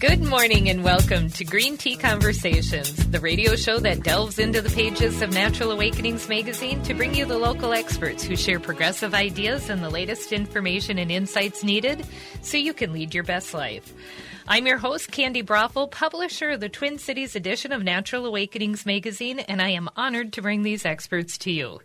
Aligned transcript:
Good 0.00 0.22
morning 0.22 0.68
and 0.68 0.82
welcome 0.82 1.30
to 1.30 1.44
Green 1.44 1.76
Tea 1.76 1.96
Conversations, 1.96 2.94
the 3.10 3.20
radio 3.20 3.54
show 3.56 3.78
that 3.78 4.02
delves 4.02 4.38
into 4.38 4.60
the 4.60 4.70
pages 4.70 5.22
of 5.22 5.32
Natural 5.32 5.70
Awakenings 5.70 6.28
magazine 6.28 6.82
to 6.82 6.94
bring 6.94 7.14
you 7.14 7.24
the 7.24 7.38
local 7.38 7.72
experts 7.72 8.24
who 8.24 8.36
share 8.36 8.58
progressive 8.58 9.14
ideas 9.14 9.70
and 9.70 9.82
the 9.82 9.90
latest 9.90 10.32
information 10.32 10.98
and 10.98 11.12
insights 11.12 11.62
needed 11.62 12.06
so 12.42 12.56
you 12.56 12.74
can 12.74 12.92
lead 12.92 13.14
your 13.14 13.24
best 13.24 13.54
life. 13.54 13.94
I'm 14.48 14.66
your 14.66 14.78
host, 14.78 15.10
Candy 15.10 15.42
Broffel, 15.42 15.88
publisher 15.88 16.50
of 16.50 16.60
the 16.60 16.68
Twin 16.68 16.98
Cities 16.98 17.34
edition 17.34 17.72
of 17.72 17.82
Natural 17.82 18.26
Awakenings 18.26 18.86
magazine, 18.86 19.40
and 19.40 19.60
I 19.60 19.70
am 19.70 19.88
honored 19.96 20.32
to 20.34 20.42
bring 20.42 20.62
these 20.62 20.84
experts 20.84 21.38
to 21.38 21.50
you. 21.50 21.80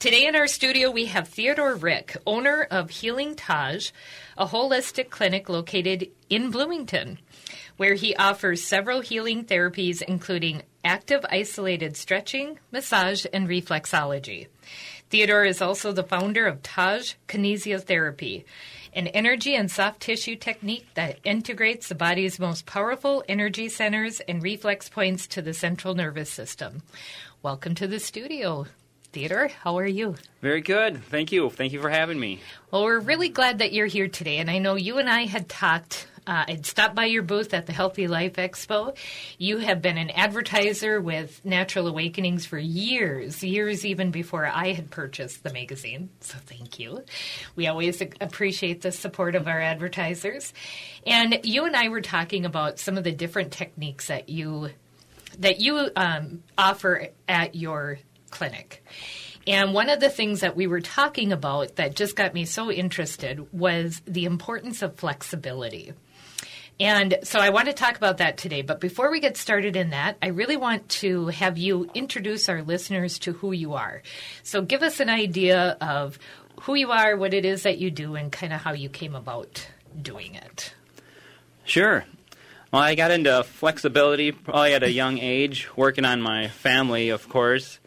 Today 0.00 0.26
in 0.26 0.34
our 0.34 0.46
studio, 0.46 0.90
we 0.90 1.04
have 1.04 1.28
Theodore 1.28 1.74
Rick, 1.74 2.16
owner 2.26 2.66
of 2.70 2.88
Healing 2.88 3.34
Taj, 3.34 3.90
a 4.38 4.46
holistic 4.46 5.10
clinic 5.10 5.50
located 5.50 6.08
in 6.30 6.50
Bloomington, 6.50 7.18
where 7.76 7.92
he 7.92 8.16
offers 8.16 8.64
several 8.64 9.02
healing 9.02 9.44
therapies, 9.44 10.00
including 10.00 10.62
active 10.82 11.26
isolated 11.28 11.98
stretching, 11.98 12.58
massage, 12.72 13.26
and 13.30 13.46
reflexology. 13.46 14.46
Theodore 15.10 15.44
is 15.44 15.60
also 15.60 15.92
the 15.92 16.02
founder 16.02 16.46
of 16.46 16.62
Taj 16.62 17.12
Kinesiotherapy 17.28 18.44
an 18.92 19.06
energy 19.08 19.54
and 19.54 19.70
soft 19.70 20.00
tissue 20.00 20.34
technique 20.34 20.86
that 20.94 21.18
integrates 21.22 21.88
the 21.88 21.94
body's 21.94 22.40
most 22.40 22.66
powerful 22.66 23.22
energy 23.28 23.68
centers 23.68 24.20
and 24.20 24.42
reflex 24.42 24.88
points 24.88 25.26
to 25.28 25.42
the 25.42 25.54
central 25.54 25.94
nervous 25.94 26.30
system. 26.30 26.82
Welcome 27.42 27.74
to 27.76 27.86
the 27.86 28.00
studio. 28.00 28.66
Theodore, 29.12 29.48
how 29.48 29.78
are 29.78 29.86
you? 29.86 30.14
Very 30.40 30.60
good. 30.60 31.02
Thank 31.04 31.32
you. 31.32 31.50
Thank 31.50 31.72
you 31.72 31.80
for 31.80 31.90
having 31.90 32.18
me. 32.18 32.40
Well, 32.70 32.84
we're 32.84 33.00
really 33.00 33.28
glad 33.28 33.58
that 33.58 33.72
you're 33.72 33.86
here 33.86 34.08
today. 34.08 34.38
And 34.38 34.50
I 34.50 34.58
know 34.58 34.76
you 34.76 34.98
and 34.98 35.08
I 35.08 35.26
had 35.26 35.48
talked 35.48 36.06
uh, 36.26 36.44
I'd 36.46 36.66
stopped 36.66 36.94
by 36.94 37.06
your 37.06 37.22
booth 37.22 37.54
at 37.54 37.66
the 37.66 37.72
Healthy 37.72 38.06
Life 38.06 38.34
Expo. 38.34 38.96
You 39.38 39.58
have 39.58 39.82
been 39.82 39.98
an 39.98 40.10
advertiser 40.10 41.00
with 41.00 41.44
Natural 41.44 41.88
Awakenings 41.88 42.46
for 42.46 42.58
years, 42.58 43.42
years 43.42 43.84
even 43.84 44.10
before 44.10 44.46
I 44.46 44.72
had 44.72 44.90
purchased 44.90 45.42
the 45.42 45.52
magazine. 45.52 46.10
So 46.20 46.38
thank 46.38 46.78
you. 46.78 47.04
We 47.56 47.66
always 47.66 48.00
appreciate 48.20 48.82
the 48.82 48.92
support 48.92 49.34
of 49.34 49.48
our 49.48 49.60
advertisers. 49.60 50.52
And 51.06 51.40
you 51.42 51.64
and 51.64 51.74
I 51.74 51.88
were 51.88 52.02
talking 52.02 52.44
about 52.44 52.78
some 52.78 52.96
of 52.96 53.04
the 53.04 53.12
different 53.12 53.52
techniques 53.52 54.06
that 54.08 54.28
you 54.28 54.70
that 55.38 55.60
you 55.60 55.90
um, 55.96 56.42
offer 56.58 57.08
at 57.28 57.54
your 57.54 57.98
clinic. 58.30 58.84
And 59.46 59.72
one 59.72 59.88
of 59.88 60.00
the 60.00 60.10
things 60.10 60.40
that 60.40 60.56
we 60.56 60.66
were 60.66 60.80
talking 60.80 61.32
about 61.32 61.76
that 61.76 61.96
just 61.96 62.14
got 62.14 62.34
me 62.34 62.44
so 62.44 62.70
interested 62.70 63.52
was 63.52 64.02
the 64.06 64.26
importance 64.26 64.82
of 64.82 64.96
flexibility. 64.96 65.92
And 66.78 67.18
so 67.24 67.38
I 67.38 67.50
want 67.50 67.66
to 67.66 67.74
talk 67.74 67.96
about 67.96 68.18
that 68.18 68.38
today. 68.38 68.62
But 68.62 68.80
before 68.80 69.10
we 69.10 69.20
get 69.20 69.36
started 69.36 69.76
in 69.76 69.90
that, 69.90 70.16
I 70.22 70.28
really 70.28 70.56
want 70.56 70.88
to 70.88 71.26
have 71.28 71.58
you 71.58 71.90
introduce 71.94 72.48
our 72.48 72.62
listeners 72.62 73.18
to 73.20 73.32
who 73.32 73.52
you 73.52 73.74
are. 73.74 74.02
So 74.42 74.62
give 74.62 74.82
us 74.82 75.00
an 75.00 75.10
idea 75.10 75.76
of 75.80 76.18
who 76.62 76.74
you 76.74 76.90
are, 76.90 77.16
what 77.16 77.34
it 77.34 77.44
is 77.44 77.64
that 77.64 77.78
you 77.78 77.90
do, 77.90 78.14
and 78.14 78.30
kind 78.30 78.52
of 78.52 78.60
how 78.60 78.72
you 78.72 78.88
came 78.88 79.14
about 79.14 79.66
doing 80.00 80.34
it. 80.36 80.74
Sure. 81.64 82.04
Well, 82.72 82.82
I 82.82 82.94
got 82.94 83.10
into 83.10 83.42
flexibility 83.42 84.32
probably 84.32 84.74
at 84.74 84.82
a 84.82 84.92
young 84.92 85.18
age, 85.18 85.68
working 85.76 86.04
on 86.04 86.22
my 86.22 86.48
family, 86.48 87.08
of 87.08 87.28
course. 87.28 87.79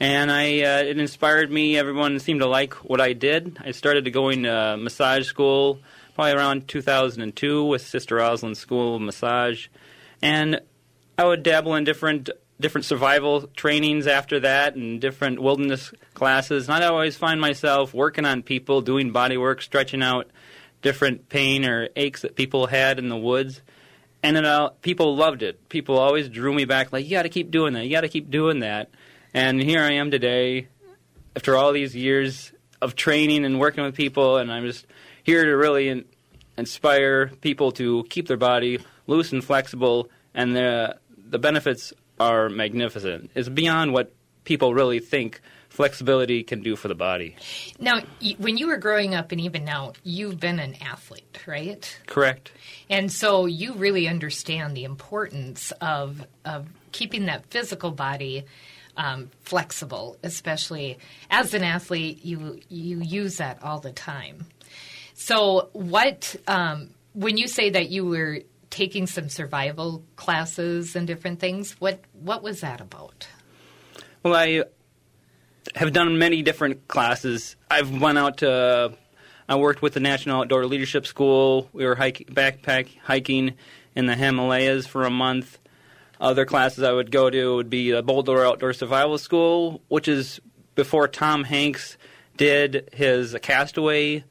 And 0.00 0.32
I, 0.32 0.62
uh, 0.62 0.82
it 0.82 0.98
inspired 0.98 1.52
me. 1.52 1.76
Everyone 1.76 2.18
seemed 2.18 2.40
to 2.40 2.46
like 2.46 2.72
what 2.76 3.02
I 3.02 3.12
did. 3.12 3.58
I 3.62 3.72
started 3.72 4.10
going 4.12 4.44
to 4.44 4.78
massage 4.78 5.26
school 5.26 5.80
probably 6.14 6.32
around 6.32 6.68
2002 6.68 7.64
with 7.64 7.86
Sister 7.86 8.16
Rosalind 8.16 8.56
School 8.56 8.96
of 8.96 9.02
Massage, 9.02 9.68
and 10.20 10.60
I 11.16 11.24
would 11.24 11.42
dabble 11.42 11.74
in 11.76 11.84
different 11.84 12.30
different 12.60 12.84
survival 12.84 13.46
trainings 13.56 14.06
after 14.06 14.40
that 14.40 14.74
and 14.74 15.00
different 15.00 15.40
wilderness 15.40 15.92
classes. 16.12 16.68
And 16.68 16.74
I'd 16.74 16.90
always 16.90 17.16
find 17.16 17.40
myself 17.40 17.94
working 17.94 18.26
on 18.26 18.42
people, 18.42 18.82
doing 18.82 19.12
body 19.12 19.38
work, 19.38 19.62
stretching 19.62 20.02
out 20.02 20.30
different 20.82 21.30
pain 21.30 21.64
or 21.64 21.88
aches 21.96 22.22
that 22.22 22.36
people 22.36 22.66
had 22.66 22.98
in 22.98 23.08
the 23.08 23.16
woods. 23.16 23.62
And 24.22 24.36
then 24.36 24.44
uh, 24.44 24.68
people 24.82 25.16
loved 25.16 25.42
it. 25.42 25.70
People 25.70 25.96
always 25.96 26.28
drew 26.28 26.52
me 26.52 26.66
back, 26.66 26.92
like, 26.92 27.06
you 27.06 27.12
got 27.12 27.22
to 27.22 27.30
keep 27.30 27.50
doing 27.50 27.72
that. 27.72 27.84
You 27.84 27.90
got 27.92 28.02
to 28.02 28.08
keep 28.08 28.30
doing 28.30 28.60
that. 28.60 28.90
And 29.32 29.62
here 29.62 29.80
I 29.80 29.92
am 29.94 30.10
today, 30.10 30.68
after 31.36 31.56
all 31.56 31.72
these 31.72 31.94
years 31.94 32.52
of 32.82 32.96
training 32.96 33.44
and 33.44 33.60
working 33.60 33.84
with 33.84 33.94
people, 33.94 34.38
and 34.38 34.50
I'm 34.52 34.64
just 34.64 34.86
here 35.22 35.44
to 35.44 35.56
really 35.56 35.88
in, 35.88 36.04
inspire 36.56 37.28
people 37.40 37.72
to 37.72 38.04
keep 38.10 38.26
their 38.26 38.36
body 38.36 38.80
loose 39.06 39.32
and 39.32 39.44
flexible, 39.44 40.08
and 40.34 40.56
the 40.56 40.96
the 41.16 41.38
benefits 41.38 41.92
are 42.18 42.48
magnificent. 42.48 43.30
It's 43.34 43.48
beyond 43.48 43.92
what 43.92 44.12
people 44.44 44.74
really 44.74 44.98
think 44.98 45.40
flexibility 45.68 46.42
can 46.42 46.60
do 46.62 46.74
for 46.74 46.88
the 46.88 46.94
body. 46.96 47.36
Now, 47.78 48.00
when 48.38 48.58
you 48.58 48.66
were 48.66 48.76
growing 48.76 49.14
up, 49.14 49.30
and 49.30 49.40
even 49.40 49.64
now, 49.64 49.92
you've 50.02 50.40
been 50.40 50.58
an 50.58 50.74
athlete, 50.82 51.38
right? 51.46 52.00
Correct. 52.06 52.50
And 52.90 53.12
so 53.12 53.46
you 53.46 53.74
really 53.74 54.08
understand 54.08 54.76
the 54.76 54.84
importance 54.84 55.72
of 55.80 56.26
of 56.44 56.66
keeping 56.90 57.26
that 57.26 57.46
physical 57.46 57.92
body 57.92 58.44
um, 58.96 59.30
flexible, 59.42 60.16
especially 60.22 60.98
as 61.30 61.54
an 61.54 61.62
athlete. 61.62 62.24
You 62.24 62.60
you 62.68 63.00
use 63.00 63.36
that 63.38 63.62
all 63.62 63.80
the 63.80 63.92
time. 63.92 64.46
So, 65.14 65.68
what 65.72 66.36
um, 66.46 66.90
when 67.12 67.36
you 67.36 67.48
say 67.48 67.70
that 67.70 67.90
you 67.90 68.06
were 68.06 68.40
taking 68.70 69.06
some 69.06 69.28
survival 69.28 70.04
classes 70.16 70.96
and 70.96 71.06
different 71.06 71.40
things, 71.40 71.72
what 71.78 72.00
what 72.12 72.42
was 72.42 72.60
that 72.60 72.80
about? 72.80 73.28
Well, 74.22 74.34
I 74.34 74.64
have 75.74 75.92
done 75.92 76.18
many 76.18 76.42
different 76.42 76.88
classes. 76.88 77.56
I've 77.70 78.00
went 78.00 78.18
out 78.18 78.38
to 78.38 78.96
I 79.50 79.56
worked 79.56 79.82
with 79.82 79.94
the 79.94 80.00
National 80.00 80.42
Outdoor 80.42 80.64
Leadership 80.64 81.06
School. 81.06 81.68
We 81.72 81.84
were 81.84 81.96
hiking, 81.96 82.28
backpack 82.28 82.96
hiking 83.02 83.54
in 83.96 84.06
the 84.06 84.14
Himalayas 84.14 84.86
for 84.86 85.04
a 85.04 85.10
month. 85.10 85.58
Other 86.20 86.44
classes 86.44 86.84
I 86.84 86.92
would 86.92 87.10
go 87.10 87.30
to 87.30 87.56
would 87.56 87.70
be 87.70 87.90
the 87.90 88.02
Boulder 88.02 88.44
Outdoor 88.44 88.74
Survival 88.74 89.16
School, 89.16 89.80
which 89.88 90.06
is 90.06 90.38
before 90.74 91.08
Tom 91.08 91.44
Hanks 91.44 91.96
did 92.36 92.90
his 92.92 93.34
Castaway 93.40 94.24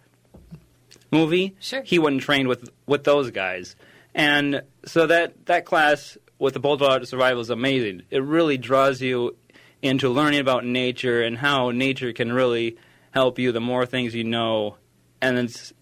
movie, 1.11 1.55
sure. 1.59 1.81
he 1.81 1.97
went 1.97 2.13
and 2.13 2.21
trained 2.21 2.47
with 2.47 2.69
with 2.85 3.03
those 3.03 3.31
guys, 3.31 3.75
and 4.13 4.61
so 4.85 5.07
that 5.07 5.47
that 5.47 5.65
class 5.65 6.17
with 6.37 6.53
the 6.53 6.59
Boulder 6.59 6.85
Outdoor 6.85 7.05
Survival 7.05 7.41
is 7.41 7.49
amazing. 7.49 8.03
It 8.11 8.23
really 8.23 8.57
draws 8.57 9.01
you 9.01 9.35
into 9.81 10.09
learning 10.09 10.39
about 10.39 10.65
nature 10.65 11.23
and 11.23 11.37
how 11.37 11.71
nature 11.71 12.13
can 12.13 12.31
really 12.31 12.77
help 13.11 13.39
you. 13.39 13.51
The 13.51 13.61
more 13.61 13.85
things 13.85 14.13
you 14.13 14.23
know, 14.23 14.77
and 15.21 15.39
it's 15.39 15.73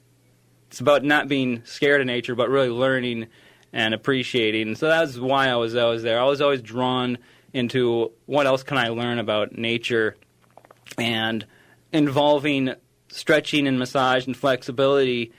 it's 0.68 0.80
about 0.80 1.04
not 1.04 1.28
being 1.28 1.64
scared 1.66 2.02
of 2.02 2.08
nature, 2.08 2.36
but 2.36 2.50
really 2.50 2.70
learning 2.70 3.28
and 3.78 3.94
appreciating. 3.94 4.74
So 4.76 4.88
that's 4.88 5.20
why 5.20 5.50
I 5.50 5.56
was 5.56 5.76
always 5.76 6.02
there. 6.02 6.20
I 6.20 6.24
was 6.24 6.42
always 6.42 6.64
drawn 6.64 7.20
into 7.54 8.12
what 8.26 8.48
else 8.48 8.64
can 8.64 8.76
I 8.78 8.88
learn 8.88 9.20
about 9.20 9.56
nature 9.56 10.18
and 10.98 11.46
involving 11.94 12.74
stretching 13.10 13.68
and 13.68 13.78
massage 13.78 14.26
and 14.26 14.36
flexibility 14.36 15.32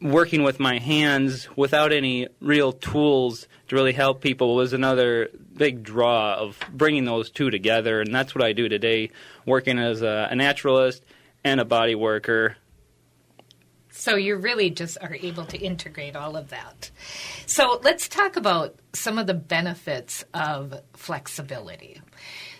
working 0.00 0.44
with 0.44 0.58
my 0.58 0.78
hands 0.78 1.48
without 1.56 1.92
any 1.92 2.26
real 2.40 2.72
tools 2.72 3.46
to 3.68 3.76
really 3.76 3.92
help 3.92 4.22
people 4.22 4.54
was 4.54 4.72
another 4.72 5.28
big 5.56 5.82
draw 5.82 6.34
of 6.34 6.58
bringing 6.72 7.04
those 7.04 7.30
two 7.30 7.50
together 7.50 8.02
and 8.02 8.14
that's 8.14 8.34
what 8.34 8.44
i 8.44 8.52
do 8.52 8.68
today 8.68 9.10
working 9.46 9.78
as 9.78 10.02
a, 10.02 10.28
a 10.30 10.36
naturalist 10.36 11.02
and 11.44 11.60
a 11.60 11.64
body 11.64 11.94
worker 11.94 12.56
so 13.96 14.16
you 14.16 14.36
really 14.36 14.70
just 14.70 14.98
are 15.00 15.14
able 15.14 15.44
to 15.46 15.58
integrate 15.58 16.14
all 16.14 16.36
of 16.36 16.50
that. 16.50 16.90
So 17.46 17.80
let's 17.82 18.08
talk 18.08 18.36
about 18.36 18.76
some 18.92 19.18
of 19.18 19.26
the 19.26 19.34
benefits 19.34 20.24
of 20.34 20.80
flexibility. 20.92 22.00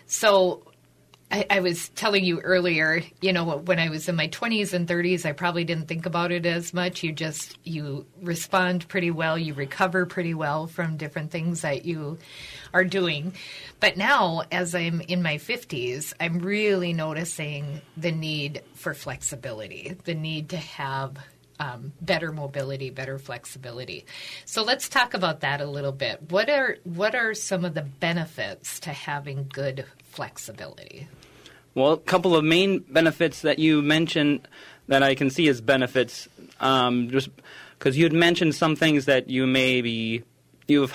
So 0.07 0.63
I, 1.29 1.45
I, 1.49 1.59
was 1.59 1.89
telling 1.89 2.23
you 2.23 2.39
earlier, 2.39 3.03
you 3.21 3.33
know, 3.33 3.57
when 3.57 3.79
I 3.79 3.89
was 3.89 4.07
in 4.07 4.15
my 4.15 4.29
20s 4.29 4.73
and 4.73 4.87
30s, 4.87 5.25
I 5.25 5.33
probably 5.33 5.65
didn't 5.65 5.87
think 5.87 6.05
about 6.05 6.31
it 6.31 6.45
as 6.45 6.73
much. 6.73 7.03
You 7.03 7.11
just 7.11 7.57
you 7.65 8.05
respond 8.21 8.87
pretty 8.87 9.11
well, 9.11 9.37
you 9.37 9.53
recover 9.53 10.05
pretty 10.05 10.33
well 10.33 10.67
from 10.67 10.95
different 10.95 11.31
things 11.31 11.61
that 11.61 11.83
you 11.83 12.17
are 12.73 12.85
doing. 12.85 13.33
But 13.81 13.97
now, 13.97 14.43
as 14.51 14.73
I'm 14.73 15.01
in 15.01 15.21
my 15.21 15.35
50s, 15.35 16.13
I'm 16.19 16.39
really 16.39 16.93
noticing 16.93 17.81
the 17.97 18.11
need 18.11 18.61
for 18.73 18.93
flexibility, 18.93 19.97
the 20.05 20.15
need 20.15 20.49
to 20.49 20.57
have 20.57 21.17
um, 21.59 21.91
better 22.01 22.31
mobility, 22.31 22.89
better 22.89 23.17
flexibility. 23.17 24.05
So 24.45 24.63
let's 24.63 24.89
talk 24.89 25.13
about 25.13 25.41
that 25.41 25.61
a 25.61 25.65
little 25.65 25.91
bit. 25.91 26.31
What 26.31 26.49
are 26.49 26.77
what 26.83 27.15
are 27.15 27.33
some 27.33 27.65
of 27.65 27.73
the 27.73 27.81
benefits 27.81 28.79
to 28.81 28.91
having 28.91 29.49
good 29.51 29.85
flexibility? 30.17 31.07
Well, 31.75 31.93
a 31.93 31.97
couple 31.97 32.35
of 32.35 32.43
main 32.43 32.79
benefits 32.79 33.41
that 33.43 33.59
you 33.59 33.83
mentioned. 33.83 34.47
that 34.87 35.03
I 35.03 35.13
can 35.15 35.29
see 35.29 35.47
as 35.47 35.61
benefits. 35.61 36.27
Um, 36.59 37.09
just 37.09 37.29
because 37.77 37.95
you 37.97 38.03
had 38.03 38.13
mentioned 38.13 38.55
some 38.55 38.75
things 38.75 39.05
that 39.05 39.29
you 39.29 39.45
maybe 39.45 40.23
you've 40.67 40.93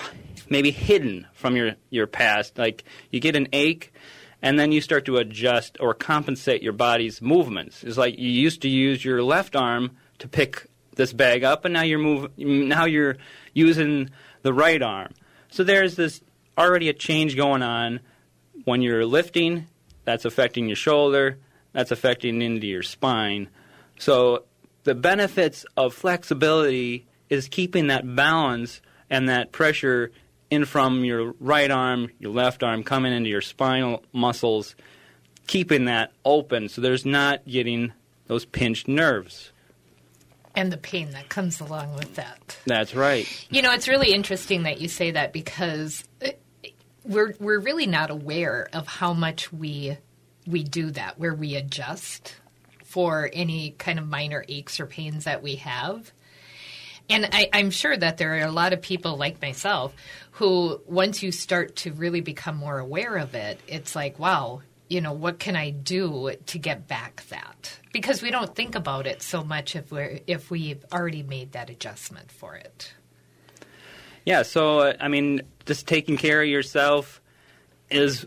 maybe 0.49 0.71
hidden 0.71 1.25
from 1.33 1.55
your 1.55 1.75
your 1.89 2.05
past, 2.05 2.57
like 2.57 2.83
you 3.11 3.19
get 3.21 3.35
an 3.35 3.47
ache. 3.53 3.93
And 4.41 4.59
then 4.59 4.73
you 4.73 4.81
start 4.81 5.05
to 5.05 5.15
adjust 5.15 5.77
or 5.79 5.93
compensate 5.93 6.61
your 6.61 6.73
body's 6.73 7.21
movements. 7.21 7.81
It's 7.81 7.95
like 7.97 8.19
you 8.19 8.29
used 8.29 8.61
to 8.63 8.67
use 8.67 9.05
your 9.05 9.23
left 9.23 9.55
arm 9.55 9.91
to 10.19 10.27
pick 10.27 10.67
this 10.95 11.13
bag 11.13 11.45
up, 11.45 11.63
and 11.63 11.73
now 11.73 11.83
you're 11.83 11.97
move, 11.97 12.37
now 12.37 12.83
you're 12.83 13.15
using 13.53 14.09
the 14.41 14.51
right 14.51 14.81
arm. 14.81 15.13
So 15.49 15.63
there's 15.63 15.95
this 15.95 16.19
already 16.57 16.89
a 16.89 16.93
change 16.93 17.37
going 17.37 17.63
on 17.63 18.01
when 18.65 18.81
you're 18.81 19.05
lifting. 19.05 19.67
That's 20.05 20.25
affecting 20.25 20.67
your 20.67 20.75
shoulder. 20.75 21.37
That's 21.71 21.91
affecting 21.91 22.41
into 22.41 22.67
your 22.67 22.83
spine. 22.83 23.49
So 23.97 24.43
the 24.83 24.95
benefits 24.95 25.65
of 25.77 25.93
flexibility 25.93 27.05
is 27.29 27.47
keeping 27.47 27.87
that 27.87 28.15
balance 28.15 28.81
and 29.09 29.29
that 29.29 29.51
pressure 29.51 30.11
in 30.49 30.65
from 30.65 31.03
your 31.03 31.33
right 31.39 31.71
arm, 31.71 32.09
your 32.19 32.31
left 32.31 32.63
arm 32.63 32.83
coming 32.83 33.13
into 33.13 33.29
your 33.29 33.41
spinal 33.41 34.03
muscles, 34.11 34.75
keeping 35.47 35.85
that 35.85 36.11
open 36.25 36.69
so 36.69 36.81
there's 36.81 37.05
not 37.05 37.45
getting 37.47 37.91
those 38.27 38.45
pinched 38.45 38.87
nerves. 38.87 39.51
And 40.55 40.71
the 40.71 40.77
pain 40.77 41.09
that 41.11 41.29
comes 41.29 41.59
along 41.59 41.95
with 41.95 42.15
that. 42.15 42.57
That's 42.67 42.93
right. 42.93 43.27
You 43.49 43.63
know, 43.63 43.71
it's 43.71 43.87
really 43.87 44.13
interesting 44.13 44.63
that 44.63 44.79
you 44.79 44.87
say 44.87 45.09
that 45.11 45.33
because 45.33 46.03
we're 47.03 47.33
we're 47.39 47.59
really 47.59 47.87
not 47.87 48.09
aware 48.09 48.69
of 48.73 48.87
how 48.87 49.13
much 49.13 49.51
we 49.51 49.97
we 50.47 50.63
do 50.63 50.91
that, 50.91 51.19
where 51.19 51.33
we 51.33 51.55
adjust 51.55 52.35
for 52.83 53.29
any 53.33 53.71
kind 53.71 53.97
of 53.97 54.07
minor 54.07 54.45
aches 54.47 54.79
or 54.79 54.85
pains 54.85 55.23
that 55.25 55.41
we 55.41 55.55
have. 55.55 56.11
And 57.09 57.27
I, 57.31 57.49
am 57.53 57.69
sure 57.69 57.95
that 57.95 58.17
there 58.17 58.35
are 58.35 58.47
a 58.47 58.51
lot 58.51 58.71
of 58.71 58.81
people 58.81 59.17
like 59.17 59.41
myself 59.41 59.93
who, 60.31 60.81
once 60.85 61.21
you 61.21 61.31
start 61.31 61.75
to 61.77 61.91
really 61.91 62.21
become 62.21 62.55
more 62.55 62.79
aware 62.79 63.17
of 63.17 63.35
it, 63.35 63.59
it's 63.67 63.95
like, 63.95 64.19
wow, 64.19 64.61
you 64.87 65.01
know, 65.01 65.11
what 65.11 65.37
can 65.37 65.55
I 65.55 65.71
do 65.71 66.31
to 66.45 66.59
get 66.59 66.87
back 66.87 67.23
that? 67.29 67.77
Because 67.91 68.21
we 68.21 68.31
don't 68.31 68.55
think 68.55 68.75
about 68.75 69.05
it 69.05 69.21
so 69.21 69.43
much 69.43 69.75
if 69.75 69.91
we're 69.91 70.19
if 70.27 70.49
we've 70.49 70.83
already 70.93 71.23
made 71.23 71.53
that 71.53 71.69
adjustment 71.69 72.31
for 72.31 72.55
it. 72.55 72.93
Yeah, 74.25 74.43
so 74.43 74.93
I 74.99 75.07
mean, 75.07 75.41
just 75.65 75.87
taking 75.87 76.17
care 76.17 76.41
of 76.41 76.47
yourself 76.47 77.21
is 77.89 78.25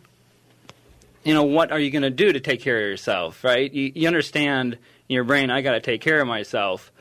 you 1.26 1.34
know, 1.34 1.42
what 1.42 1.72
are 1.72 1.80
you 1.80 1.90
going 1.90 2.02
to 2.02 2.10
do 2.10 2.32
to 2.32 2.38
take 2.38 2.60
care 2.60 2.76
of 2.76 2.88
yourself, 2.88 3.42
right? 3.42 3.72
You, 3.72 3.90
you 3.96 4.06
understand 4.06 4.74
in 4.74 5.14
your 5.14 5.24
brain, 5.24 5.50
I 5.50 5.60
got 5.60 5.72
to 5.72 5.80
take 5.80 6.00
care 6.00 6.20
of 6.20 6.28
myself, 6.28 6.92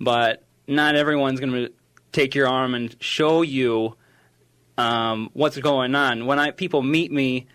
but 0.00 0.42
not 0.66 0.96
everyone's 0.96 1.38
going 1.38 1.52
to 1.52 1.72
take 2.10 2.34
your 2.34 2.48
arm 2.48 2.74
and 2.74 2.96
show 3.00 3.42
you 3.42 3.94
um, 4.78 5.28
what's 5.34 5.58
going 5.58 5.94
on. 5.94 6.24
When 6.24 6.38
I 6.38 6.50
people 6.50 6.80
meet 6.80 7.12
me, 7.12 7.46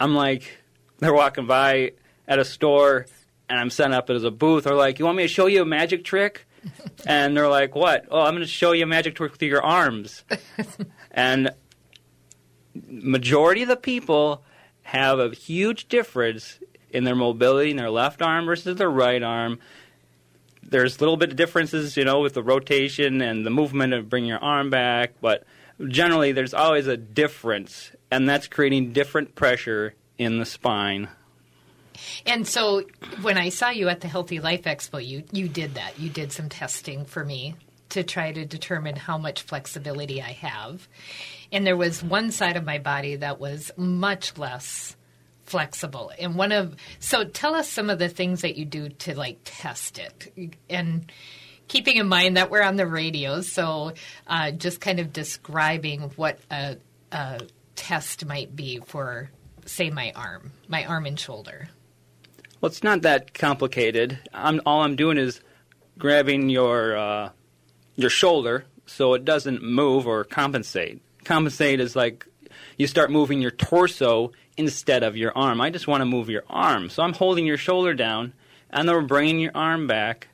I'm 0.00 0.16
like, 0.16 0.58
they're 0.98 1.14
walking 1.14 1.46
by 1.46 1.92
at 2.26 2.40
a 2.40 2.44
store, 2.44 3.06
and 3.48 3.56
I'm 3.56 3.70
set 3.70 3.92
up 3.92 4.10
as 4.10 4.24
a 4.24 4.30
booth. 4.32 4.64
They're 4.64 4.74
like, 4.74 4.98
"You 4.98 5.04
want 5.04 5.18
me 5.18 5.22
to 5.22 5.28
show 5.28 5.46
you 5.46 5.62
a 5.62 5.66
magic 5.66 6.04
trick?" 6.04 6.46
and 7.06 7.36
they're 7.36 7.48
like, 7.48 7.76
"What?" 7.76 8.06
Oh, 8.10 8.20
I'm 8.20 8.32
going 8.32 8.42
to 8.42 8.48
show 8.48 8.72
you 8.72 8.82
a 8.82 8.86
magic 8.88 9.14
trick 9.14 9.32
with 9.32 9.42
your 9.42 9.64
arms. 9.64 10.24
and 11.12 11.50
majority 12.88 13.62
of 13.62 13.68
the 13.68 13.76
people 13.76 14.42
have 14.82 15.18
a 15.18 15.30
huge 15.30 15.88
difference 15.88 16.58
in 16.90 17.04
their 17.04 17.14
mobility 17.14 17.70
in 17.70 17.76
their 17.76 17.90
left 17.90 18.22
arm 18.22 18.46
versus 18.46 18.76
their 18.76 18.90
right 18.90 19.22
arm. 19.22 19.58
There's 20.62 20.96
a 20.96 21.00
little 21.00 21.16
bit 21.16 21.30
of 21.30 21.36
differences, 21.36 21.96
you 21.96 22.04
know, 22.04 22.20
with 22.20 22.34
the 22.34 22.42
rotation 22.42 23.20
and 23.20 23.44
the 23.44 23.50
movement 23.50 23.92
of 23.92 24.08
bringing 24.08 24.28
your 24.28 24.42
arm 24.42 24.70
back, 24.70 25.12
but 25.20 25.44
generally 25.88 26.32
there's 26.32 26.54
always 26.54 26.86
a 26.86 26.96
difference, 26.96 27.92
and 28.10 28.28
that's 28.28 28.46
creating 28.46 28.92
different 28.92 29.34
pressure 29.34 29.94
in 30.18 30.38
the 30.38 30.46
spine. 30.46 31.08
And 32.24 32.46
so 32.46 32.84
when 33.22 33.38
I 33.38 33.48
saw 33.48 33.70
you 33.70 33.88
at 33.88 34.00
the 34.00 34.08
Healthy 34.08 34.40
Life 34.40 34.62
Expo, 34.62 35.04
you, 35.04 35.24
you 35.32 35.48
did 35.48 35.74
that. 35.74 35.98
You 35.98 36.10
did 36.10 36.32
some 36.32 36.48
testing 36.48 37.04
for 37.04 37.24
me 37.24 37.54
to 37.90 38.02
try 38.02 38.32
to 38.32 38.44
determine 38.44 38.96
how 38.96 39.18
much 39.18 39.42
flexibility 39.42 40.20
I 40.22 40.32
have 40.32 40.88
and 41.52 41.66
there 41.66 41.76
was 41.76 42.02
one 42.02 42.30
side 42.30 42.56
of 42.56 42.64
my 42.64 42.78
body 42.78 43.16
that 43.16 43.40
was 43.40 43.70
much 43.76 44.36
less 44.38 44.96
flexible. 45.44 46.12
And 46.18 46.34
one 46.34 46.52
of 46.52 46.76
so 46.98 47.24
tell 47.24 47.54
us 47.54 47.68
some 47.68 47.90
of 47.90 47.98
the 47.98 48.08
things 48.08 48.42
that 48.42 48.56
you 48.56 48.64
do 48.64 48.88
to 48.88 49.16
like 49.16 49.38
test 49.44 49.98
it 49.98 50.52
and 50.68 51.10
keeping 51.68 51.96
in 51.96 52.08
mind 52.08 52.36
that 52.36 52.50
we're 52.50 52.62
on 52.62 52.76
the 52.76 52.86
radio, 52.86 53.40
so 53.40 53.92
uh, 54.26 54.50
just 54.52 54.80
kind 54.80 55.00
of 55.00 55.12
describing 55.12 56.02
what 56.16 56.38
a, 56.50 56.76
a 57.10 57.40
test 57.74 58.24
might 58.24 58.54
be 58.54 58.80
for, 58.86 59.30
say, 59.64 59.90
my 59.90 60.12
arm, 60.14 60.52
my 60.68 60.84
arm 60.84 61.06
and 61.06 61.18
shoulder. 61.18 61.68
Well, 62.60 62.70
it's 62.70 62.84
not 62.84 63.02
that 63.02 63.34
complicated. 63.34 64.18
I'm, 64.32 64.60
all 64.64 64.82
I'm 64.82 64.94
doing 64.94 65.18
is 65.18 65.40
grabbing 65.98 66.50
your 66.50 66.96
uh, 66.96 67.30
your 67.96 68.10
shoulder 68.10 68.64
so 68.86 69.14
it 69.14 69.24
doesn't 69.24 69.62
move 69.62 70.06
or 70.06 70.22
compensate 70.22 71.02
compensate 71.26 71.80
is 71.80 71.94
like 71.94 72.26
you 72.78 72.86
start 72.86 73.10
moving 73.10 73.42
your 73.42 73.50
torso 73.50 74.32
instead 74.56 75.02
of 75.02 75.16
your 75.16 75.36
arm. 75.36 75.60
I 75.60 75.68
just 75.68 75.86
want 75.86 76.00
to 76.00 76.06
move 76.06 76.30
your 76.30 76.44
arm. 76.48 76.88
So 76.88 77.02
I'm 77.02 77.12
holding 77.12 77.44
your 77.44 77.58
shoulder 77.58 77.92
down 77.92 78.32
and 78.70 78.88
then 78.88 78.94
we're 78.96 79.02
bringing 79.02 79.40
your 79.40 79.52
arm 79.54 79.86
back 79.86 80.28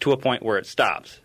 to 0.00 0.12
a 0.12 0.16
point 0.16 0.42
where 0.42 0.58
it 0.58 0.66
stops. 0.66 1.20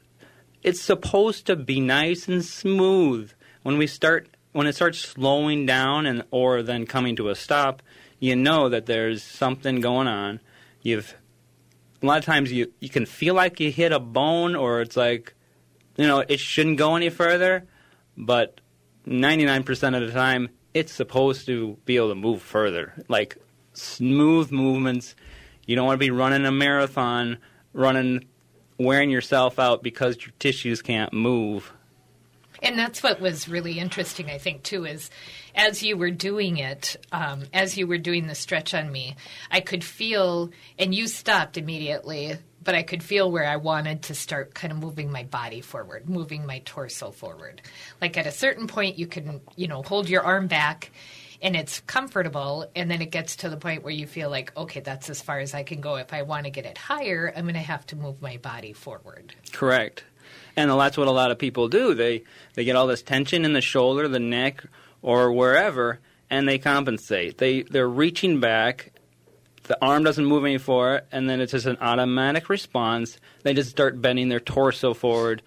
It's 0.63 0.79
supposed 0.79 1.47
to 1.47 1.56
be 1.56 1.81
nice 1.81 2.27
and 2.27 2.45
smooth. 2.45 3.33
When 3.63 3.77
we 3.77 3.88
start 3.88 4.29
when 4.53 4.67
it 4.67 4.75
starts 4.75 5.00
slowing 5.00 5.65
down 5.65 6.06
and 6.06 6.24
or 6.29 6.62
then 6.62 6.85
coming 6.85 7.15
to 7.15 7.29
a 7.29 7.35
stop, 7.35 7.81
you 8.19 8.35
know 8.35 8.69
that 8.69 8.85
there's 8.85 9.24
something 9.24 9.79
going 9.79 10.07
on. 10.07 10.39
You've 10.81 11.15
a 12.01 12.06
lot 12.06 12.19
of 12.19 12.25
times 12.25 12.51
you 12.51 12.71
you 12.79 12.89
can 12.89 13.06
feel 13.06 13.33
like 13.33 13.59
you 13.59 13.71
hit 13.71 13.91
a 13.91 14.00
bone 14.00 14.56
or 14.56 14.81
it's 14.81 14.97
like 14.97 15.33
you 16.01 16.07
know 16.07 16.24
it 16.27 16.39
shouldn't 16.39 16.77
go 16.77 16.95
any 16.95 17.09
further, 17.09 17.68
but 18.18 18.59
99% 19.06 20.01
of 20.01 20.07
the 20.07 20.12
time, 20.12 20.50
it's 20.74 20.92
supposed 20.92 21.45
to 21.45 21.77
be 21.86 21.98
able 21.98 22.09
to 22.09 22.15
move 22.15 22.42
further. 22.42 22.94
Like 23.07 23.38
smooth 23.74 24.51
movements. 24.51 25.15
You 25.65 25.75
don't 25.75 25.86
want 25.86 26.00
to 26.00 26.06
be 26.06 26.12
running 26.12 26.45
a 26.45 26.51
marathon, 26.51 27.38
running, 27.74 28.25
wearing 28.77 29.09
yourself 29.09 29.59
out 29.59 29.83
because 29.83 30.17
your 30.22 30.34
tissues 30.39 30.81
can't 30.81 31.13
move. 31.13 31.72
And 32.63 32.77
that's 32.77 33.01
what 33.01 33.20
was 33.20 33.48
really 33.48 33.79
interesting, 33.79 34.29
I 34.29 34.38
think, 34.38 34.62
too, 34.63 34.86
is 34.86 35.10
as 35.55 35.81
you 35.81 35.98
were 35.98 36.12
doing 36.12 36.58
it, 36.58 36.96
um, 37.12 37.43
as 37.53 37.77
you 37.77 37.88
were 37.88 37.98
doing 37.98 38.27
the 38.27 38.36
stretch 38.36 38.74
on 38.74 38.91
me, 38.91 39.15
I 39.50 39.62
could 39.62 39.84
feel, 39.84 40.51
and 40.77 40.93
you 40.93 41.08
stopped 41.08 41.58
immediately 41.58 42.38
but 42.63 42.75
I 42.75 42.84
could 42.84 43.03
feel 43.03 43.32
where 43.32 43.46
I 43.46 43.58
wanted 43.58 44.03
to 44.03 44.15
start 44.15 44.53
kind 44.53 44.72
of 44.72 44.80
moving 44.80 45.12
my 45.12 45.24
body 45.24 45.62
forward, 45.62 46.08
moving 46.08 46.46
my 46.46 46.60
torso 46.60 47.12
forward. 47.12 47.62
Like 48.00 48.18
at 48.18 48.27
a 48.27 48.32
certain 48.32 48.68
point, 48.68 49.00
you 49.00 49.08
can, 49.08 49.41
you 49.56 49.68
know, 49.68 49.82
hold 49.82 50.10
your 50.10 50.24
arm 50.24 50.48
back 50.48 50.91
and 51.41 51.56
it's 51.56 51.80
comfortable. 51.82 52.70
And 52.75 52.89
then 52.89 53.01
it 53.01 53.12
gets 53.12 53.38
to 53.38 53.50
the 53.50 53.58
point 53.58 53.84
where 53.84 53.94
you 53.94 54.06
feel 54.06 54.30
like, 54.30 54.56
okay, 54.56 54.80
that's 54.80 55.10
as 55.10 55.22
far 55.22 55.39
as 55.39 55.53
I 55.53 55.63
can 55.63 55.82
go. 55.82 55.96
If 55.96 56.13
I 56.13 56.22
want 56.22 56.46
to 56.46 56.51
get 56.51 56.65
it 56.65 56.77
higher, 56.77 57.34
I'm 57.36 57.46
going 57.46 57.56
to 57.56 57.62
have 57.62 57.86
to 57.88 57.96
move 57.96 58.22
my 58.22 58.38
body 58.38 58.74
forward. 58.74 59.34
Correct. 59.51 60.03
And 60.56 60.70
that's 60.70 60.98
what 60.98 61.08
a 61.08 61.12
lot 61.12 61.32
of 61.32 61.39
people 61.39 61.68
do. 61.68 61.94
They, 61.96 62.24
they 62.53 62.63
get 62.63 62.75
all 62.75 62.88
this 62.88 63.01
tension 63.01 63.46
in 63.46 63.53
the 63.53 63.62
shoulder, 63.62 64.08
the 64.08 64.20
neck, 64.20 64.63
or 65.01 65.32
wherever, 65.32 66.00
and 66.30 66.48
they 66.48 66.60
compensate. 66.60 67.38
They, 67.38 67.63
they're 67.63 67.89
reaching 67.89 68.39
back 68.39 68.90
the 69.63 69.77
arm 69.84 70.03
doesn't 70.03 70.25
move 70.25 70.44
any 70.46 70.58
forward, 70.58 71.03
and 71.12 71.30
then 71.30 71.39
it's 71.39 71.51
just 71.51 71.65
an 71.65 71.77
automatic 71.82 72.50
response. 72.50 73.18
They 73.44 73.53
just 73.53 73.70
start 73.70 74.01
bending 74.01 74.30
their 74.30 74.39
torso 74.39 74.94
forward 74.94 75.41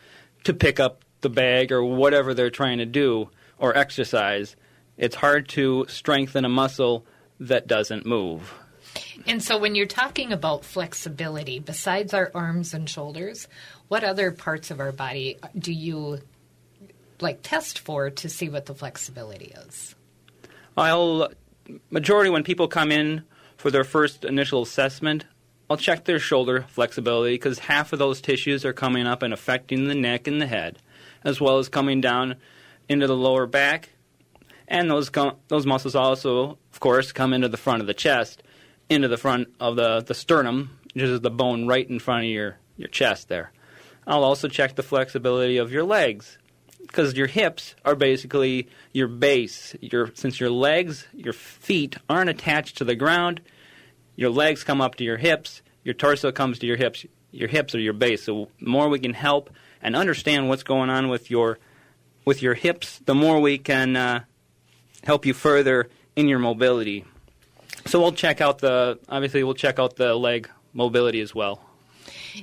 to 0.45 0.55
pick 0.55 0.79
up 0.79 1.05
the 1.21 1.29
bag 1.29 1.73
or 1.73 1.85
whatever 1.85 2.35
they're 2.35 2.51
trying 2.51 2.79
to 2.79 2.87
do 2.87 3.31
or 3.59 3.77
exercise. 3.77 4.57
It's 4.97 5.17
hard 5.17 5.49
to 5.51 5.87
strengthen 5.89 6.45
a 6.45 6.49
muscle 6.49 7.05
that 7.41 7.67
doesn't 7.67 8.07
move. 8.07 8.55
And 9.27 9.43
so, 9.43 9.59
when 9.59 9.75
you're 9.75 9.87
talking 9.87 10.33
about 10.33 10.65
flexibility, 10.65 11.59
besides 11.59 12.15
our 12.15 12.31
arms 12.35 12.75
and 12.75 12.89
shoulders, 12.89 13.49
what 13.89 14.05
other 14.05 14.31
parts 14.31 14.71
of 14.71 14.79
our 14.79 14.93
body 14.93 15.39
do 15.59 15.73
you 15.73 16.21
like 17.21 17.41
test 17.43 17.81
for 17.81 18.11
to 18.11 18.29
see 18.29 18.49
what 18.49 18.67
the 18.67 18.75
flexibility 18.75 19.53
is? 19.67 19.95
I'll 20.77 21.31
majority 21.91 22.31
when 22.31 22.45
people 22.45 22.69
come 22.69 22.93
in 22.93 23.25
for 23.65 23.71
their 23.71 23.83
first 23.83 24.27
initial 24.27 24.61
assessment, 24.61 25.25
I'll 25.71 25.79
check 25.79 26.05
their 26.05 26.19
shoulder 26.19 26.67
flexibility 26.69 27.33
because 27.33 27.61
half 27.61 27.95
of 27.95 27.99
those 27.99 28.21
tissues 28.21 28.63
are 28.63 28.75
coming 28.75 29.07
up 29.07 29.23
and 29.23 29.33
affecting 29.33 29.89
the 29.89 29.95
neck 29.95 30.27
and 30.27 30.39
the 30.39 30.47
head, 30.47 30.77
as 31.25 31.41
well 31.41 31.57
as 31.57 31.71
coming 31.71 32.03
down 32.03 32.37
into 32.91 33.07
the 33.07 33.17
lower 33.17 33.47
back. 33.47 33.89
And 34.69 34.91
those 34.91 35.09
com- 35.09 35.37
those 35.49 35.65
muscles 35.65 35.95
also, 35.95 36.59
of 36.75 36.81
course, 36.81 37.11
come 37.11 37.33
into 37.33 37.49
the 37.49 37.57
front 37.57 37.81
of 37.81 37.87
the 37.87 37.95
chest, 37.95 38.43
into 38.91 39.09
the 39.09 39.17
front 39.17 39.49
of 39.59 39.77
the, 39.77 40.03
the 40.03 40.13
sternum, 40.13 40.79
which 40.93 41.05
is 41.05 41.23
the 41.23 41.31
bone 41.31 41.67
right 41.67 41.89
in 41.89 41.99
front 41.99 42.25
of 42.25 42.31
your, 42.31 42.59
your 42.77 42.89
chest 42.89 43.29
there. 43.29 43.51
I'll 44.07 44.25
also 44.25 44.47
check 44.47 44.75
the 44.75 44.83
flexibility 44.83 45.57
of 45.57 45.73
your 45.73 45.85
legs 45.85 46.37
because 46.83 47.15
your 47.17 47.29
hips 47.29 47.75
are 47.83 47.95
basically 47.95 48.69
your 48.93 49.09
base. 49.09 49.75
Your, 49.81 50.11
since 50.13 50.39
your 50.39 50.51
legs, 50.51 51.07
your 51.15 51.33
feet 51.33 51.97
aren't 52.11 52.29
attached 52.29 52.77
to 52.77 52.85
the 52.85 52.95
ground, 52.95 53.41
your 54.17 54.31
legs 54.31 54.65
come 54.65 54.81
up 54.81 54.95
to 54.97 55.05
your 55.05 55.17
hips, 55.17 55.63
your 55.85 55.95
torso 55.95 56.33
comes 56.33 56.59
to 56.61 56.67
your 56.67 56.77
hips. 56.77 57.05
Your 57.31 57.49
hips 57.49 57.75
are 57.75 57.81
your 57.81 57.93
base. 57.93 58.25
So 58.25 58.49
the 58.61 58.69
more 58.69 58.89
we 58.89 58.99
can 58.99 59.13
help 59.13 59.51
and 59.83 59.95
understand 59.97 60.49
what's 60.49 60.63
going 60.63 60.89
on 60.89 61.09
with 61.09 61.31
your 61.31 61.59
with 62.25 62.43
your 62.43 62.55
hips, 62.55 63.01
the 63.05 63.15
more 63.15 63.41
we 63.41 63.59
can 63.59 63.97
uh, 63.97 64.25
help 65.03 65.27
you 65.27 65.35
further 65.35 65.91
in 66.17 66.29
your 66.29 66.39
mobility. 66.39 67.05
So 67.87 68.01
we'll 68.01 68.13
check 68.13 68.41
out 68.41 68.59
the 68.61 68.99
obviously 69.09 69.45
we'll 69.45 69.55
check 69.55 69.79
out 69.79 69.97
the 69.97 70.15
leg 70.15 70.49
mobility 70.73 71.21
as 71.21 71.35
well. 71.35 71.61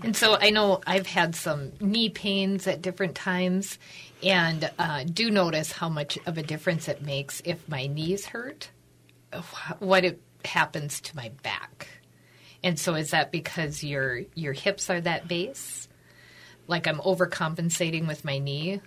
And 0.04 0.16
so 0.16 0.38
I 0.40 0.50
know 0.51 0.82
I've 0.86 1.08
had 1.08 1.36
some 1.36 1.72
knee 1.80 2.10
pains 2.10 2.68
at 2.68 2.82
different 2.82 3.16
times, 3.16 3.78
and 4.24 4.70
uh, 4.78 5.04
do 5.04 5.30
notice 5.30 5.72
how 5.72 5.90
much 5.90 6.18
of 6.25 6.38
a 6.38 6.44
difference 6.44 6.88
it 6.88 7.01
makes 7.01 7.42
if 7.46 7.68
my 7.68 7.88
knees 7.88 8.28
hurt, 8.28 8.70
what 9.80 10.06
it 10.06 10.22
happens 10.45 11.01
to 11.01 11.15
my 11.15 11.29
back. 11.43 11.88
And 12.63 12.79
so 12.79 12.95
is 12.95 13.12
that 13.12 13.31
because 13.31 13.83
your 13.83 14.21
your 14.36 14.53
hips 14.53 14.89
are 14.89 15.01
that 15.01 15.27
base? 15.27 15.88
Like 16.67 16.88
I'm 16.88 17.00
overcompensating 17.00 18.07
with 18.07 18.24
my 18.24 18.38
knee? 18.38 18.81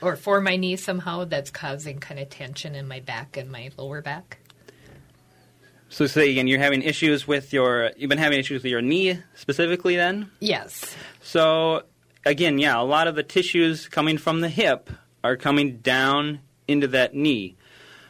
Or 0.00 0.16
for 0.16 0.40
my 0.40 0.56
knee 0.56 0.76
somehow 0.76 1.24
that's 1.24 1.50
causing 1.50 1.98
kind 1.98 2.18
of 2.18 2.28
tension 2.28 2.74
in 2.74 2.88
my 2.88 3.00
back 3.00 3.36
and 3.36 3.50
my 3.50 3.70
lower 3.76 4.00
back? 4.00 4.38
So 5.88 6.06
say 6.06 6.30
again, 6.30 6.46
you're 6.46 6.58
having 6.58 6.82
issues 6.82 7.28
with 7.28 7.52
your 7.52 7.92
you've 7.96 8.08
been 8.08 8.18
having 8.18 8.38
issues 8.38 8.62
with 8.62 8.70
your 8.70 8.82
knee 8.82 9.18
specifically 9.34 9.96
then? 9.96 10.30
Yes. 10.40 10.96
So 11.20 11.82
again, 12.24 12.58
yeah, 12.58 12.80
a 12.80 12.82
lot 12.82 13.08
of 13.08 13.14
the 13.14 13.22
tissues 13.22 13.88
coming 13.88 14.18
from 14.18 14.40
the 14.40 14.48
hip 14.48 14.88
are 15.24 15.36
coming 15.36 15.78
down 15.78 16.40
into 16.66 16.88
that 16.88 17.14
knee. 17.14 17.56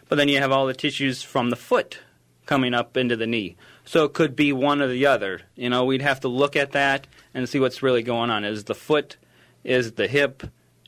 But 0.08 0.16
then 0.16 0.28
you 0.28 0.38
have 0.38 0.52
all 0.52 0.66
the 0.66 0.74
tissues 0.74 1.22
from 1.22 1.50
the 1.50 1.56
foot 1.56 1.98
coming 2.46 2.75
up 2.75 2.96
into 2.96 3.16
the 3.16 3.26
knee. 3.26 3.56
So 3.84 4.04
it 4.04 4.12
could 4.12 4.37
be 4.37 4.52
one 4.52 4.80
or 4.80 4.88
the 4.88 5.06
other. 5.06 5.42
You 5.56 5.70
know, 5.70 5.84
we'd 5.84 6.02
have 6.02 6.20
to 6.20 6.28
look 6.28 6.56
at 6.56 6.72
that 6.72 7.06
and 7.34 7.49
see 7.49 7.61
what's 7.61 7.82
really 7.82 8.02
going 8.02 8.30
on. 8.30 8.44
Is 8.44 8.64
the 8.64 8.75
foot, 8.75 9.16
is 9.64 9.92
the 9.92 10.08
hip, 10.08 10.42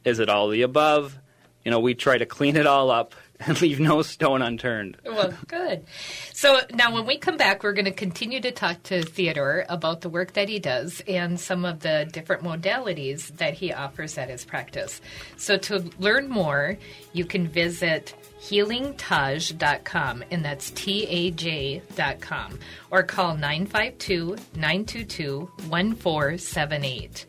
is 0.04 0.18
it 0.18 0.28
all 0.28 0.48
the 0.48 0.62
above? 0.62 1.18
You 1.64 1.70
know, 1.70 1.80
we 1.80 1.94
try 1.94 2.18
to 2.18 2.26
clean 2.26 2.56
it 2.56 2.66
all 2.66 2.90
up 2.90 3.14
and 3.40 3.60
leave 3.60 3.80
no 3.80 4.02
stone 4.02 4.42
unturned. 4.42 4.96
Well, 5.04 5.34
good. 5.48 5.86
So 6.32 6.60
now, 6.72 6.92
when 6.92 7.06
we 7.06 7.18
come 7.18 7.36
back, 7.36 7.62
we're 7.62 7.72
going 7.72 7.84
to 7.86 7.90
continue 7.90 8.40
to 8.40 8.52
talk 8.52 8.82
to 8.84 9.02
Theodore 9.02 9.64
about 9.68 10.02
the 10.02 10.08
work 10.08 10.34
that 10.34 10.48
he 10.48 10.58
does 10.58 11.02
and 11.08 11.40
some 11.40 11.64
of 11.64 11.80
the 11.80 12.08
different 12.12 12.42
modalities 12.42 13.36
that 13.38 13.54
he 13.54 13.72
offers 13.72 14.18
at 14.18 14.28
his 14.28 14.44
practice. 14.44 15.00
So, 15.36 15.56
to 15.56 15.90
learn 15.98 16.28
more, 16.28 16.78
you 17.12 17.24
can 17.24 17.48
visit 17.48 18.14
healingtaj.com, 18.44 20.24
and 20.30 20.44
that's 20.44 20.70
T 20.70 21.06
A 21.06 21.30
J.com, 21.30 22.58
or 22.90 23.02
call 23.02 23.34
952 23.34 24.36
922 24.54 25.50
1478. 25.68 27.26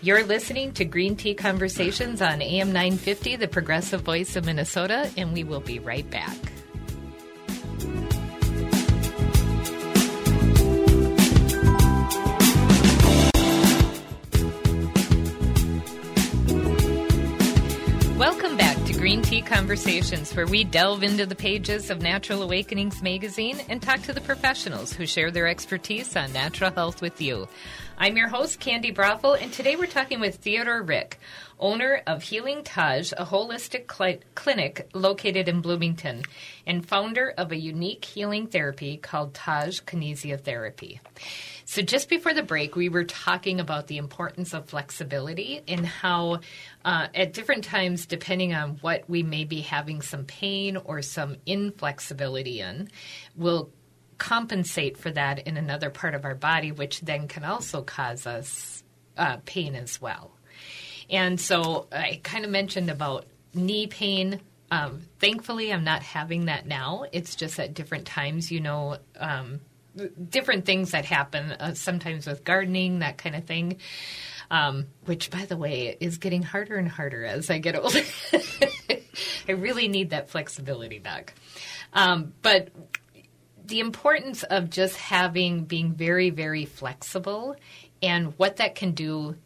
You're 0.00 0.24
listening 0.24 0.72
to 0.72 0.84
Green 0.84 1.16
Tea 1.16 1.34
Conversations 1.34 2.22
on 2.22 2.40
AM 2.40 2.68
950, 2.68 3.36
the 3.36 3.48
progressive 3.48 4.00
voice 4.00 4.36
of 4.36 4.46
Minnesota, 4.46 5.10
and 5.16 5.32
we 5.32 5.44
will 5.44 5.60
be 5.60 5.78
right 5.78 6.08
back. 6.10 6.36
Welcome 18.16 18.56
back 18.56 18.85
Green 19.06 19.22
Tea 19.22 19.40
Conversations, 19.40 20.34
where 20.34 20.48
we 20.48 20.64
delve 20.64 21.04
into 21.04 21.26
the 21.26 21.36
pages 21.36 21.90
of 21.90 22.02
Natural 22.02 22.42
Awakenings 22.42 23.02
magazine 23.02 23.56
and 23.68 23.80
talk 23.80 24.02
to 24.02 24.12
the 24.12 24.20
professionals 24.20 24.92
who 24.92 25.06
share 25.06 25.30
their 25.30 25.46
expertise 25.46 26.16
on 26.16 26.32
natural 26.32 26.72
health 26.72 27.00
with 27.00 27.22
you. 27.22 27.46
I'm 27.98 28.16
your 28.16 28.26
host, 28.26 28.58
Candy 28.58 28.90
Brothel, 28.90 29.34
and 29.34 29.52
today 29.52 29.76
we're 29.76 29.86
talking 29.86 30.18
with 30.18 30.34
Theodore 30.34 30.82
Rick, 30.82 31.20
owner 31.58 32.02
of 32.06 32.22
Healing 32.22 32.62
Taj, 32.62 33.12
a 33.12 33.24
holistic 33.24 33.90
cl- 33.92 34.20
clinic 34.34 34.88
located 34.94 35.48
in 35.48 35.60
Bloomington, 35.60 36.22
and 36.66 36.86
founder 36.86 37.32
of 37.36 37.52
a 37.52 37.56
unique 37.56 38.04
healing 38.04 38.46
therapy 38.46 38.96
called 38.96 39.34
Taj 39.34 39.80
Kinesiotherapy. 39.80 41.00
So, 41.64 41.82
just 41.82 42.08
before 42.08 42.32
the 42.32 42.42
break, 42.42 42.76
we 42.76 42.88
were 42.88 43.04
talking 43.04 43.58
about 43.58 43.88
the 43.88 43.96
importance 43.98 44.54
of 44.54 44.68
flexibility 44.68 45.62
and 45.66 45.84
how, 45.84 46.40
uh, 46.84 47.08
at 47.14 47.32
different 47.32 47.64
times, 47.64 48.06
depending 48.06 48.54
on 48.54 48.78
what 48.82 49.08
we 49.08 49.22
may 49.22 49.44
be 49.44 49.62
having 49.62 50.02
some 50.02 50.24
pain 50.24 50.76
or 50.76 51.02
some 51.02 51.36
inflexibility 51.44 52.60
in, 52.60 52.88
will 53.34 53.70
compensate 54.18 54.96
for 54.96 55.10
that 55.10 55.40
in 55.40 55.56
another 55.56 55.90
part 55.90 56.14
of 56.14 56.24
our 56.24 56.34
body, 56.34 56.72
which 56.72 57.00
then 57.00 57.28
can 57.28 57.44
also 57.44 57.82
cause 57.82 58.26
us 58.26 58.82
uh, 59.16 59.38
pain 59.44 59.74
as 59.74 60.00
well. 60.00 60.35
And 61.10 61.40
so, 61.40 61.86
I 61.92 62.20
kind 62.22 62.44
of 62.44 62.50
mentioned 62.50 62.90
about 62.90 63.26
knee 63.54 63.86
pain. 63.86 64.40
Um, 64.70 65.02
thankfully, 65.20 65.72
I'm 65.72 65.84
not 65.84 66.02
having 66.02 66.46
that 66.46 66.66
now. 66.66 67.04
It's 67.12 67.36
just 67.36 67.58
at 67.60 67.74
different 67.74 68.06
times, 68.06 68.50
you 68.50 68.60
know. 68.60 68.98
Um, 69.18 69.60
different 70.28 70.66
things 70.66 70.90
that 70.90 71.04
happen 71.04 71.52
uh, 71.52 71.74
sometimes 71.74 72.26
with 72.26 72.44
gardening, 72.44 72.98
that 72.98 73.18
kind 73.18 73.34
of 73.34 73.44
thing. 73.44 73.78
Um, 74.50 74.86
which, 75.06 75.30
by 75.30 75.44
the 75.46 75.56
way, 75.56 75.96
is 75.98 76.18
getting 76.18 76.42
harder 76.42 76.76
and 76.76 76.88
harder 76.88 77.24
as 77.24 77.50
I 77.50 77.58
get 77.58 77.76
older. 77.82 78.02
I 79.48 79.52
really 79.52 79.88
need 79.88 80.10
that 80.10 80.30
flexibility 80.30 81.00
back. 81.00 81.34
Um, 81.92 82.32
but 82.42 82.68
the 83.64 83.80
importance 83.80 84.44
of 84.44 84.70
just 84.70 84.96
having 84.96 85.64
being 85.64 85.94
very, 85.94 86.30
very 86.30 86.64
flexible 86.64 87.56
and 88.02 88.34
what 88.38 88.56
that 88.56 88.76
can 88.76 88.92
do 88.92 89.36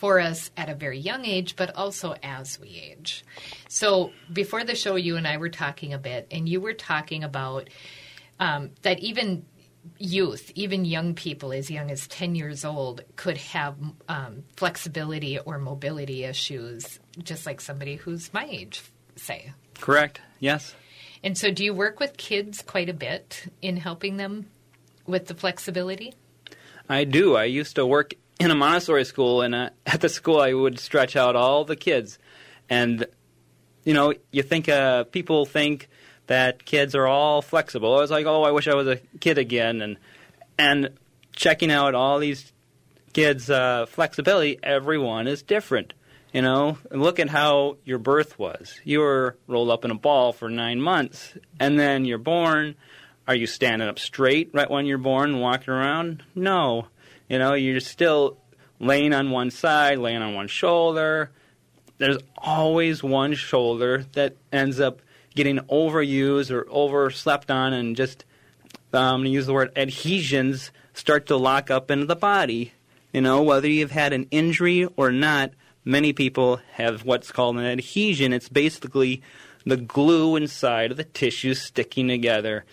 for 0.00 0.18
us 0.18 0.50
at 0.56 0.70
a 0.70 0.74
very 0.74 0.98
young 0.98 1.26
age, 1.26 1.56
but 1.56 1.76
also 1.76 2.16
as 2.22 2.58
we 2.58 2.68
age. 2.68 3.22
So, 3.68 4.12
before 4.32 4.64
the 4.64 4.74
show, 4.74 4.96
you 4.96 5.18
and 5.18 5.28
I 5.28 5.36
were 5.36 5.50
talking 5.50 5.92
a 5.92 5.98
bit, 5.98 6.26
and 6.30 6.48
you 6.48 6.58
were 6.58 6.72
talking 6.72 7.22
about 7.22 7.68
um, 8.38 8.70
that 8.80 8.98
even 9.00 9.44
youth, 9.98 10.50
even 10.54 10.86
young 10.86 11.14
people 11.14 11.52
as 11.52 11.70
young 11.70 11.90
as 11.90 12.06
10 12.06 12.34
years 12.34 12.64
old, 12.64 13.02
could 13.16 13.36
have 13.36 13.76
um, 14.08 14.44
flexibility 14.56 15.38
or 15.38 15.58
mobility 15.58 16.24
issues, 16.24 16.98
just 17.22 17.44
like 17.44 17.60
somebody 17.60 17.96
who's 17.96 18.32
my 18.32 18.46
age, 18.50 18.82
say. 19.16 19.52
Correct, 19.80 20.22
yes. 20.38 20.74
And 21.22 21.36
so, 21.36 21.50
do 21.50 21.62
you 21.62 21.74
work 21.74 22.00
with 22.00 22.16
kids 22.16 22.62
quite 22.62 22.88
a 22.88 22.94
bit 22.94 23.52
in 23.60 23.76
helping 23.76 24.16
them 24.16 24.46
with 25.06 25.26
the 25.26 25.34
flexibility? 25.34 26.14
I 26.88 27.04
do. 27.04 27.36
I 27.36 27.44
used 27.44 27.76
to 27.76 27.84
work 27.84 28.14
in 28.40 28.50
a 28.50 28.54
Montessori 28.54 29.04
school, 29.04 29.42
and 29.42 29.54
uh, 29.54 29.70
at 29.86 30.00
the 30.00 30.08
school, 30.08 30.40
I 30.40 30.52
would 30.52 30.80
stretch 30.80 31.14
out 31.14 31.36
all 31.36 31.64
the 31.64 31.76
kids. 31.76 32.18
And, 32.68 33.06
you 33.84 33.94
know, 33.94 34.14
you 34.32 34.42
think 34.42 34.68
uh, 34.68 35.04
people 35.04 35.44
think 35.46 35.88
that 36.26 36.64
kids 36.64 36.94
are 36.94 37.06
all 37.06 37.42
flexible. 37.42 37.94
I 37.94 38.00
was 38.00 38.10
like, 38.10 38.26
oh, 38.26 38.42
I 38.42 38.50
wish 38.50 38.66
I 38.66 38.74
was 38.74 38.88
a 38.88 38.96
kid 39.20 39.38
again, 39.38 39.82
and 39.82 39.96
and 40.58 40.90
checking 41.34 41.70
out 41.70 41.94
all 41.94 42.18
these 42.18 42.52
kids' 43.12 43.50
uh, 43.50 43.86
flexibility. 43.86 44.58
Everyone 44.62 45.26
is 45.26 45.42
different, 45.42 45.92
you 46.32 46.42
know. 46.42 46.78
Look 46.90 47.18
at 47.18 47.30
how 47.30 47.78
your 47.84 47.98
birth 47.98 48.38
was. 48.38 48.78
You 48.84 49.00
were 49.00 49.36
rolled 49.48 49.70
up 49.70 49.84
in 49.84 49.90
a 49.90 49.96
ball 49.96 50.32
for 50.32 50.48
nine 50.48 50.80
months, 50.80 51.36
and 51.58 51.78
then 51.78 52.04
you're 52.04 52.18
born. 52.18 52.76
Are 53.26 53.34
you 53.34 53.46
standing 53.46 53.88
up 53.88 53.98
straight 53.98 54.50
right 54.52 54.70
when 54.70 54.86
you're 54.86 54.98
born, 54.98 55.30
and 55.30 55.40
walking 55.40 55.72
around? 55.72 56.22
No, 56.34 56.86
you 57.30 57.38
know, 57.38 57.54
you're 57.54 57.80
still 57.80 58.36
laying 58.80 59.14
on 59.14 59.30
one 59.30 59.52
side, 59.52 59.98
laying 59.98 60.20
on 60.20 60.34
one 60.34 60.48
shoulder. 60.48 61.30
There's 61.98 62.18
always 62.36 63.04
one 63.04 63.34
shoulder 63.34 64.04
that 64.14 64.36
ends 64.52 64.80
up 64.80 65.00
getting 65.36 65.58
overused 65.58 66.50
or 66.50 66.66
overslept 66.68 67.50
on, 67.50 67.72
and 67.72 67.94
just 67.94 68.24
um, 68.92 69.00
I'm 69.00 69.20
going 69.20 69.24
to 69.26 69.30
use 69.30 69.46
the 69.46 69.52
word 69.52 69.70
adhesions 69.76 70.72
start 70.92 71.26
to 71.26 71.36
lock 71.36 71.70
up 71.70 71.88
into 71.90 72.06
the 72.06 72.16
body. 72.16 72.72
You 73.12 73.20
know, 73.20 73.42
whether 73.42 73.68
you've 73.68 73.92
had 73.92 74.12
an 74.12 74.26
injury 74.32 74.86
or 74.96 75.12
not, 75.12 75.52
many 75.84 76.12
people 76.12 76.60
have 76.72 77.04
what's 77.04 77.30
called 77.30 77.58
an 77.58 77.64
adhesion. 77.64 78.32
It's 78.32 78.48
basically 78.48 79.22
the 79.64 79.76
glue 79.76 80.34
inside 80.34 80.90
of 80.90 80.96
the 80.96 81.04
tissue 81.04 81.54
sticking 81.54 82.08
together, 82.08 82.64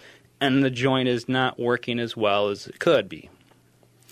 and 0.42 0.64
the 0.64 0.72
joint 0.72 1.10
is 1.10 1.30
not 1.30 1.60
working 1.60 2.00
as 2.00 2.18
well 2.18 2.50
as 2.50 2.66
it 2.66 2.80
could 2.80 3.08
be. 3.08 3.30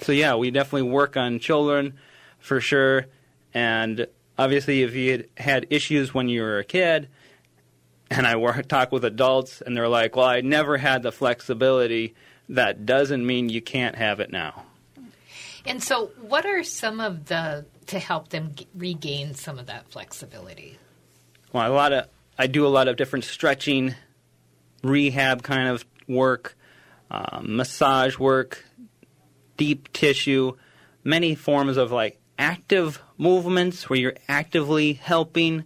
So, 0.02 0.12
yeah, 0.12 0.36
we 0.36 0.52
definitely 0.52 0.90
work 0.90 1.18
on 1.18 1.40
children 1.40 1.94
for 2.40 2.62
sure. 2.62 3.08
And 3.54 4.08
obviously, 4.38 4.84
if 4.84 4.94
you 4.94 5.12
had, 5.12 5.28
had 5.38 5.68
issues 5.70 6.14
when 6.14 6.30
you 6.30 6.42
were 6.42 6.60
a 6.60 6.64
kid, 6.64 7.10
and 8.10 8.28
I 8.28 8.36
work, 8.36 8.68
talk 8.68 8.92
with 8.92 9.06
adults, 9.06 9.62
and 9.62 9.76
they're 9.76 9.88
like, 9.88 10.16
"Well, 10.16 10.26
I 10.26 10.42
never 10.42 10.78
had 10.78 11.04
the 11.04 11.12
flexibility." 11.12 12.14
That 12.50 12.86
doesn't 12.86 13.26
mean 13.26 13.50
you 13.50 13.62
can't 13.62 13.96
have 13.96 14.20
it 14.20 14.32
now. 14.32 14.66
And 15.66 15.82
so, 15.82 16.12
what 16.22 16.46
are 16.46 16.64
some 16.64 17.00
of 17.00 17.26
the 17.26 17.66
to 17.88 18.00
help 18.00 18.30
them 18.30 18.52
g- 18.56 18.68
regain 18.76 19.34
some 19.34 19.58
of 19.58 19.66
that 19.68 19.90
flexibility? 19.90 20.78
Well, 21.52 21.72
a 21.72 21.74
lot 21.74 21.94
of 21.94 22.08
I 22.38 22.48
do 22.48 22.68
a 22.68 22.70
lot 22.70 22.88
of 22.88 22.98
different 22.98 23.26
stretching, 23.26 23.96
rehab 24.84 25.42
kind 25.42 25.70
of 25.70 25.86
work, 26.08 26.56
uh, 27.10 27.40
massage 27.42 28.20
work, 28.20 28.66
deep 29.58 29.92
tissue, 29.94 30.54
many 31.04 31.36
forms 31.36 31.78
of 31.78 31.92
like 31.92 32.20
active 32.38 33.02
movements 33.18 33.90
where 33.90 34.00
you're 34.00 34.16
actively 34.28 34.94
helping 34.94 35.66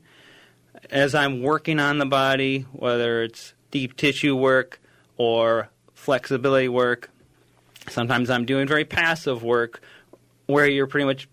as 0.91 1.15
I'm 1.15 1.41
working 1.41 1.79
on 1.79 1.98
the 1.98 2.05
body, 2.05 2.65
whether 2.72 3.24
it's 3.24 3.53
deep 3.72 3.96
tissue 3.96 4.36
work 4.36 4.79
or 5.17 5.69
flexibility 5.93 6.69
work. 6.69 7.10
Sometimes 7.89 8.29
I'm 8.29 8.46
doing 8.46 8.67
very 8.67 8.86
passive 8.86 9.43
work 9.43 9.81
where 10.46 10.67
you're 10.67 10.88
pretty 10.88 11.05
much 11.05 11.27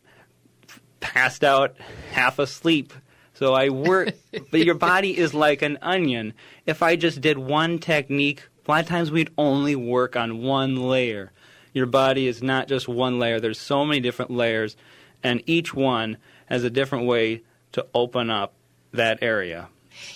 passed 1.00 1.44
out, 1.44 1.76
half 2.12 2.38
asleep. 2.38 2.92
So 3.34 3.54
I 3.54 3.68
work, 3.68 4.14
but 4.50 4.64
your 4.64 4.74
body 4.74 5.16
is 5.16 5.34
like 5.34 5.62
an 5.62 5.78
onion. 5.82 6.34
If 6.64 6.82
I 6.82 6.96
just 6.96 7.20
did 7.20 7.38
one 7.38 7.78
technique, 7.78 8.42
a 8.66 8.70
lot 8.70 8.82
of 8.82 8.88
times 8.88 9.10
we'd 9.10 9.30
only 9.38 9.76
work 9.76 10.16
on 10.16 10.42
one 10.42 10.76
layer. 10.76 11.32
Your 11.76 11.84
body 11.84 12.26
is 12.26 12.42
not 12.42 12.68
just 12.68 12.88
one 12.88 13.18
layer, 13.18 13.38
there's 13.38 13.60
so 13.60 13.84
many 13.84 14.00
different 14.00 14.30
layers, 14.30 14.78
and 15.22 15.42
each 15.44 15.74
one 15.74 16.16
has 16.46 16.64
a 16.64 16.70
different 16.70 17.04
way 17.04 17.42
to 17.72 17.86
open 17.92 18.30
up 18.30 18.54
that 18.92 19.18
area. 19.20 19.68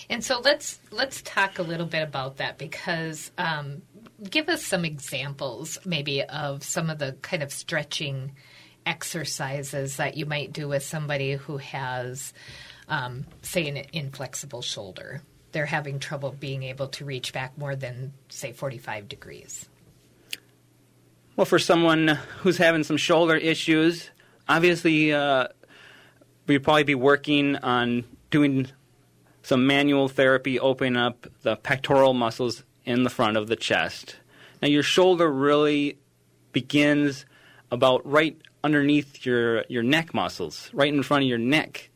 And 0.09 0.23
so 0.23 0.39
let's 0.39 0.79
let's 0.89 1.21
talk 1.21 1.59
a 1.59 1.61
little 1.61 1.85
bit 1.85 2.01
about 2.01 2.37
that 2.37 2.57
because 2.57 3.29
um, 3.37 3.83
give 4.27 4.49
us 4.49 4.65
some 4.65 4.85
examples 4.85 5.77
maybe 5.85 6.23
of 6.23 6.63
some 6.63 6.89
of 6.89 6.97
the 6.97 7.15
kind 7.21 7.43
of 7.43 7.51
stretching 7.51 8.31
exercises 8.87 9.97
that 9.97 10.17
you 10.17 10.25
might 10.25 10.53
do 10.53 10.67
with 10.67 10.81
somebody 10.81 11.33
who 11.33 11.57
has, 11.57 12.33
um, 12.89 13.27
say, 13.43 13.67
an 13.67 13.85
inflexible 13.93 14.63
shoulder. 14.63 15.21
They're 15.51 15.67
having 15.67 15.99
trouble 15.99 16.31
being 16.31 16.63
able 16.63 16.87
to 16.87 17.05
reach 17.05 17.33
back 17.33 17.55
more 17.55 17.75
than 17.75 18.13
say 18.29 18.51
45 18.51 19.07
degrees. 19.07 19.67
Well, 21.37 21.45
for 21.45 21.59
someone 21.59 22.19
who's 22.39 22.57
having 22.57 22.83
some 22.83 22.97
shoulder 22.97 23.35
issues, 23.35 24.09
obviously 24.49 25.13
uh, 25.13 25.47
we'd 26.45 26.63
probably 26.63 26.83
be 26.83 26.95
working 26.95 27.55
on 27.55 28.03
doing 28.29 28.67
some 29.41 29.65
manual 29.65 30.09
therapy, 30.09 30.59
opening 30.59 30.97
up 30.97 31.27
the 31.41 31.55
pectoral 31.55 32.13
muscles 32.13 32.63
in 32.85 33.03
the 33.03 33.09
front 33.09 33.37
of 33.37 33.47
the 33.47 33.55
chest. 33.55 34.17
Now, 34.61 34.67
your 34.67 34.83
shoulder 34.83 35.31
really 35.31 35.97
begins 36.51 37.25
about 37.71 38.05
right 38.05 38.37
underneath 38.63 39.25
your, 39.25 39.63
your 39.69 39.83
neck 39.83 40.13
muscles, 40.13 40.69
right 40.73 40.93
in 40.93 41.01
front 41.01 41.23
of 41.23 41.29
your 41.29 41.37
neck. 41.37 41.89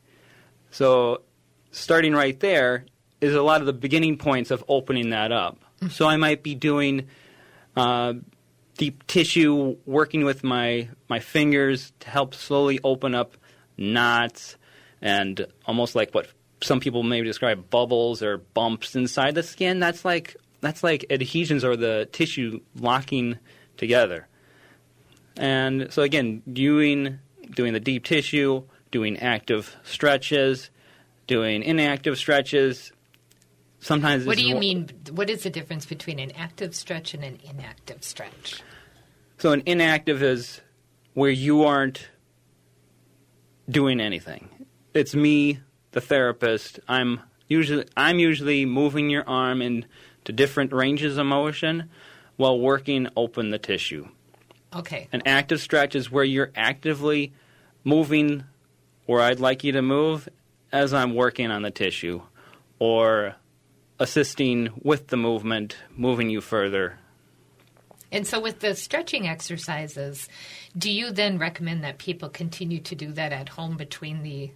So, 0.70 1.22
starting 1.70 2.14
right 2.14 2.38
there 2.40 2.86
is 3.20 3.34
a 3.34 3.42
lot 3.42 3.60
of 3.60 3.66
the 3.66 3.72
beginning 3.74 4.16
points 4.16 4.50
of 4.50 4.64
opening 4.66 5.10
that 5.10 5.30
up. 5.30 5.58
So, 5.90 6.08
I 6.08 6.16
might 6.16 6.42
be 6.42 6.54
doing 6.54 7.08
uh, 7.76 8.14
deep 8.76 9.06
tissue, 9.06 9.76
working 9.86 10.24
with 10.24 10.44
my, 10.44 10.88
my 11.08 11.20
fingers 11.20 11.92
to 12.00 12.10
help 12.10 12.34
slowly 12.34 12.78
open 12.84 13.14
up 13.14 13.36
knots 13.76 14.56
and 15.02 15.46
almost 15.66 15.94
like 15.94 16.14
what 16.14 16.28
some 16.62 16.80
people 16.80 17.02
may 17.02 17.22
describe 17.22 17.68
bubbles 17.70 18.22
or 18.22 18.38
bumps 18.38 18.96
inside 18.96 19.34
the 19.34 19.42
skin. 19.42 19.78
That's 19.78 20.04
like 20.04 20.36
that's 20.60 20.82
like 20.82 21.04
adhesions 21.10 21.64
or 21.64 21.76
the 21.76 22.08
tissue 22.10 22.60
locking 22.74 23.38
together. 23.76 24.26
And 25.36 25.92
so 25.92 26.02
again, 26.02 26.42
doing 26.50 27.18
doing 27.54 27.72
the 27.72 27.80
deep 27.80 28.04
tissue, 28.04 28.64
doing 28.90 29.18
active 29.18 29.76
stretches, 29.84 30.70
doing 31.26 31.62
inactive 31.62 32.18
stretches. 32.18 32.92
Sometimes 33.86 34.26
what 34.26 34.36
do 34.36 34.44
you 34.44 34.56
mean? 34.56 34.90
What 35.12 35.30
is 35.30 35.44
the 35.44 35.50
difference 35.50 35.86
between 35.86 36.18
an 36.18 36.32
active 36.32 36.74
stretch 36.74 37.14
and 37.14 37.22
an 37.22 37.38
inactive 37.48 38.02
stretch? 38.02 38.60
So 39.38 39.52
an 39.52 39.62
inactive 39.64 40.24
is 40.24 40.60
where 41.14 41.30
you 41.30 41.62
aren't 41.62 42.08
doing 43.70 44.00
anything. 44.00 44.48
It's 44.92 45.14
me 45.14 45.60
the 45.92 46.00
therapist, 46.00 46.80
I'm 46.88 47.20
usually 47.46 47.86
I'm 47.96 48.18
usually 48.18 48.66
moving 48.66 49.08
your 49.08 49.22
arm 49.28 49.62
into 49.62 50.32
different 50.34 50.72
ranges 50.72 51.16
of 51.16 51.26
motion 51.26 51.88
while 52.34 52.58
working 52.58 53.06
open 53.16 53.50
the 53.50 53.58
tissue. 53.60 54.08
Okay. 54.74 55.06
An 55.12 55.22
active 55.26 55.60
stretch 55.60 55.94
is 55.94 56.10
where 56.10 56.24
you're 56.24 56.50
actively 56.56 57.32
moving 57.84 58.42
where 59.04 59.22
I'd 59.22 59.38
like 59.38 59.62
you 59.62 59.70
to 59.70 59.82
move 59.82 60.28
as 60.72 60.92
I'm 60.92 61.14
working 61.14 61.52
on 61.52 61.62
the 61.62 61.70
tissue 61.70 62.22
or 62.80 63.36
assisting 63.98 64.70
with 64.82 65.08
the 65.08 65.16
movement, 65.16 65.76
moving 65.96 66.30
you 66.30 66.40
further. 66.40 66.98
And 68.12 68.26
so, 68.26 68.40
with 68.40 68.60
the 68.60 68.74
stretching 68.74 69.26
exercises, 69.26 70.28
do 70.76 70.90
you 70.90 71.10
then 71.10 71.38
recommend 71.38 71.82
that 71.84 71.98
people 71.98 72.28
continue 72.28 72.80
to 72.80 72.94
do 72.94 73.12
that 73.12 73.32
at 73.32 73.48
home 73.48 73.76
between 73.76 74.22
the 74.22 74.52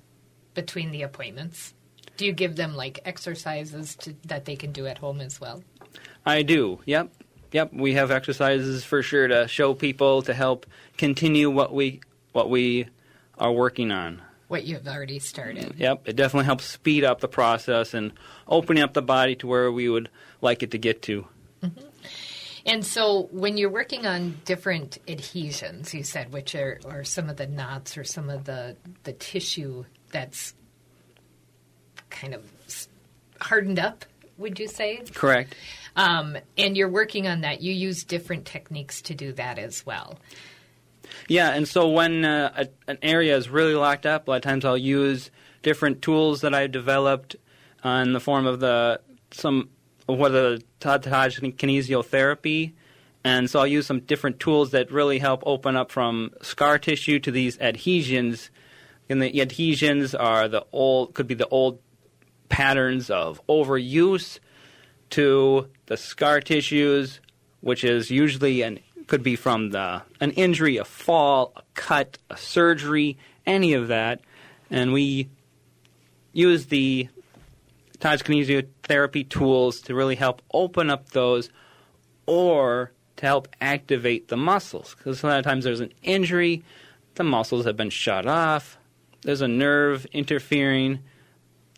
between 0.55 0.91
the 0.91 1.03
appointments? 1.03 1.75
Do 2.17 2.27
you 2.27 2.33
give 2.33 2.57
them 2.57 2.75
like 2.75 3.01
exercises 3.05 3.95
to, 3.97 4.15
that 4.27 4.45
they 4.45 4.57
can 4.57 4.73
do 4.73 4.87
at 4.87 4.99
home 4.99 5.21
as 5.21 5.41
well? 5.41 5.63
I 6.25 6.43
do. 6.43 6.81
Yep. 6.85 7.11
Yep, 7.53 7.73
we 7.73 7.95
have 7.95 8.13
exercises 8.13 8.85
for 8.85 9.03
sure 9.03 9.27
to 9.27 9.49
show 9.49 9.75
people 9.75 10.23
to 10.23 10.33
help 10.33 10.67
continue 10.97 11.51
what 11.51 11.75
we 11.75 12.01
what 12.33 12.49
we 12.49 12.87
are 13.39 13.51
working 13.51 13.91
on. 13.91 14.23
What 14.51 14.65
you've 14.65 14.89
already 14.89 15.21
started. 15.21 15.77
Yep, 15.79 16.09
it 16.09 16.17
definitely 16.17 16.47
helps 16.47 16.65
speed 16.65 17.05
up 17.05 17.21
the 17.21 17.29
process 17.29 17.95
and 17.95 18.11
opening 18.49 18.83
up 18.83 18.95
the 18.95 19.01
body 19.01 19.37
to 19.37 19.47
where 19.47 19.71
we 19.71 19.89
would 19.89 20.09
like 20.41 20.65
it 20.65 20.73
to 20.73 20.79
get 20.79 21.03
to. 21.03 21.25
Mm-hmm. 21.63 21.87
And 22.67 22.85
so, 22.85 23.29
when 23.31 23.57
you're 23.57 23.71
working 23.71 24.07
on 24.07 24.41
different 24.45 24.99
adhesions, 25.07 25.95
you 25.95 26.03
said, 26.03 26.33
which 26.33 26.57
are, 26.57 26.81
are 26.85 27.05
some 27.05 27.29
of 27.29 27.37
the 27.37 27.47
knots 27.47 27.97
or 27.97 28.03
some 28.03 28.29
of 28.29 28.43
the 28.43 28.77
the 29.05 29.13
tissue 29.13 29.85
that's 30.11 30.53
kind 32.11 32.35
of 32.35 32.43
hardened 33.41 33.79
up, 33.79 34.05
would 34.37 34.59
you 34.59 34.67
say? 34.67 35.05
Correct. 35.15 35.55
Um, 35.95 36.37
and 36.59 36.77
you're 36.77 36.89
working 36.89 37.29
on 37.29 37.43
that. 37.43 37.61
You 37.61 37.73
use 37.73 38.03
different 38.03 38.47
techniques 38.47 39.01
to 39.03 39.15
do 39.15 39.33
that 39.35 39.61
as 39.61 39.87
well. 39.87 40.19
Yeah, 41.29 41.51
and 41.51 41.67
so 41.67 41.89
when 41.89 42.25
uh, 42.25 42.53
a, 42.57 42.91
an 42.91 42.99
area 43.03 43.37
is 43.37 43.49
really 43.49 43.75
locked 43.75 44.07
up, 44.07 44.27
a 44.27 44.31
lot 44.33 44.37
of 44.37 44.43
times 44.43 44.65
I'll 44.65 44.77
use 44.77 45.31
different 45.63 46.03
tools 46.03 46.41
that 46.41 46.55
I've 46.55 46.73
developed 46.73 47.37
uh, 47.85 48.03
in 48.05 48.13
the 48.13 48.21
form 48.21 48.47
of 48.47 48.61
the 48.61 49.01
some 49.31 49.71
what 50.07 50.31
the 50.31 50.63
Taj 50.81 51.07
kinesiotherapy. 51.07 52.73
And 53.23 53.51
so 53.51 53.61
I'll 53.61 53.67
use 53.67 53.87
some 53.87 54.01
different 54.01 54.41
tools 54.41 54.71
that 54.71 54.91
really 54.91 55.19
help 55.19 55.43
open 55.45 55.77
up 55.77 55.93
from 55.93 56.31
scar 56.41 56.79
tissue 56.79 57.19
to 57.21 57.31
these 57.31 57.61
adhesions 57.61 58.51
and 59.11 59.21
the 59.21 59.41
adhesions 59.41 60.15
are 60.15 60.49
the 60.49 60.65
old 60.73 61.15
could 61.15 61.27
be 61.27 61.35
the 61.35 61.49
old 61.49 61.81
patterns 62.49 63.11
of 63.11 63.45
overuse 63.49 64.39
to 65.11 65.69
the 65.87 65.97
scar 65.97 66.41
tissues, 66.41 67.21
which 67.61 67.83
is 67.83 68.11
usually 68.11 68.63
an 68.63 68.79
could 69.11 69.23
be 69.25 69.35
from 69.35 69.71
the 69.71 70.01
an 70.21 70.31
injury, 70.31 70.77
a 70.77 70.85
fall, 70.85 71.53
a 71.57 71.63
cut, 71.75 72.17
a 72.31 72.37
surgery, 72.37 73.19
any 73.45 73.75
of 73.75 73.89
that, 73.89 74.21
and 74.71 74.93
we 74.93 75.29
use 76.33 76.67
the 76.67 77.09
Taj's 77.99 78.23
kinesiotherapy 78.23 79.29
tools 79.29 79.81
to 79.83 79.97
really 79.97 80.15
help 80.15 80.41
open 80.55 80.89
up 80.91 81.11
those, 81.11 81.51
or 82.25 82.93
to 83.17 83.27
help 83.27 83.49
activate 83.61 84.29
the 84.29 84.37
muscles. 84.37 84.95
Because 84.97 85.25
a 85.25 85.27
lot 85.27 85.39
of 85.39 85.45
times 85.45 85.65
there's 85.65 85.81
an 85.81 85.93
injury, 86.05 86.63
the 87.17 87.25
muscles 87.25 87.65
have 87.65 87.77
been 87.77 87.91
shut 87.91 88.27
off, 88.27 88.79
there's 89.23 89.43
a 89.43 89.49
nerve 89.49 90.07
interfering, 90.13 91.01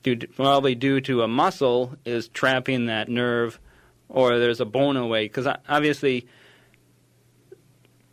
due 0.03 0.17
to, 0.17 0.29
probably 0.29 0.75
due 0.75 1.01
to 1.01 1.23
a 1.23 1.29
muscle 1.29 1.97
is 2.05 2.29
trapping 2.29 2.87
that 2.87 3.09
nerve, 3.09 3.59
or 4.11 4.39
there's 4.39 4.61
a 4.61 4.67
bone 4.67 4.99
away. 4.99 5.25
Because 5.25 5.49
obviously, 5.67 6.27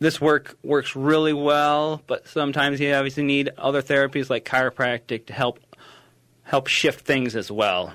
this 0.00 0.20
work 0.20 0.56
works 0.62 0.96
really 0.96 1.34
well, 1.34 2.02
but 2.06 2.26
sometimes 2.26 2.80
you 2.80 2.92
obviously 2.92 3.22
need 3.22 3.50
other 3.56 3.82
therapies 3.82 4.28
like 4.28 4.44
chiropractic 4.44 5.26
to 5.26 5.32
help 5.32 5.60
help 6.42 6.66
shift 6.66 7.06
things 7.06 7.36
as 7.36 7.50
well. 7.50 7.92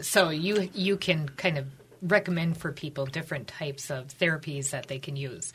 So 0.00 0.30
you 0.30 0.68
you 0.74 0.96
can 0.96 1.28
kind 1.28 1.58
of 1.58 1.66
recommend 2.02 2.56
for 2.56 2.72
people 2.72 3.06
different 3.06 3.48
types 3.48 3.90
of 3.90 4.08
therapies 4.08 4.70
that 4.70 4.88
they 4.88 4.98
can 4.98 5.16
use. 5.16 5.52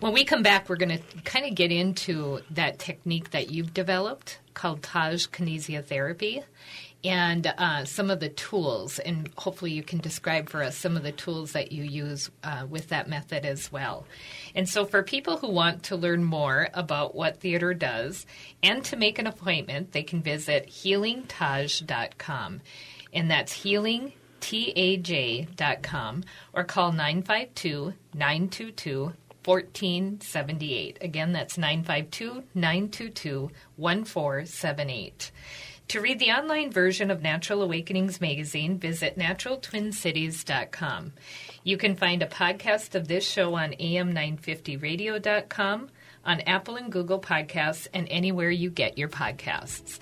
When 0.00 0.12
we 0.12 0.24
come 0.24 0.42
back, 0.42 0.68
we're 0.68 0.76
going 0.76 0.98
to 0.98 1.20
kind 1.24 1.44
of 1.44 1.54
get 1.54 1.70
into 1.70 2.40
that 2.52 2.78
technique 2.78 3.30
that 3.32 3.50
you've 3.50 3.74
developed 3.74 4.38
called 4.54 4.82
Taj 4.82 5.26
kinesiotherapy 5.26 6.42
and 7.04 7.52
uh, 7.58 7.84
some 7.84 8.10
of 8.10 8.20
the 8.20 8.30
tools, 8.30 8.98
and 8.98 9.30
hopefully 9.36 9.72
you 9.72 9.82
can 9.82 9.98
describe 9.98 10.48
for 10.48 10.62
us 10.62 10.76
some 10.76 10.96
of 10.96 11.02
the 11.02 11.12
tools 11.12 11.52
that 11.52 11.70
you 11.70 11.84
use 11.84 12.30
uh, 12.42 12.66
with 12.68 12.88
that 12.88 13.08
method 13.08 13.44
as 13.44 13.70
well. 13.70 14.06
And 14.54 14.68
so, 14.68 14.86
for 14.86 15.02
people 15.02 15.36
who 15.36 15.50
want 15.50 15.84
to 15.84 15.96
learn 15.96 16.24
more 16.24 16.68
about 16.72 17.14
what 17.14 17.40
Theodore 17.40 17.74
does 17.74 18.26
and 18.62 18.84
to 18.86 18.96
make 18.96 19.18
an 19.18 19.26
appointment, 19.26 19.92
they 19.92 20.02
can 20.02 20.22
visit 20.22 20.68
healingtaj.com, 20.68 22.60
and 23.12 23.30
that's 23.30 23.52
healing. 23.52 24.12
taj.com 24.40 26.22
or 26.52 26.64
call 26.64 26.92
952 26.92 27.94
922 28.12 29.12
1478. 29.44 30.98
Again, 31.00 31.32
that's 31.32 31.58
952 31.58 32.44
922 32.54 33.50
1478. 33.76 35.30
To 35.88 36.00
read 36.00 36.18
the 36.18 36.32
online 36.32 36.72
version 36.72 37.10
of 37.10 37.22
Natural 37.22 37.62
Awakenings 37.62 38.20
magazine, 38.20 38.78
visit 38.78 39.18
naturaltwincities.com. 39.18 41.12
You 41.62 41.76
can 41.76 41.94
find 41.94 42.22
a 42.22 42.26
podcast 42.26 42.94
of 42.94 43.06
this 43.06 43.28
show 43.28 43.54
on 43.54 43.72
am950radio.com, 43.72 45.90
on 46.24 46.40
Apple 46.40 46.76
and 46.76 46.90
Google 46.90 47.20
Podcasts, 47.20 47.86
and 47.92 48.08
anywhere 48.08 48.50
you 48.50 48.70
get 48.70 48.98
your 48.98 49.08
podcasts. 49.08 49.98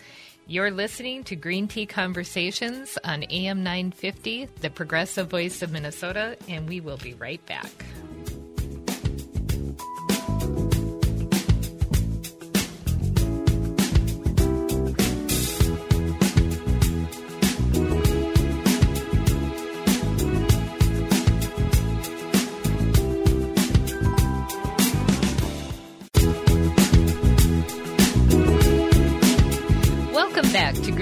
You're 0.46 0.70
listening 0.70 1.24
to 1.24 1.36
Green 1.36 1.68
Tea 1.68 1.86
Conversations 1.86 2.98
on 3.04 3.24
AM 3.24 3.62
950, 3.62 4.46
the 4.60 4.70
progressive 4.70 5.28
voice 5.28 5.62
of 5.62 5.72
Minnesota, 5.72 6.36
and 6.48 6.68
we 6.68 6.80
will 6.80 6.98
be 6.98 7.14
right 7.14 7.44
back. 7.46 7.70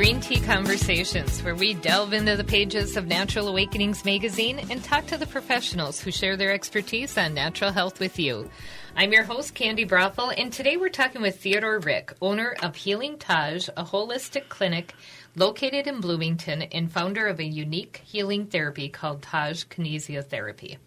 Green 0.01 0.19
Tea 0.19 0.41
Conversations, 0.41 1.43
where 1.43 1.55
we 1.55 1.75
delve 1.75 2.15
into 2.15 2.35
the 2.35 2.43
pages 2.43 2.97
of 2.97 3.07
Natural 3.07 3.49
Awakenings 3.49 4.03
magazine 4.03 4.59
and 4.71 4.83
talk 4.83 5.05
to 5.09 5.19
the 5.19 5.27
professionals 5.27 6.01
who 6.01 6.11
share 6.11 6.39
their 6.39 6.53
expertise 6.53 7.19
on 7.19 7.35
natural 7.35 7.71
health 7.71 8.01
with 8.01 8.19
you. 8.19 8.49
I'm 8.97 9.13
your 9.13 9.25
host, 9.25 9.53
Candy 9.53 9.85
Brothel, 9.85 10.31
and 10.31 10.51
today 10.51 10.79
we're 10.79 10.89
talking 10.89 11.21
with 11.21 11.39
Theodore 11.39 11.81
Rick, 11.81 12.15
owner 12.23 12.57
of 12.63 12.77
Healing 12.77 13.19
Taj, 13.19 13.69
a 13.77 13.85
holistic 13.85 14.49
clinic 14.49 14.95
located 15.37 15.87
in 15.87 16.01
Bloomington 16.01 16.63
and 16.63 16.91
founder 16.91 17.27
of 17.27 17.39
a 17.39 17.45
unique 17.45 18.01
healing 18.07 18.47
therapy 18.47 18.89
called 18.89 19.21
Taj 19.21 19.65
Kinesiotherapy. 19.65 20.79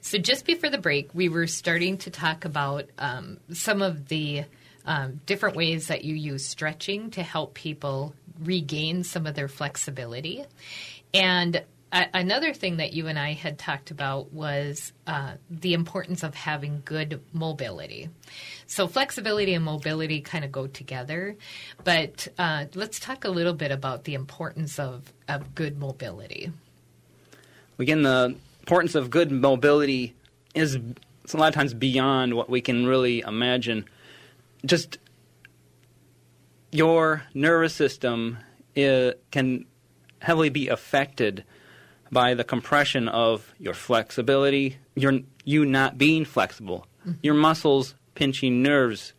So, 0.00 0.16
just 0.18 0.46
before 0.46 0.70
the 0.70 0.78
break, 0.78 1.12
we 1.12 1.28
were 1.28 1.48
starting 1.48 1.98
to 1.98 2.10
talk 2.10 2.44
about 2.44 2.84
um, 3.00 3.38
some 3.52 3.82
of 3.82 4.06
the 4.06 4.44
um, 4.86 5.20
different 5.26 5.56
ways 5.56 5.88
that 5.88 6.04
you 6.04 6.14
use 6.14 6.46
stretching 6.46 7.10
to 7.12 7.22
help 7.22 7.54
people 7.54 8.14
regain 8.42 9.04
some 9.04 9.26
of 9.26 9.34
their 9.34 9.48
flexibility. 9.48 10.44
And 11.12 11.62
a- 11.92 12.08
another 12.12 12.52
thing 12.52 12.78
that 12.78 12.92
you 12.92 13.06
and 13.06 13.18
I 13.18 13.32
had 13.32 13.58
talked 13.58 13.90
about 13.90 14.32
was 14.32 14.92
uh, 15.06 15.34
the 15.48 15.74
importance 15.74 16.22
of 16.22 16.34
having 16.34 16.82
good 16.84 17.22
mobility. 17.32 18.10
So, 18.66 18.88
flexibility 18.88 19.54
and 19.54 19.64
mobility 19.64 20.20
kind 20.20 20.44
of 20.44 20.52
go 20.52 20.66
together. 20.66 21.36
But 21.84 22.28
uh, 22.38 22.66
let's 22.74 22.98
talk 22.98 23.24
a 23.24 23.30
little 23.30 23.54
bit 23.54 23.70
about 23.70 24.04
the 24.04 24.14
importance 24.14 24.78
of, 24.78 25.12
of 25.28 25.54
good 25.54 25.78
mobility. 25.78 26.50
Again, 27.78 28.02
the 28.02 28.36
importance 28.60 28.94
of 28.94 29.10
good 29.10 29.30
mobility 29.30 30.14
is 30.54 30.76
a 30.76 31.36
lot 31.36 31.48
of 31.48 31.54
times 31.54 31.74
beyond 31.74 32.34
what 32.34 32.50
we 32.50 32.60
can 32.60 32.86
really 32.86 33.20
imagine 33.20 33.84
just 34.64 34.98
your 36.72 37.22
nervous 37.34 37.74
system 37.74 38.38
is, 38.74 39.14
can 39.30 39.66
heavily 40.20 40.48
be 40.48 40.68
affected 40.68 41.44
by 42.10 42.34
the 42.34 42.44
compression 42.44 43.08
of 43.08 43.54
your 43.58 43.74
flexibility, 43.74 44.78
your 44.94 45.20
you 45.44 45.64
not 45.64 45.98
being 45.98 46.24
flexible, 46.24 46.86
mm-hmm. 47.00 47.18
your 47.22 47.34
muscles 47.34 47.94
pinching 48.14 48.62
nerves, 48.62 49.12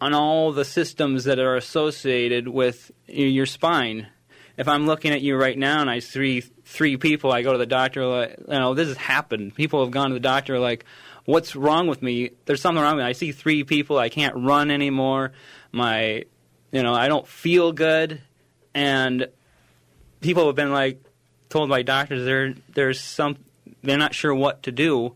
on 0.00 0.14
all 0.14 0.52
the 0.52 0.64
systems 0.64 1.24
that 1.24 1.38
are 1.38 1.56
associated 1.56 2.48
with 2.48 2.90
your 3.06 3.46
spine. 3.46 4.08
If 4.56 4.68
I'm 4.68 4.86
looking 4.86 5.12
at 5.12 5.22
you 5.22 5.36
right 5.36 5.56
now 5.56 5.80
and 5.80 5.90
I 5.90 6.00
see 6.00 6.40
three 6.40 6.96
people, 6.96 7.32
I 7.32 7.42
go 7.42 7.52
to 7.52 7.58
the 7.58 7.66
doctor. 7.66 8.04
Like, 8.06 8.36
you 8.38 8.58
know, 8.58 8.74
this 8.74 8.88
has 8.88 8.96
happened. 8.96 9.54
People 9.54 9.82
have 9.84 9.90
gone 9.92 10.10
to 10.10 10.14
the 10.14 10.20
doctor 10.20 10.58
like, 10.58 10.84
what's 11.28 11.54
wrong 11.54 11.88
with 11.88 12.00
me? 12.00 12.30
There's 12.46 12.62
something 12.62 12.82
wrong 12.82 12.96
with 12.96 13.04
me. 13.04 13.08
I 13.10 13.12
see 13.12 13.32
three 13.32 13.62
people. 13.62 13.98
I 13.98 14.08
can't 14.08 14.34
run 14.34 14.70
anymore. 14.70 15.32
My, 15.72 16.24
you 16.72 16.82
know, 16.82 16.94
I 16.94 17.08
don't 17.08 17.28
feel 17.28 17.70
good. 17.72 18.22
And 18.74 19.28
people 20.22 20.46
have 20.46 20.54
been 20.54 20.72
like, 20.72 21.04
told 21.50 21.68
by 21.68 21.82
doctors 21.82 22.24
there 22.24 22.54
there's 22.74 23.00
some 23.00 23.36
they're 23.82 23.98
not 23.98 24.14
sure 24.14 24.34
what 24.34 24.62
to 24.62 24.72
do. 24.72 25.14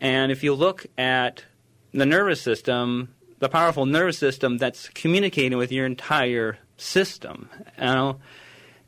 And 0.00 0.30
if 0.30 0.44
you 0.44 0.54
look 0.54 0.86
at 0.96 1.44
the 1.92 2.06
nervous 2.06 2.40
system, 2.40 3.14
the 3.40 3.48
powerful 3.48 3.84
nervous 3.84 4.18
system 4.18 4.58
that's 4.58 4.88
communicating 4.90 5.58
with 5.58 5.72
your 5.72 5.86
entire 5.86 6.58
system, 6.76 7.48
you 7.76 7.84
know, 7.84 8.20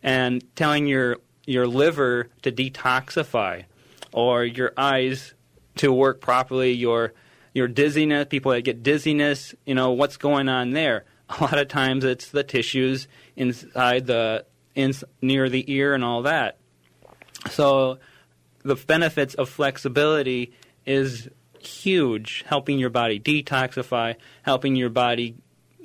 and 0.05 0.45
telling 0.55 0.87
your 0.87 1.17
your 1.47 1.67
liver 1.67 2.29
to 2.43 2.53
detoxify, 2.53 3.65
or 4.13 4.45
your 4.45 4.73
eyes 4.77 5.35
to 5.77 5.93
work 5.93 6.21
properly, 6.21 6.73
your 6.73 7.13
your 7.53 7.69
dizziness, 7.69 8.27
people 8.29 8.53
that 8.53 8.63
get 8.63 8.83
dizziness, 8.83 9.55
you 9.67 9.75
know, 9.75 9.91
what's 9.91 10.17
going 10.17 10.49
on 10.49 10.71
there? 10.71 11.05
A 11.29 11.43
lot 11.43 11.59
of 11.59 11.69
times 11.69 12.05
it's 12.05 12.29
the 12.29 12.45
tissues 12.45 13.09
inside 13.37 14.07
the 14.07 14.45
in, 14.75 14.93
near 15.21 15.49
the 15.49 15.71
ear 15.73 15.95
and 15.95 16.05
all 16.05 16.23
that. 16.23 16.59
So 17.51 17.99
the 18.63 18.77
benefits 18.77 19.35
of 19.35 19.49
flexibility 19.49 20.53
is 20.87 21.29
huge, 21.59 22.45
helping 22.47 22.79
your 22.79 22.91
body 22.91 23.21
detoxify, 23.21 24.17
helping 24.43 24.77
your 24.77 24.91
body 24.91 25.37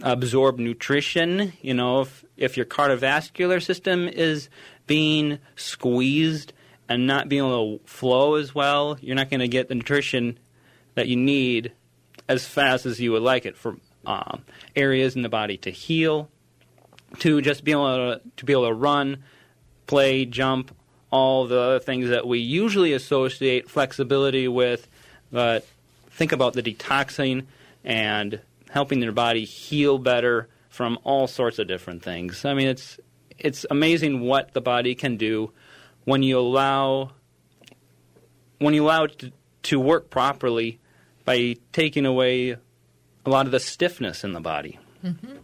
absorb 0.01 0.59
nutrition. 0.59 1.53
You 1.61 1.73
know, 1.73 2.01
if 2.01 2.25
if 2.37 2.57
your 2.57 2.65
cardiovascular 2.65 3.63
system 3.63 4.07
is 4.07 4.49
being 4.87 5.39
squeezed, 5.55 6.53
and 6.87 7.07
not 7.07 7.29
being 7.29 7.43
able 7.43 7.79
to 7.79 7.85
flow 7.85 8.35
as 8.35 8.53
well, 8.53 8.97
you're 9.01 9.15
not 9.15 9.29
going 9.29 9.39
to 9.39 9.47
get 9.47 9.67
the 9.67 9.75
nutrition 9.75 10.37
that 10.95 11.07
you 11.07 11.15
need 11.15 11.71
as 12.27 12.45
fast 12.45 12.85
as 12.85 12.99
you 12.99 13.11
would 13.11 13.21
like 13.21 13.45
it 13.45 13.57
for 13.57 13.77
um, 14.05 14.43
areas 14.75 15.15
in 15.15 15.21
the 15.21 15.29
body 15.29 15.57
to 15.57 15.69
heal, 15.69 16.29
to 17.19 17.41
just 17.41 17.63
be 17.63 17.71
able 17.71 17.95
to, 17.95 18.21
to 18.37 18.45
be 18.45 18.53
able 18.53 18.67
to 18.67 18.73
run, 18.73 19.23
play, 19.87 20.25
jump, 20.25 20.75
all 21.11 21.47
the 21.47 21.59
other 21.59 21.79
things 21.79 22.09
that 22.09 22.27
we 22.27 22.39
usually 22.39 22.93
associate 22.93 23.69
flexibility 23.69 24.47
with. 24.47 24.87
But 25.31 25.65
think 26.11 26.31
about 26.31 26.53
the 26.53 26.63
detoxing 26.63 27.45
and 27.83 28.41
helping 28.69 28.99
their 28.99 29.11
body 29.11 29.45
heal 29.45 29.97
better 29.97 30.49
from 30.69 30.99
all 31.03 31.27
sorts 31.27 31.59
of 31.59 31.67
different 31.67 32.03
things. 32.03 32.43
I 32.43 32.53
mean, 32.53 32.67
it's 32.67 32.99
it's 33.37 33.65
amazing 33.69 34.21
what 34.21 34.53
the 34.53 34.61
body 34.61 34.95
can 34.95 35.17
do 35.17 35.51
when 36.05 36.23
you 36.23 36.39
allow 36.39 37.11
when 38.59 38.73
you 38.73 38.85
allow 38.85 39.03
it 39.03 39.19
to, 39.19 39.31
to 39.63 39.79
work 39.79 40.09
properly 40.09 40.79
by 41.25 41.55
taking 41.73 42.05
away 42.05 42.51
a 42.51 43.29
lot 43.29 43.45
of 43.45 43.51
the 43.51 43.59
stiffness 43.59 44.23
in 44.23 44.33
the 44.33 44.39
body. 44.39 44.79
Mm-hmm. 45.03 45.37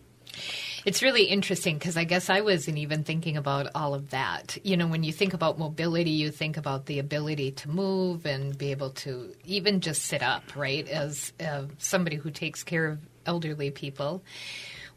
It's 0.84 1.04
really 1.04 1.26
interesting 1.26 1.78
because 1.78 1.98
I 1.98 2.06
guess 2.06 2.30
I 2.30 2.42
wasn't 2.42 2.78
even 2.78 3.04
thinking 3.04 3.38
about 3.38 3.68
all 3.76 3.94
of 3.94 4.12
that. 4.12 4.58
You 4.64 4.78
know, 4.78 4.88
when 4.88 5.04
you 5.04 5.12
think 5.12 5.34
about 5.34 5.60
mobility, 5.60 6.12
you 6.12 6.32
think 6.32 6.58
about 6.58 6.88
the 6.88 6.98
ability 7.00 7.52
to 7.52 7.70
move 7.70 8.26
and 8.26 8.58
be 8.58 8.72
able 8.72 8.92
to 8.92 9.34
even 9.46 9.82
just 9.82 10.04
sit 10.04 10.24
up, 10.24 10.56
right? 10.56 10.88
As 10.88 11.34
uh, 11.40 11.66
somebody 11.78 12.16
who 12.16 12.32
takes 12.32 12.64
care 12.64 12.88
of 12.88 13.00
elderly 13.26 13.70
people 13.70 14.24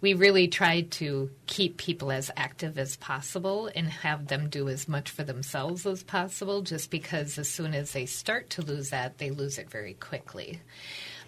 we 0.04 0.12
really 0.12 0.48
tried 0.48 0.90
to 0.90 1.30
keep 1.46 1.78
people 1.78 2.12
as 2.12 2.30
active 2.36 2.78
as 2.78 2.94
possible 2.96 3.70
and 3.74 3.88
have 3.88 4.26
them 4.26 4.50
do 4.50 4.68
as 4.68 4.86
much 4.86 5.08
for 5.08 5.24
themselves 5.24 5.86
as 5.86 6.02
possible, 6.02 6.60
just 6.60 6.90
because 6.90 7.38
as 7.38 7.48
soon 7.48 7.72
as 7.72 7.92
they 7.92 8.04
start 8.04 8.50
to 8.50 8.60
lose 8.60 8.90
that, 8.90 9.16
they 9.16 9.30
lose 9.30 9.56
it 9.56 9.70
very 9.70 9.94
quickly. 9.94 10.60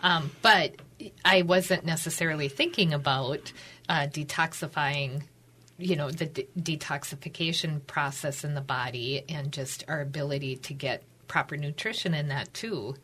Um, 0.03 0.31
but 0.43 0.75
I 1.25 1.41
wasn't 1.41 1.87
necessarily 1.87 2.49
thinking 2.49 2.93
about 2.93 3.51
uh, 3.89 4.09
detoxifying 4.09 5.23
you 5.79 5.97
know 5.97 6.11
the 6.11 6.27
de- 6.27 6.49
detoxification 6.59 7.87
process 7.87 8.45
in 8.45 8.53
the 8.53 8.61
body 8.61 9.25
and 9.27 9.53
just 9.53 9.85
our 9.89 10.03
ability 10.03 10.57
to 10.57 10.75
get 10.75 11.03
proper 11.29 11.57
nutrition 11.57 12.13
in 12.13 12.29
that 12.29 12.53
too 12.53 12.95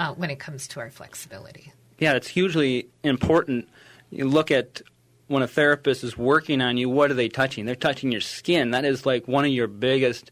uh, 0.00 0.12
when 0.14 0.30
it 0.30 0.40
comes 0.40 0.66
to 0.66 0.80
our 0.80 0.90
flexibility. 0.90 1.72
Yeah, 2.00 2.14
it's 2.14 2.28
hugely 2.28 2.88
important. 3.04 3.68
You 4.10 4.28
look 4.28 4.50
at 4.50 4.82
when 5.32 5.42
a 5.42 5.48
therapist 5.48 6.04
is 6.04 6.16
working 6.16 6.60
on 6.60 6.76
you, 6.76 6.88
what 6.88 7.10
are 7.10 7.14
they 7.14 7.28
touching? 7.28 7.64
They're 7.64 7.74
touching 7.74 8.12
your 8.12 8.20
skin. 8.20 8.72
That 8.72 8.84
is 8.84 9.06
like 9.06 9.26
one 9.26 9.44
of 9.44 9.50
your 9.50 9.66
biggest 9.66 10.30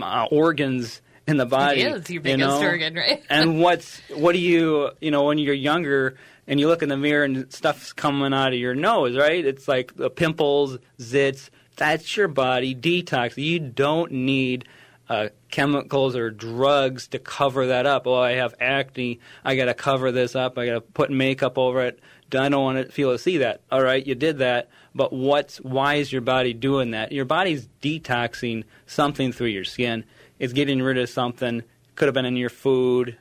uh, 0.00 0.26
organs 0.30 1.00
in 1.26 1.36
the 1.36 1.46
body. 1.46 1.82
It 1.82 1.92
is 1.92 2.10
your 2.10 2.20
biggest 2.20 2.40
you 2.40 2.46
know? 2.46 2.60
organ, 2.60 2.94
right? 2.94 3.22
and 3.30 3.60
what's 3.60 4.00
what 4.10 4.32
do 4.32 4.38
you 4.38 4.90
you 5.00 5.10
know 5.12 5.24
when 5.24 5.38
you're 5.38 5.54
younger 5.54 6.16
and 6.48 6.58
you 6.58 6.66
look 6.66 6.82
in 6.82 6.88
the 6.88 6.96
mirror 6.96 7.24
and 7.24 7.50
stuff's 7.52 7.92
coming 7.92 8.34
out 8.34 8.52
of 8.52 8.58
your 8.58 8.74
nose, 8.74 9.16
right? 9.16 9.44
It's 9.44 9.68
like 9.68 9.94
the 9.94 10.10
pimples, 10.10 10.78
zits. 10.98 11.50
That's 11.76 12.16
your 12.16 12.28
body 12.28 12.74
detox. 12.74 13.36
You 13.36 13.60
don't 13.60 14.12
need 14.12 14.66
uh, 15.08 15.28
chemicals 15.50 16.16
or 16.16 16.30
drugs 16.30 17.08
to 17.08 17.18
cover 17.18 17.68
that 17.68 17.86
up. 17.86 18.06
Oh, 18.06 18.14
I 18.14 18.32
have 18.32 18.54
acne. 18.60 19.20
I 19.44 19.56
got 19.56 19.66
to 19.66 19.74
cover 19.74 20.12
this 20.12 20.34
up. 20.34 20.58
I 20.58 20.66
got 20.66 20.74
to 20.74 20.80
put 20.80 21.10
makeup 21.10 21.58
over 21.58 21.82
it. 21.82 22.00
I 22.34 22.48
don't 22.48 22.62
want 22.62 22.86
to 22.86 22.92
feel 22.92 23.12
to 23.12 23.18
see 23.18 23.38
that. 23.38 23.60
All 23.70 23.82
right, 23.82 24.04
you 24.04 24.14
did 24.14 24.38
that, 24.38 24.68
but 24.94 25.12
what's 25.12 25.58
why 25.58 25.94
is 25.94 26.12
your 26.12 26.22
body 26.22 26.54
doing 26.54 26.92
that? 26.92 27.12
Your 27.12 27.24
body's 27.24 27.68
detoxing 27.82 28.64
something 28.86 29.32
through 29.32 29.48
your 29.48 29.64
skin. 29.64 30.04
It's 30.38 30.52
getting 30.52 30.82
rid 30.82 30.98
of 30.98 31.08
something. 31.08 31.62
Could 31.94 32.06
have 32.06 32.14
been 32.14 32.26
in 32.26 32.36
your 32.36 32.50
food. 32.50 33.16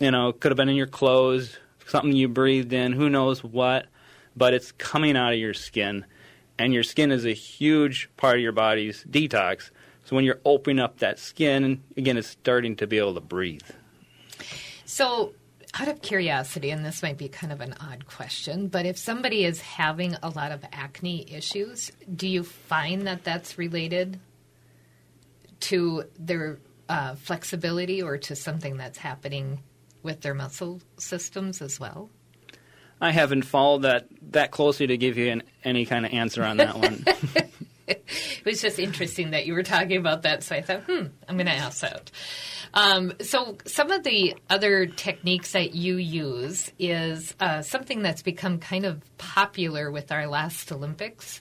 You 0.00 0.10
know, 0.10 0.32
could 0.32 0.50
have 0.50 0.56
been 0.56 0.68
in 0.68 0.76
your 0.76 0.86
clothes. 0.86 1.56
Something 1.86 2.12
you 2.12 2.28
breathed 2.28 2.72
in. 2.72 2.92
Who 2.92 3.08
knows 3.08 3.44
what? 3.44 3.86
But 4.36 4.54
it's 4.54 4.72
coming 4.72 5.16
out 5.16 5.32
of 5.32 5.38
your 5.38 5.54
skin, 5.54 6.04
and 6.58 6.74
your 6.74 6.82
skin 6.82 7.10
is 7.10 7.24
a 7.24 7.32
huge 7.32 8.10
part 8.16 8.36
of 8.36 8.42
your 8.42 8.52
body's 8.52 9.04
detox. 9.04 9.70
So 10.04 10.14
when 10.14 10.24
you're 10.24 10.40
opening 10.44 10.78
up 10.78 10.98
that 10.98 11.18
skin, 11.18 11.82
again, 11.96 12.16
it's 12.16 12.28
starting 12.28 12.76
to 12.76 12.86
be 12.86 12.98
able 12.98 13.14
to 13.14 13.20
breathe. 13.20 13.62
So, 14.84 15.32
out 15.80 15.88
of 15.88 16.02
curiosity, 16.02 16.70
and 16.70 16.84
this 16.84 17.02
might 17.02 17.18
be 17.18 17.28
kind 17.28 17.52
of 17.52 17.60
an 17.60 17.74
odd 17.80 18.06
question, 18.06 18.68
but 18.68 18.86
if 18.86 18.96
somebody 18.96 19.44
is 19.44 19.60
having 19.60 20.14
a 20.22 20.30
lot 20.30 20.52
of 20.52 20.64
acne 20.72 21.26
issues, 21.32 21.92
do 22.14 22.26
you 22.26 22.42
find 22.42 23.06
that 23.06 23.24
that's 23.24 23.58
related 23.58 24.18
to 25.60 26.04
their 26.18 26.58
uh, 26.88 27.14
flexibility 27.16 28.02
or 28.02 28.18
to 28.18 28.36
something 28.36 28.76
that's 28.76 28.98
happening 28.98 29.60
with 30.02 30.20
their 30.20 30.34
muscle 30.34 30.80
systems 30.98 31.60
as 31.60 31.80
well? 31.80 32.10
I 33.00 33.10
haven't 33.10 33.42
followed 33.42 33.82
that 33.82 34.06
that 34.32 34.50
closely 34.52 34.86
to 34.86 34.96
give 34.96 35.18
you 35.18 35.30
an, 35.30 35.42
any 35.64 35.84
kind 35.84 36.06
of 36.06 36.12
answer 36.12 36.42
on 36.42 36.56
that 36.58 36.76
one. 36.76 37.04
it 37.88 38.44
was 38.44 38.60
just 38.60 38.78
interesting 38.78 39.30
that 39.30 39.46
you 39.46 39.54
were 39.54 39.62
talking 39.62 39.96
about 39.96 40.22
that, 40.22 40.42
so 40.42 40.56
I 40.56 40.62
thought, 40.62 40.84
hmm, 40.84 41.06
I'm 41.28 41.36
going 41.36 41.46
to 41.46 41.52
ask 41.52 41.80
that. 41.80 42.10
Um, 42.74 43.12
so, 43.20 43.56
some 43.64 43.90
of 43.90 44.02
the 44.02 44.34
other 44.50 44.86
techniques 44.86 45.52
that 45.52 45.74
you 45.74 45.96
use 45.96 46.72
is 46.78 47.34
uh, 47.40 47.62
something 47.62 48.02
that's 48.02 48.22
become 48.22 48.58
kind 48.58 48.84
of 48.84 49.02
popular 49.18 49.90
with 49.90 50.10
our 50.12 50.26
last 50.26 50.70
Olympics 50.72 51.40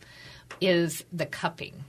is 0.61 1.03
the 1.11 1.25
cupping. 1.25 1.83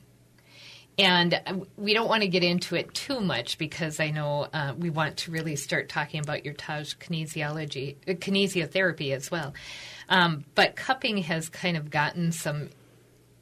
And 0.98 1.34
uh, 1.46 1.58
we 1.76 1.92
don't 1.92 2.08
want 2.08 2.22
to 2.22 2.28
get 2.28 2.42
into 2.42 2.74
it 2.74 2.94
too 2.94 3.20
much 3.20 3.58
because 3.58 4.00
I 4.00 4.10
know 4.10 4.48
uh, 4.52 4.74
we 4.78 4.88
want 4.88 5.18
to 5.18 5.30
really 5.30 5.56
start 5.56 5.88
talking 5.88 6.20
about 6.20 6.44
your 6.44 6.54
Taj 6.54 6.94
kinesiology, 6.94 7.96
uh, 8.08 8.12
kinesiotherapy 8.12 9.12
as 9.12 9.30
well. 9.30 9.52
Um, 10.08 10.44
but 10.54 10.76
cupping 10.76 11.18
has 11.18 11.48
kind 11.48 11.76
of 11.76 11.90
gotten 11.90 12.32
some 12.32 12.70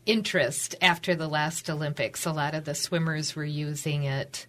interest 0.07 0.75
after 0.81 1.15
the 1.15 1.29
last 1.29 1.69
Olympics. 1.71 2.27
A 2.27 2.33
lot 2.33 2.55
of 2.55 2.65
the 2.65 2.75
swimmers 2.75 3.35
were 3.35 3.45
using 3.45 4.05
it 4.05 4.47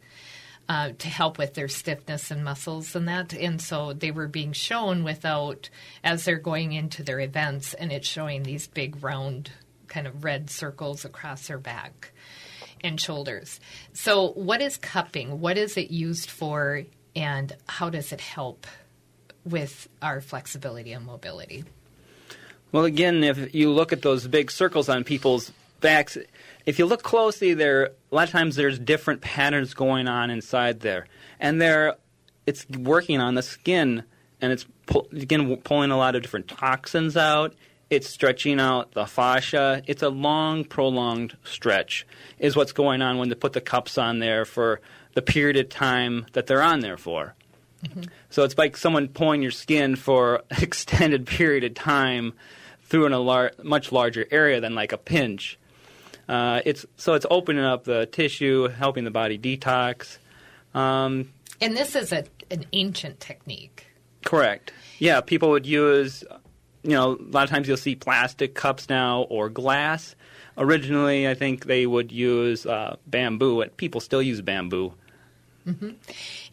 uh, 0.68 0.92
to 0.98 1.08
help 1.08 1.38
with 1.38 1.54
their 1.54 1.68
stiffness 1.68 2.32
and 2.32 2.44
muscles 2.44 2.96
and 2.96 3.08
that. 3.08 3.34
And 3.34 3.62
so 3.62 3.94
they 3.94 4.12
were 4.12 4.28
being 4.28 4.54
shown 4.54 5.04
without, 5.04 5.70
as 6.04 6.26
they're 6.26 6.38
going 6.38 6.74
into 6.74 7.04
their 7.04 7.20
events, 7.20 7.74
and 7.74 7.92
it's 7.92 8.08
showing 8.08 8.44
these 8.44 8.68
big 8.68 9.04
round 9.04 9.52
kind 9.88 10.08
of 10.08 10.24
red 10.24 10.50
circles 10.50 11.06
across 11.06 11.48
their 11.48 11.60
back 11.60 12.12
and 12.84 13.00
shoulders. 13.00 13.60
So, 13.94 14.32
what 14.32 14.62
is 14.62 14.78
cupping? 14.78 15.40
What 15.40 15.58
is 15.58 15.78
it 15.78 15.92
used 15.92 16.30
for, 16.30 16.84
and 17.16 17.56
how 17.68 17.90
does 17.90 18.12
it 18.12 18.22
help 18.22 18.68
with 19.44 19.88
our 20.02 20.22
flexibility 20.22 20.92
and 20.94 21.06
mobility? 21.06 21.64
Well, 22.76 22.84
again, 22.84 23.24
if 23.24 23.56
you 23.56 23.72
look 23.72 23.94
at 23.94 24.02
those 24.02 24.28
big 24.28 24.52
circles 24.52 24.90
on 24.90 25.06
people's 25.06 25.54
backs, 25.80 26.18
if 26.66 26.78
you 26.78 26.86
look 26.86 27.04
closely, 27.04 27.54
there 27.54 27.86
a 27.86 28.16
lot 28.16 28.28
of 28.28 28.32
times 28.32 28.58
there's 28.58 28.78
different 28.78 29.22
patterns 29.22 29.74
going 29.74 30.10
on 30.10 30.30
inside 30.30 30.82
there, 30.82 31.08
and 31.40 31.62
there 31.62 31.96
it's 32.46 32.68
working 32.70 33.22
on 33.22 33.36
the 33.36 33.44
skin, 33.44 34.04
and 34.42 34.52
it's 34.52 34.66
pull, 34.88 35.08
again 35.14 35.56
pulling 35.64 35.92
a 35.92 35.98
lot 35.98 36.18
of 36.18 36.22
different 36.22 36.50
toxins 36.50 37.16
out. 37.16 37.54
It's 37.90 38.10
stretching 38.10 38.60
out 38.60 38.92
the 38.92 39.06
fascia. 39.06 39.82
It's 39.88 40.04
a 40.04 40.10
long, 40.10 40.66
prolonged 40.66 41.38
stretch, 41.46 42.06
is 42.40 42.58
what's 42.58 42.74
going 42.74 43.02
on 43.02 43.18
when 43.18 43.30
they 43.30 43.36
put 43.36 43.54
the 43.54 43.62
cups 43.62 43.98
on 43.98 44.20
there 44.20 44.44
for 44.44 44.82
the 45.14 45.22
period 45.22 45.56
of 45.56 45.70
time 45.70 46.26
that 46.34 46.46
they're 46.46 46.62
on 46.62 46.82
there 46.82 46.98
for. 46.98 47.36
Mm-hmm. 47.86 48.02
So 48.30 48.44
it's 48.44 48.58
like 48.58 48.76
someone 48.76 49.08
pulling 49.08 49.42
your 49.42 49.52
skin 49.52 49.96
for 49.96 50.44
an 50.52 50.58
extended 50.62 51.26
period 51.26 51.64
of 51.64 51.74
time 51.74 52.34
through 52.86 53.06
in 53.06 53.14
a 53.14 53.20
lar- 53.20 53.52
much 53.64 53.92
larger 53.92 54.26
area 54.32 54.62
than 54.62 54.76
like 54.76 54.92
a 54.92 54.98
pinch. 54.98 55.60
Uh, 56.28 56.62
it's 56.66 56.86
so 56.98 57.14
it's 57.14 57.26
opening 57.30 57.64
up 57.64 57.84
the 57.84 58.06
tissue, 58.08 58.68
helping 58.68 59.04
the 59.04 59.12
body 59.12 59.38
detox. 59.38 60.18
Um, 60.74 61.30
and 61.62 61.76
this 61.76 61.96
is 61.96 62.12
a, 62.12 62.26
an 62.52 62.66
ancient 62.74 63.20
technique. 63.20 63.88
Correct. 64.26 64.74
Yeah, 65.00 65.22
people 65.22 65.50
would 65.52 65.66
use, 65.66 66.24
you 66.84 66.92
know, 66.92 67.14
a 67.14 67.32
lot 67.32 67.44
of 67.44 67.50
times 67.50 67.68
you'll 67.68 67.78
see 67.78 67.96
plastic 67.96 68.56
cups 68.56 68.90
now 68.90 69.22
or 69.24 69.50
glass. 69.50 70.16
Originally, 70.58 71.28
I 71.28 71.34
think 71.34 71.66
they 71.66 71.86
would 71.86 72.12
use 72.12 72.66
uh, 72.66 72.96
bamboo, 73.06 73.62
and 73.62 73.76
people 73.78 74.02
still 74.02 74.22
use 74.22 74.42
bamboo. 74.42 74.94
Mm-hmm. 75.68 75.92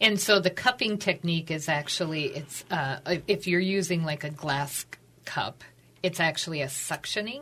And 0.01 0.19
so 0.19 0.39
the 0.39 0.49
cupping 0.49 0.97
technique 0.97 1.51
is 1.51 1.69
actually 1.69 2.25
it's 2.25 2.65
uh, 2.69 2.97
if 3.27 3.47
you're 3.47 3.59
using 3.59 4.03
like 4.03 4.23
a 4.23 4.29
glass 4.29 4.85
cup, 5.25 5.63
it's 6.03 6.19
actually 6.19 6.61
a 6.61 6.67
suctioning 6.67 7.41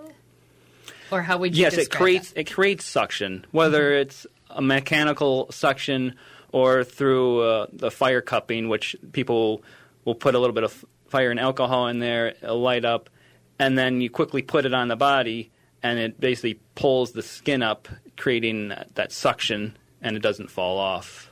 or 1.12 1.22
how 1.22 1.38
would 1.38 1.56
you? 1.56 1.64
Yes, 1.64 1.78
it 1.78 1.92
creates 1.92 2.32
that? 2.32 2.42
it 2.42 2.52
creates 2.52 2.86
suction, 2.86 3.46
whether 3.52 3.92
mm-hmm. 3.92 4.02
it's 4.02 4.26
a 4.50 4.62
mechanical 4.62 5.52
suction 5.52 6.16
or 6.52 6.84
through 6.84 7.42
uh, 7.42 7.68
the 7.72 7.92
fire 7.92 8.22
cupping, 8.22 8.70
which 8.70 8.96
people 9.12 9.64
will 10.06 10.16
put 10.16 10.36
a 10.36 10.40
little 10.40 10.54
bit 10.54 10.64
of 10.64 10.86
fire 11.08 11.32
and 11.32 11.40
alcohol 11.40 11.88
in 11.88 12.00
there, 12.00 12.34
light 12.42 12.86
up, 12.86 13.10
and 13.60 13.78
then 13.78 14.02
you 14.02 14.10
quickly 14.10 14.42
put 14.42 14.66
it 14.66 14.74
on 14.74 14.88
the 14.88 14.96
body, 14.96 15.52
and 15.84 16.00
it 16.00 16.20
basically 16.20 16.60
pulls 16.76 17.12
the 17.12 17.22
skin 17.22 17.62
up, 17.62 17.88
creating 18.18 18.70
that, 18.70 18.94
that 18.96 19.12
suction, 19.12 19.78
and 20.02 20.16
it 20.16 20.22
doesn't 20.22 20.50
fall 20.50 20.78
off. 20.78 21.30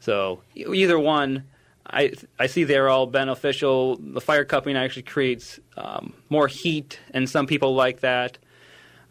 So 0.00 0.42
either 0.54 0.98
one, 0.98 1.44
I 1.86 2.12
I 2.38 2.46
see 2.46 2.64
they're 2.64 2.88
all 2.88 3.06
beneficial. 3.06 3.96
The 3.96 4.20
fire 4.20 4.44
cupping 4.44 4.76
actually 4.76 5.02
creates 5.02 5.60
um, 5.76 6.14
more 6.30 6.48
heat, 6.48 6.98
and 7.10 7.28
some 7.28 7.46
people 7.46 7.74
like 7.74 8.00
that. 8.00 8.38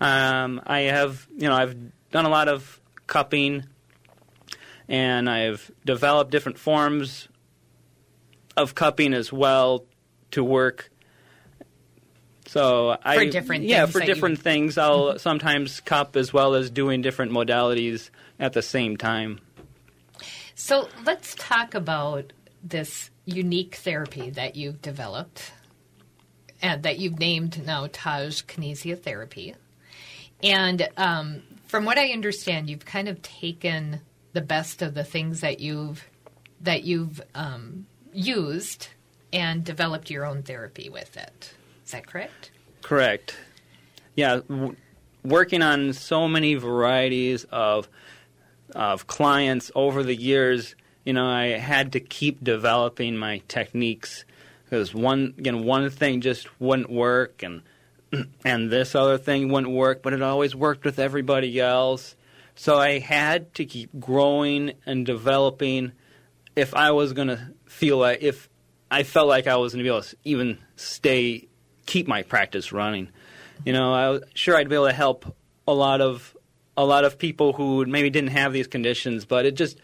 Um, 0.02 0.62
I 0.66 0.82
have, 0.82 1.28
you 1.36 1.48
know, 1.48 1.56
I've 1.56 1.76
done 2.12 2.26
a 2.26 2.30
lot 2.30 2.48
of 2.48 2.82
cupping, 3.08 3.66
and 4.88 5.30
I've 5.30 5.72
developed 5.86 6.32
different 6.32 6.58
forms 6.58 7.28
of 8.58 8.76
cupping 8.76 9.14
as 9.14 9.32
well 9.32 9.86
to 10.32 10.44
work. 10.44 10.90
So 12.48 12.98
I 13.04 13.16
for 13.16 13.26
different 13.26 13.64
yeah 13.64 13.86
for 13.86 14.00
different 14.00 14.38
you... 14.38 14.44
things 14.44 14.78
I'll 14.78 15.06
mm-hmm. 15.06 15.18
sometimes 15.18 15.80
cup 15.80 16.16
as 16.16 16.34
well 16.34 16.54
as 16.56 16.70
doing 16.70 17.02
different 17.02 17.32
modalities 17.32 18.10
at 18.40 18.54
the 18.54 18.62
same 18.62 18.98
time. 18.98 19.40
So 20.56 20.88
let's 21.06 21.34
talk 21.36 21.74
about 21.74 22.34
this 22.64 23.12
unique 23.26 23.76
therapy 23.76 24.30
that 24.32 24.56
you've 24.56 24.82
developed 24.82 25.52
and 26.62 26.84
that 26.84 26.98
you've 26.98 27.20
named 27.20 27.66
now 27.66 27.88
Taj 27.92 28.42
Kinesiotherapy. 28.44 29.56
And 30.42 30.88
um, 30.98 31.44
from 31.68 31.86
what 31.86 31.98
I 31.98 32.10
understand, 32.12 32.70
you've 32.70 32.86
kind 32.86 33.08
of 33.08 33.22
taken 33.22 34.02
the 34.34 34.42
best 34.42 34.82
of 34.82 34.94
the 34.94 35.04
things 35.04 35.42
that 35.42 35.60
you've 35.60 36.08
that 36.62 36.84
you've 36.84 37.22
um, 37.36 37.86
used 38.14 38.88
and 39.34 39.66
developed 39.66 40.10
your 40.10 40.26
own 40.26 40.44
therapy 40.44 40.90
with 40.90 41.18
it. 41.18 41.54
Is 41.86 41.92
that 41.92 42.08
correct? 42.08 42.52
Correct. 42.82 43.36
Yeah, 44.16 44.42
w- 44.48 44.76
working 45.24 45.62
on 45.62 45.92
so 45.92 46.28
many 46.28 46.56
varieties 46.56 47.46
of 47.46 47.90
of 48.76 49.08
clients 49.08 49.72
over 49.76 50.04
the 50.04 50.16
years, 50.16 50.76
you 51.06 51.14
know, 51.14 51.28
I 51.28 51.58
had 51.58 51.94
to 51.94 52.00
keep 52.00 52.44
developing 52.44 53.18
my 53.18 53.42
techniques 53.48 54.26
because 54.66 54.94
one 54.94 55.34
again 55.38 55.64
one 55.64 55.90
thing 55.90 56.22
just 56.22 56.48
wouldn't 56.60 56.90
work 56.90 57.44
and 57.44 57.62
and 58.46 58.72
this 58.72 58.96
other 58.96 59.18
thing 59.18 59.50
wouldn't 59.50 59.74
work, 59.74 60.02
but 60.02 60.14
it 60.14 60.22
always 60.22 60.56
worked 60.56 60.86
with 60.86 61.00
everybody 61.00 61.60
else. 61.60 62.16
So 62.56 62.78
I 62.78 63.00
had 63.00 63.54
to 63.56 63.66
keep 63.66 63.90
growing 64.00 64.74
and 64.86 65.06
developing 65.06 65.94
if 66.56 66.76
I 66.76 66.92
was 66.92 67.14
going 67.14 67.30
to 67.30 67.52
feel 67.66 67.98
like, 67.98 68.22
if 68.22 68.50
I 68.92 69.04
felt 69.04 69.28
like 69.28 69.48
I 69.48 69.56
was 69.56 69.74
going 69.74 69.84
to 69.84 69.90
be 69.90 69.94
able 69.94 70.04
to 70.04 70.16
even 70.24 70.60
stay, 70.76 71.48
keep 71.88 72.08
my 72.08 72.22
practice 72.22 72.72
running. 72.72 73.10
You 73.66 73.74
know, 73.74 73.94
I 73.94 74.10
was 74.10 74.24
sure 74.36 74.56
I'd 74.56 74.70
be 74.70 74.76
able 74.76 74.88
to 74.88 74.94
help 74.94 75.36
a 75.68 75.74
lot 75.74 76.02
of 76.02 76.36
a 76.76 76.86
lot 76.86 77.06
of 77.06 77.20
people 77.20 77.54
who 77.54 77.86
maybe 77.86 78.10
didn't 78.10 78.32
have 78.32 78.52
these 78.52 78.68
conditions, 78.68 79.26
but 79.26 79.46
it 79.46 79.56
just 79.56 79.78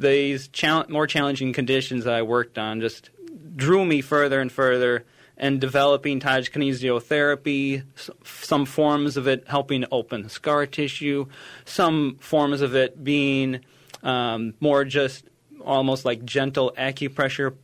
these 0.00 0.50
more 0.88 1.06
challenging 1.06 1.52
conditions 1.52 2.04
that 2.04 2.14
I 2.14 2.22
worked 2.22 2.58
on 2.58 2.80
just 2.80 3.10
drew 3.56 3.84
me 3.84 4.00
further 4.00 4.40
and 4.40 4.50
further 4.50 5.04
and 5.36 5.60
developing 5.60 6.20
Taj 6.20 6.50
kinesiotherapy, 6.50 7.82
some 8.24 8.64
forms 8.66 9.16
of 9.16 9.26
it 9.26 9.44
helping 9.48 9.84
open 9.90 10.28
scar 10.28 10.66
tissue, 10.66 11.26
some 11.64 12.16
forms 12.20 12.60
of 12.60 12.74
it 12.74 13.02
being 13.02 13.60
um, 14.02 14.54
more 14.60 14.84
just 14.84 15.24
almost 15.64 16.04
like 16.04 16.24
gentle 16.24 16.72
acupressure 16.78 17.54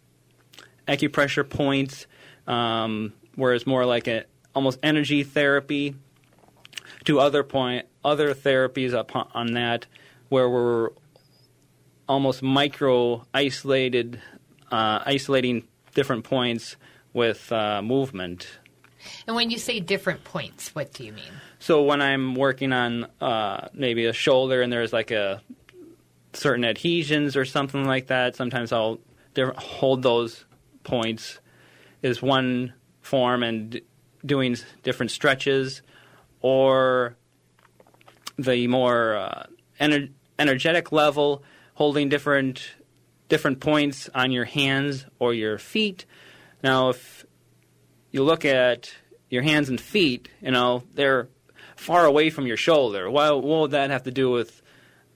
acupressure 0.88 1.48
points, 1.48 2.06
um, 2.46 3.12
whereas 3.36 3.66
more 3.66 3.84
like 3.84 4.08
a 4.08 4.24
almost 4.54 4.78
energy 4.82 5.22
therapy. 5.22 5.94
To 7.04 7.20
other 7.20 7.44
point, 7.44 7.86
other 8.04 8.34
therapies 8.34 8.92
upon, 8.92 9.28
on 9.32 9.52
that, 9.52 9.86
where 10.28 10.50
we're 10.50 10.90
almost 12.10 12.42
micro 12.42 13.24
isolated, 13.32 14.20
uh, 14.72 14.98
isolating 15.06 15.62
different 15.94 16.24
points 16.24 16.74
with 17.12 17.52
uh, 17.52 17.80
movement. 17.82 18.48
And 19.28 19.36
when 19.36 19.50
you 19.50 19.58
say 19.58 19.78
different 19.78 20.24
points, 20.24 20.74
what 20.74 20.92
do 20.92 21.04
you 21.04 21.12
mean? 21.12 21.32
So 21.60 21.84
when 21.84 22.02
I'm 22.02 22.34
working 22.34 22.72
on 22.72 23.06
uh, 23.20 23.68
maybe 23.72 24.06
a 24.06 24.12
shoulder 24.12 24.60
and 24.60 24.72
there's 24.72 24.92
like 24.92 25.12
a 25.12 25.40
certain 26.32 26.64
adhesions 26.64 27.36
or 27.36 27.44
something 27.44 27.84
like 27.84 28.08
that, 28.08 28.34
sometimes 28.34 28.72
I'll 28.72 28.98
hold 29.56 30.02
those 30.02 30.44
points 30.82 31.38
is 32.02 32.20
one 32.20 32.74
form 33.02 33.44
and 33.44 33.80
doing 34.26 34.56
different 34.82 35.12
stretches 35.12 35.80
or 36.40 37.16
the 38.36 38.66
more 38.66 39.14
uh, 39.14 39.46
ener- 39.80 40.10
energetic 40.40 40.90
level 40.90 41.44
holding 41.80 42.10
different 42.10 42.74
different 43.28 43.58
points 43.60 44.10
on 44.14 44.30
your 44.30 44.44
hands 44.44 45.06
or 45.18 45.32
your 45.32 45.56
feet 45.56 46.04
now, 46.62 46.90
if 46.90 47.24
you 48.10 48.22
look 48.22 48.44
at 48.44 48.92
your 49.28 49.42
hands 49.42 49.68
and 49.68 49.80
feet, 49.80 50.28
you 50.42 50.50
know, 50.50 50.82
they're 50.94 51.28
far 51.76 52.04
away 52.04 52.30
from 52.30 52.46
your 52.46 52.56
shoulder. 52.56 53.10
Why, 53.10 53.30
what 53.30 53.60
would 53.60 53.70
that 53.70 53.90
have 53.90 54.02
to 54.04 54.10
do 54.10 54.30
with 54.30 54.62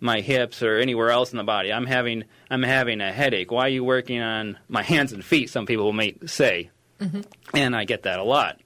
my 0.01 0.21
hips 0.21 0.63
or 0.63 0.79
anywhere 0.79 1.11
else 1.11 1.33
in 1.33 1.37
the 1.37 1.45
body? 1.45 1.73
I'm 1.73 1.87
having, 1.87 2.25
I'm 2.51 2.63
having 2.63 3.01
a 3.01 3.13
headache. 3.13 3.51
Why 3.51 3.67
are 3.67 3.71
you 3.71 3.85
working 3.85 4.21
on 4.21 4.59
my 4.69 4.83
hands 4.83 5.13
and 5.13 5.25
feet? 5.25 5.51
Some 5.51 5.67
people 5.67 5.93
may 5.93 6.17
say. 6.27 6.71
Mm-hmm. 7.01 7.23
And 7.55 7.77
I 7.77 7.85
get 7.85 8.05
that 8.05 8.19
a 8.19 8.25
lot. 8.25 8.61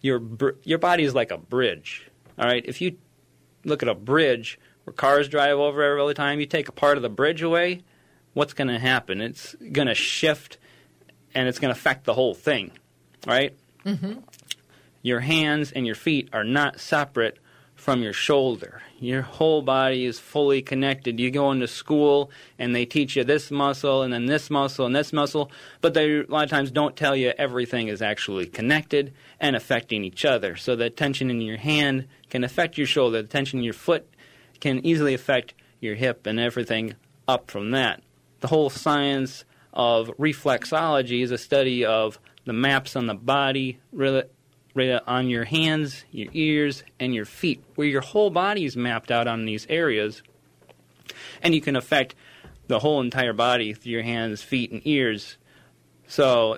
Your, 0.00 0.22
your 0.62 0.78
body 0.78 1.04
is 1.04 1.14
like 1.14 1.30
a 1.30 1.38
bridge. 1.38 2.08
All 2.38 2.46
right? 2.46 2.64
If 2.64 2.80
you 2.80 2.98
look 3.64 3.82
at 3.82 3.88
a 3.88 3.94
bridge 3.94 4.58
where 4.84 4.94
cars 4.94 5.28
drive 5.28 5.58
over 5.58 5.82
every 5.82 6.14
time, 6.14 6.40
you 6.40 6.46
take 6.46 6.68
a 6.68 6.72
part 6.72 6.96
of 6.96 7.02
the 7.02 7.08
bridge 7.08 7.42
away, 7.42 7.82
what's 8.32 8.52
going 8.52 8.68
to 8.68 8.78
happen? 8.78 9.20
It's 9.20 9.54
going 9.72 9.88
to 9.88 9.94
shift 9.94 10.58
and 11.34 11.48
it's 11.48 11.58
going 11.58 11.74
to 11.74 11.78
affect 11.78 12.04
the 12.04 12.14
whole 12.14 12.34
thing, 12.34 12.70
right? 13.26 13.54
Mm-hmm. 13.84 14.20
Your 15.02 15.20
hands 15.20 15.72
and 15.72 15.86
your 15.86 15.94
feet 15.94 16.28
are 16.32 16.44
not 16.44 16.80
separate 16.80 17.38
from 17.74 18.02
your 18.02 18.12
shoulder. 18.12 18.80
Your 18.98 19.22
whole 19.22 19.60
body 19.60 20.06
is 20.06 20.18
fully 20.18 20.62
connected. 20.62 21.20
You 21.20 21.30
go 21.30 21.50
into 21.50 21.66
school 21.66 22.30
and 22.58 22.74
they 22.74 22.86
teach 22.86 23.16
you 23.16 23.24
this 23.24 23.50
muscle 23.50 24.02
and 24.02 24.12
then 24.12 24.26
this 24.26 24.48
muscle 24.48 24.86
and 24.86 24.96
this 24.96 25.12
muscle, 25.12 25.50
but 25.80 25.92
they 25.92 26.20
a 26.20 26.26
lot 26.26 26.44
of 26.44 26.50
times 26.50 26.70
don't 26.70 26.96
tell 26.96 27.14
you 27.14 27.34
everything 27.36 27.88
is 27.88 28.00
actually 28.00 28.46
connected 28.46 29.12
and 29.40 29.54
affecting 29.56 30.04
each 30.04 30.24
other. 30.24 30.56
So 30.56 30.76
the 30.76 30.88
tension 30.88 31.28
in 31.28 31.40
your 31.42 31.58
hand 31.58 32.06
can 32.30 32.44
affect 32.44 32.78
your 32.78 32.86
shoulder, 32.86 33.20
the 33.20 33.28
tension 33.28 33.58
in 33.58 33.64
your 33.64 33.74
foot 33.74 34.08
can 34.64 34.86
easily 34.86 35.12
affect 35.12 35.52
your 35.78 35.94
hip 35.94 36.26
and 36.26 36.40
everything 36.40 36.94
up 37.28 37.50
from 37.50 37.72
that. 37.72 38.02
The 38.40 38.46
whole 38.46 38.70
science 38.70 39.44
of 39.74 40.08
reflexology 40.18 41.22
is 41.22 41.30
a 41.30 41.36
study 41.36 41.84
of 41.84 42.18
the 42.46 42.54
maps 42.54 42.96
on 42.96 43.06
the 43.06 43.14
body, 43.14 43.78
really, 43.92 44.22
on 45.06 45.28
your 45.28 45.44
hands, 45.44 46.06
your 46.10 46.30
ears, 46.32 46.82
and 46.98 47.14
your 47.14 47.26
feet, 47.26 47.62
where 47.74 47.86
your 47.86 48.00
whole 48.00 48.30
body 48.30 48.64
is 48.64 48.74
mapped 48.74 49.10
out 49.10 49.26
on 49.26 49.44
these 49.44 49.66
areas. 49.68 50.22
And 51.42 51.54
you 51.54 51.60
can 51.60 51.76
affect 51.76 52.14
the 52.66 52.78
whole 52.78 53.02
entire 53.02 53.34
body 53.34 53.74
through 53.74 53.92
your 53.92 54.02
hands, 54.02 54.40
feet, 54.40 54.72
and 54.72 54.80
ears. 54.86 55.36
So 56.06 56.56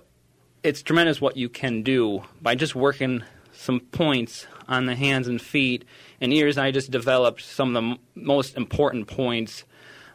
it's 0.62 0.81
tremendous 0.81 1.21
what 1.21 1.37
you 1.37 1.49
can 1.49 1.83
do 1.83 2.23
by 2.40 2.55
just 2.55 2.77
working 2.77 3.25
some 3.51 3.81
points 3.81 4.47
on 4.68 4.87
the 4.87 4.94
hands 4.94 5.29
and 5.29 5.40
feet 5.40 5.85
and 6.20 6.33
ears. 6.33 6.59
I 6.59 6.70
just 6.70 6.90
developed 6.90 7.42
some 7.42 7.74
of 7.76 7.83
the 7.83 7.90
m- 7.90 7.98
most 8.14 8.57
important 8.57 9.07
points 9.07 9.64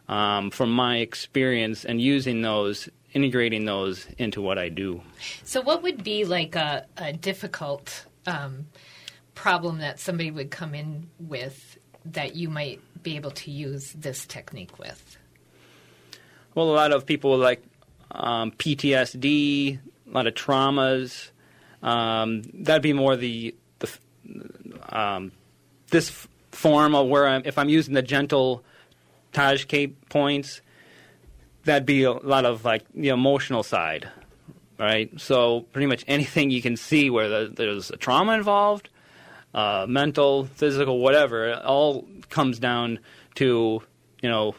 um, 0.08 0.50
from 0.50 0.72
my 0.72 0.98
experience 0.98 1.84
and 1.84 2.00
using 2.00 2.42
those, 2.42 2.88
integrating 3.12 3.64
those 3.64 4.06
into 4.18 4.42
what 4.42 4.58
I 4.58 4.68
do. 4.68 5.00
So, 5.44 5.60
what 5.60 5.82
would 5.82 6.02
be 6.04 6.24
like 6.24 6.54
a, 6.54 6.86
a 6.96 7.12
difficult 7.12 8.04
um, 8.26 8.66
problem 9.34 9.78
that 9.78 10.00
somebody 10.00 10.30
would 10.30 10.50
come 10.50 10.74
in 10.74 11.08
with 11.18 11.78
that 12.04 12.34
you 12.34 12.48
might 12.48 12.80
be 13.02 13.16
able 13.16 13.30
to 13.30 13.50
use 13.50 13.92
this 13.92 14.26
technique 14.26 14.78
with? 14.78 15.16
Well, 16.54 16.68
a 16.70 16.74
lot 16.74 16.92
of 16.92 17.06
people 17.06 17.36
like 17.38 17.62
um, 18.10 18.50
PTSD, 18.52 19.78
a 19.78 20.10
lot 20.10 20.26
of 20.26 20.34
traumas. 20.34 21.30
Um, 21.82 22.42
that'd 22.54 22.82
be 22.82 22.92
more 22.92 23.16
the 23.16 23.54
the 23.61 23.61
um, 24.88 25.32
this 25.90 26.26
form 26.50 26.94
of 26.94 27.08
where 27.08 27.26
I'm, 27.26 27.42
if 27.44 27.58
I'm 27.58 27.68
using 27.68 27.94
the 27.94 28.02
gentle 28.02 28.62
Taj 29.32 29.64
K 29.64 29.88
points, 29.88 30.60
that'd 31.64 31.86
be 31.86 32.04
a 32.04 32.12
lot 32.12 32.44
of 32.44 32.64
like 32.64 32.84
the 32.94 33.08
emotional 33.08 33.62
side, 33.62 34.08
right? 34.78 35.10
So 35.20 35.60
pretty 35.72 35.86
much 35.86 36.04
anything 36.06 36.50
you 36.50 36.62
can 36.62 36.76
see 36.76 37.10
where 37.10 37.28
the, 37.28 37.52
there's 37.54 37.90
a 37.90 37.96
trauma 37.96 38.32
involved, 38.34 38.88
uh, 39.54 39.86
mental, 39.88 40.44
physical, 40.46 40.98
whatever, 40.98 41.48
it 41.48 41.62
all 41.64 42.06
comes 42.30 42.58
down 42.58 42.98
to 43.36 43.82
you 44.22 44.28
know 44.28 44.54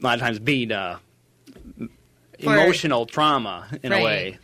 a 0.00 0.02
lot 0.04 0.14
of 0.14 0.20
times 0.20 0.38
being 0.38 0.72
uh, 0.72 0.98
emotional 2.38 3.06
trauma 3.06 3.66
in 3.82 3.92
right. 3.92 4.00
a 4.00 4.04
way. 4.04 4.38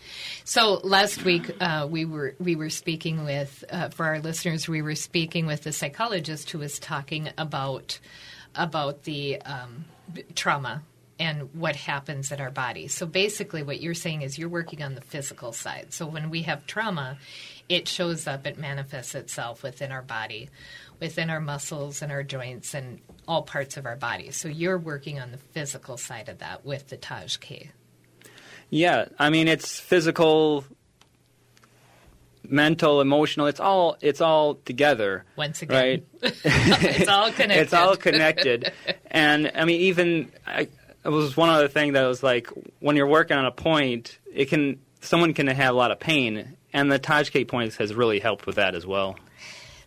So 0.50 0.80
last 0.82 1.24
week 1.24 1.48
uh, 1.60 1.86
we 1.88 2.04
were 2.04 2.34
we 2.40 2.56
were 2.56 2.70
speaking 2.70 3.24
with 3.24 3.62
uh, 3.70 3.90
for 3.90 4.06
our 4.06 4.18
listeners 4.18 4.66
we 4.66 4.82
were 4.82 4.96
speaking 4.96 5.46
with 5.46 5.64
a 5.66 5.70
psychologist 5.70 6.50
who 6.50 6.58
was 6.58 6.80
talking 6.80 7.28
about 7.38 8.00
about 8.56 9.04
the 9.04 9.40
um, 9.42 9.84
trauma 10.34 10.82
and 11.20 11.54
what 11.54 11.76
happens 11.76 12.32
in 12.32 12.40
our 12.40 12.50
body. 12.50 12.88
So 12.88 13.06
basically, 13.06 13.62
what 13.62 13.80
you're 13.80 13.94
saying 13.94 14.22
is 14.22 14.40
you're 14.40 14.48
working 14.48 14.82
on 14.82 14.96
the 14.96 15.00
physical 15.00 15.52
side. 15.52 15.92
So 15.92 16.04
when 16.04 16.30
we 16.30 16.42
have 16.42 16.66
trauma, 16.66 17.18
it 17.68 17.86
shows 17.86 18.26
up, 18.26 18.44
it 18.44 18.58
manifests 18.58 19.14
itself 19.14 19.62
within 19.62 19.92
our 19.92 20.02
body, 20.02 20.50
within 20.98 21.30
our 21.30 21.40
muscles 21.40 22.02
and 22.02 22.10
our 22.10 22.24
joints 22.24 22.74
and 22.74 22.98
all 23.28 23.42
parts 23.42 23.76
of 23.76 23.86
our 23.86 23.94
body. 23.94 24.32
So 24.32 24.48
you're 24.48 24.78
working 24.78 25.20
on 25.20 25.30
the 25.30 25.38
physical 25.38 25.96
side 25.96 26.28
of 26.28 26.38
that 26.38 26.64
with 26.64 26.88
the 26.88 26.96
Taj 26.96 27.36
K. 27.36 27.70
Yeah, 28.70 29.06
I 29.18 29.30
mean 29.30 29.48
it's 29.48 29.78
physical 29.78 30.64
mental, 32.50 33.00
emotional. 33.00 33.46
It's 33.46 33.60
all 33.60 33.96
it's 34.00 34.20
all 34.20 34.54
together. 34.54 35.24
Once 35.36 35.62
again, 35.62 35.76
right? 35.76 36.06
it's 36.22 37.08
all 37.08 37.30
connected. 37.32 37.62
it's 37.62 37.72
all 37.72 37.96
connected. 37.96 38.72
and 39.10 39.50
I 39.54 39.64
mean, 39.64 39.80
even 39.82 40.32
I, 40.46 40.68
it 41.04 41.08
was 41.08 41.36
one 41.36 41.48
other 41.48 41.68
thing 41.68 41.92
that 41.92 42.06
was 42.06 42.22
like 42.22 42.48
when 42.80 42.96
you're 42.96 43.06
working 43.06 43.36
on 43.36 43.46
a 43.46 43.52
point, 43.52 44.18
it 44.32 44.46
can 44.46 44.80
someone 45.00 45.34
can 45.34 45.46
have 45.46 45.74
a 45.74 45.76
lot 45.78 45.90
of 45.90 46.00
pain, 46.00 46.56
and 46.72 46.90
the 46.90 46.98
Taj 46.98 47.30
K 47.30 47.44
points 47.44 47.76
has 47.76 47.94
really 47.94 48.20
helped 48.20 48.46
with 48.46 48.56
that 48.56 48.74
as 48.74 48.86
well. 48.86 49.16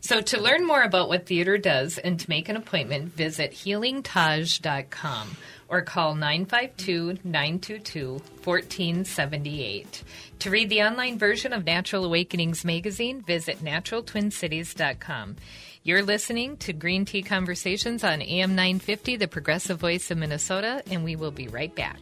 So, 0.01 0.19
to 0.19 0.41
learn 0.41 0.67
more 0.67 0.81
about 0.81 1.07
what 1.07 1.27
Theodore 1.27 1.57
does 1.57 1.97
and 1.97 2.19
to 2.19 2.29
make 2.29 2.49
an 2.49 2.57
appointment, 2.57 3.13
visit 3.13 3.53
healingtaj.com 3.53 5.37
or 5.67 5.81
call 5.81 6.15
952 6.15 7.19
922 7.23 8.21
1478. 8.43 10.03
To 10.39 10.49
read 10.49 10.69
the 10.69 10.83
online 10.83 11.17
version 11.17 11.53
of 11.53 11.65
Natural 11.65 12.05
Awakenings 12.05 12.65
magazine, 12.65 13.21
visit 13.21 13.63
naturaltwincities.com. 13.63 15.37
You're 15.83 16.03
listening 16.03 16.57
to 16.57 16.73
Green 16.73 17.05
Tea 17.05 17.23
Conversations 17.23 18.03
on 18.03 18.21
AM 18.21 18.55
950, 18.55 19.17
the 19.17 19.27
progressive 19.27 19.79
voice 19.79 20.11
of 20.11 20.17
Minnesota, 20.17 20.81
and 20.89 21.03
we 21.03 21.15
will 21.15 21.31
be 21.31 21.47
right 21.47 21.73
back. 21.75 21.99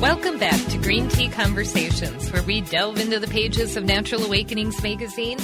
Welcome 0.00 0.38
back 0.38 0.62
to 0.66 0.76
Green 0.76 1.08
Tea 1.08 1.30
Conversations, 1.30 2.30
where 2.30 2.42
we 2.42 2.60
delve 2.60 3.00
into 3.00 3.18
the 3.18 3.26
pages 3.26 3.78
of 3.78 3.84
Natural 3.84 4.22
Awakenings 4.24 4.82
magazine 4.82 5.38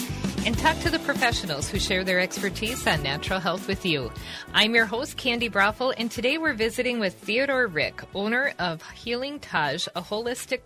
and 0.45 0.57
talk 0.59 0.79
to 0.81 0.91
the 0.91 0.99
professionals 0.99 1.71
who 1.71 1.79
share 1.79 2.05
their 2.05 2.21
expertise 2.21 2.87
on 2.87 3.03
natural 3.03 3.41
health 3.41 3.67
with 3.67 3.87
you. 3.87 4.13
I'm 4.53 4.75
your 4.75 4.85
host, 4.85 5.17
Candi 5.17 5.51
Broeffle, 5.51 5.95
and 5.97 6.11
today 6.11 6.37
we're 6.37 6.53
visiting 6.53 7.01
with 7.01 7.15
Theodore 7.15 7.67
Rick, 7.67 8.03
owner 8.15 8.53
of 8.59 8.83
Healing 8.91 9.41
Taj, 9.41 9.89
a 9.97 10.03
holistic 10.03 10.61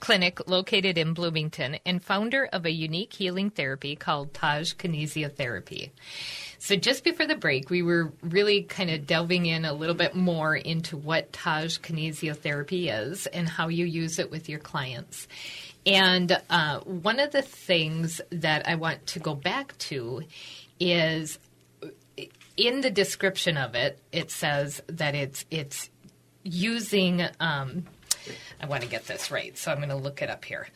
clinic 0.00 0.48
located 0.48 0.98
in 0.98 1.14
Bloomington 1.14 1.78
and 1.86 2.02
founder 2.02 2.48
of 2.52 2.66
a 2.66 2.72
unique 2.72 3.12
healing 3.12 3.50
therapy 3.50 3.94
called 3.94 4.34
Taj 4.34 4.74
Kinesiotherapy. 4.74 5.90
So 6.58 6.76
just 6.76 7.04
before 7.04 7.26
the 7.26 7.36
break, 7.36 7.70
we 7.70 7.82
were 7.82 8.12
really 8.22 8.62
kind 8.62 8.90
of 8.90 9.06
delving 9.06 9.46
in 9.46 9.64
a 9.64 9.72
little 9.72 9.94
bit 9.94 10.14
more 10.14 10.56
into 10.56 10.96
what 10.96 11.32
Taj 11.32 11.78
kinesiotherapy 11.78 12.90
is 12.92 13.26
and 13.26 13.48
how 13.48 13.68
you 13.68 13.86
use 13.86 14.18
it 14.18 14.30
with 14.30 14.48
your 14.48 14.58
clients. 14.58 15.28
And 15.86 16.38
uh, 16.50 16.80
one 16.80 17.20
of 17.20 17.30
the 17.30 17.42
things 17.42 18.20
that 18.30 18.68
I 18.68 18.74
want 18.74 19.06
to 19.08 19.20
go 19.20 19.34
back 19.34 19.78
to 19.78 20.24
is 20.80 21.38
in 22.56 22.80
the 22.80 22.90
description 22.90 23.56
of 23.56 23.74
it, 23.74 23.98
it 24.10 24.30
says 24.30 24.82
that 24.88 25.14
it's 25.14 25.44
it's 25.50 25.88
using. 26.42 27.22
Um, 27.40 27.84
I 28.60 28.66
want 28.66 28.82
to 28.82 28.88
get 28.88 29.06
this 29.06 29.30
right, 29.30 29.56
so 29.56 29.70
I'm 29.70 29.78
going 29.78 29.88
to 29.88 29.96
look 29.96 30.22
it 30.22 30.30
up 30.30 30.44
here 30.44 30.68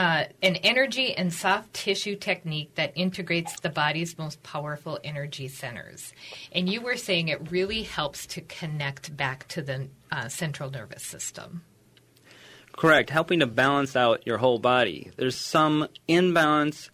uh, 0.00 0.24
an 0.42 0.56
energy 0.56 1.14
and 1.14 1.30
soft 1.30 1.74
tissue 1.74 2.16
technique 2.16 2.74
that 2.76 2.90
integrates 2.94 3.60
the 3.60 3.68
body's 3.68 4.16
most 4.16 4.42
powerful 4.42 4.98
energy 5.04 5.46
centers. 5.46 6.14
And 6.52 6.70
you 6.70 6.80
were 6.80 6.96
saying 6.96 7.28
it 7.28 7.50
really 7.50 7.82
helps 7.82 8.26
to 8.28 8.40
connect 8.40 9.14
back 9.14 9.46
to 9.48 9.60
the 9.60 9.88
uh, 10.10 10.28
central 10.28 10.70
nervous 10.70 11.02
system. 11.02 11.64
Correct, 12.72 13.10
helping 13.10 13.40
to 13.40 13.46
balance 13.46 13.94
out 13.94 14.26
your 14.26 14.38
whole 14.38 14.58
body. 14.58 15.10
There's 15.16 15.36
some 15.36 15.86
imbalance 16.08 16.90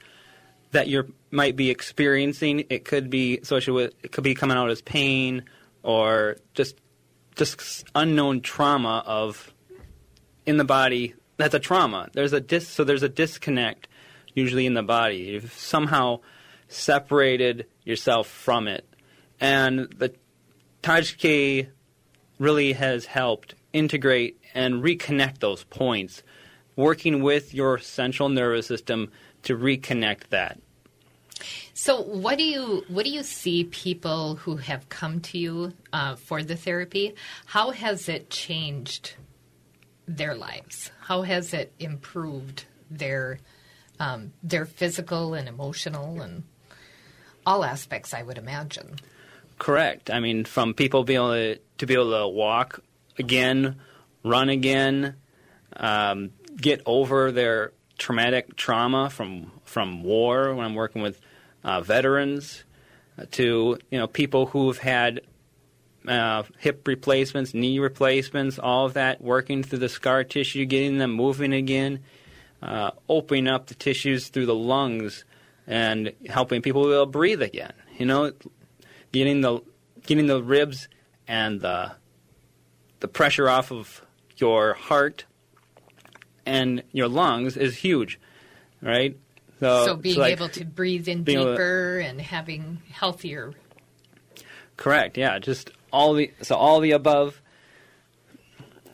that 0.73 0.89
you 0.89 1.15
might 1.31 1.55
be 1.55 1.71
experiencing. 1.71 2.65
It 2.71 2.85
could 2.85 3.09
be 3.09 3.39
associated 3.39 3.75
with 3.75 3.95
it 4.03 4.11
could 4.11 4.25
be 4.25 4.35
coming 4.35 4.57
out 4.57 4.71
as 4.71 4.83
pain 4.83 5.45
or 5.85 6.39
just 6.55 6.77
just 7.37 7.85
unknown 7.95 8.41
trauma 8.41 9.05
of 9.07 9.55
in 10.47 10.57
the 10.57 10.65
body 10.65 11.15
that's 11.37 11.55
a 11.55 11.59
trauma. 11.59 12.09
There's 12.13 12.33
a 12.33 12.41
dis 12.41 12.67
so 12.69 12.85
there's 12.85 13.03
a 13.03 13.09
disconnect 13.09 13.89
usually 14.35 14.67
in 14.67 14.75
the 14.75 14.83
body. 14.83 15.17
You've 15.17 15.53
somehow 15.53 16.21
separated 16.69 17.67
yourself 17.85 18.27
from 18.27 18.69
it. 18.69 18.87
And 19.41 19.93
the 19.99 20.15
Taj 20.83 21.15
K 21.17 21.69
really 22.39 22.73
has 22.73 23.07
helped 23.07 23.55
integrate 23.73 24.41
and 24.55 24.83
reconnect 24.83 25.39
those 25.39 25.65
points, 25.65 26.23
working 26.75 27.23
with 27.23 27.53
your 27.53 27.79
central 27.79 28.29
nervous 28.29 28.67
system 28.67 29.11
to 29.43 29.57
reconnect 29.57 30.29
that. 30.31 30.59
So, 31.75 32.01
what 32.01 32.39
do 32.39 32.45
you 32.45 32.85
what 32.89 33.05
do 33.05 33.11
you 33.11 33.23
see 33.23 33.65
people 33.65 34.37
who 34.37 34.57
have 34.57 34.89
come 34.89 35.21
to 35.21 35.39
you 35.39 35.75
uh, 35.93 36.17
for 36.17 36.43
the 36.43 36.57
therapy? 36.57 37.15
How 37.45 37.71
has 37.71 38.09
it 38.09 38.31
changed 38.31 39.15
their 40.07 40.35
lives? 40.35 40.91
How 41.01 41.23
has 41.23 41.53
it 41.53 41.73
improved 41.79 42.65
their 42.91 43.39
um, 43.99 44.33
their 44.43 44.67
physical 44.67 45.35
and 45.35 45.49
emotional 45.49 46.21
and 46.21 46.45
all 47.45 47.65
aspects? 47.65 48.15
I 48.15 48.23
would 48.23 48.39
imagine. 48.39 48.97
Correct. 49.59 50.11
I 50.11 50.21
mean, 50.21 50.45
from 50.45 50.75
people 50.75 51.05
being 51.05 51.19
able 51.19 51.33
to, 51.33 51.59
to 51.79 51.87
be 51.87 51.95
able 51.95 52.11
to 52.11 52.29
walk 52.29 52.81
again, 53.19 53.77
run 54.23 54.49
again, 54.49 55.15
um, 55.77 56.31
get 56.57 56.83
over 56.85 57.33
their 57.33 57.73
traumatic 57.99 58.57
trauma 58.57 59.11
from 59.11 59.51
from 59.65 60.03
war. 60.03 60.55
When 60.55 60.65
I'm 60.65 60.75
working 60.75 61.03
with 61.03 61.21
uh, 61.65 61.81
veterans, 61.81 62.65
uh, 63.19 63.25
to 63.33 63.79
you 63.91 63.99
know 63.99 64.07
people 64.07 64.47
who've 64.47 64.79
had 64.79 65.23
uh, 66.07 66.45
hip 66.59 66.87
replacements, 66.87 67.55
knee 67.55 67.79
replacements, 67.79 68.59
all 68.59 68.87
of 68.87 68.95
that, 68.95 69.21
working 69.21 69.63
through 69.63 69.81
the 69.81 69.89
scar 69.89 70.25
tissue, 70.25 70.65
getting 70.65 70.99
them 70.99 71.13
moving 71.13 71.53
again, 71.53 72.01
uh, 72.63 72.91
opening 73.09 73.49
up 73.49 73.67
the 73.67 73.75
tissues 73.75 74.29
through 74.29 74.47
the 74.47 74.55
lungs, 74.55 75.25
and 75.67 76.13
helping 76.29 76.63
people 76.63 76.85
be 76.85 76.93
able 76.93 77.07
to 77.07 77.11
breathe 77.11 77.43
again. 77.43 77.73
You 77.99 78.07
know, 78.07 78.33
getting 79.13 79.41
the 79.41 79.61
getting 80.07 80.27
the 80.27 80.43
ribs 80.43 80.89
and 81.27 81.61
the 81.61 81.93
the 83.01 83.09
pressure 83.09 83.49
off 83.49 83.73
of 83.73 84.05
your 84.37 84.75
heart 84.75 85.25
and 86.45 86.83
your 86.93 87.09
lungs 87.09 87.57
is 87.57 87.77
huge, 87.77 88.19
right? 88.81 89.17
So, 89.61 89.87
so 89.87 89.97
being 89.97 90.15
so 90.15 90.21
like, 90.21 90.33
able 90.33 90.49
to 90.51 90.65
breathe 90.65 91.09
in 91.09 91.25
deeper 91.25 92.01
to, 92.01 92.07
and 92.07 92.21
having 92.21 92.83
healthier. 92.91 93.55
Correct. 94.77 95.17
Yeah. 95.17 95.39
Just 95.39 95.71
all 95.93 96.15
the 96.15 96.31
so 96.43 96.55
all 96.55 96.81
the 96.81 96.93
above, 96.93 97.41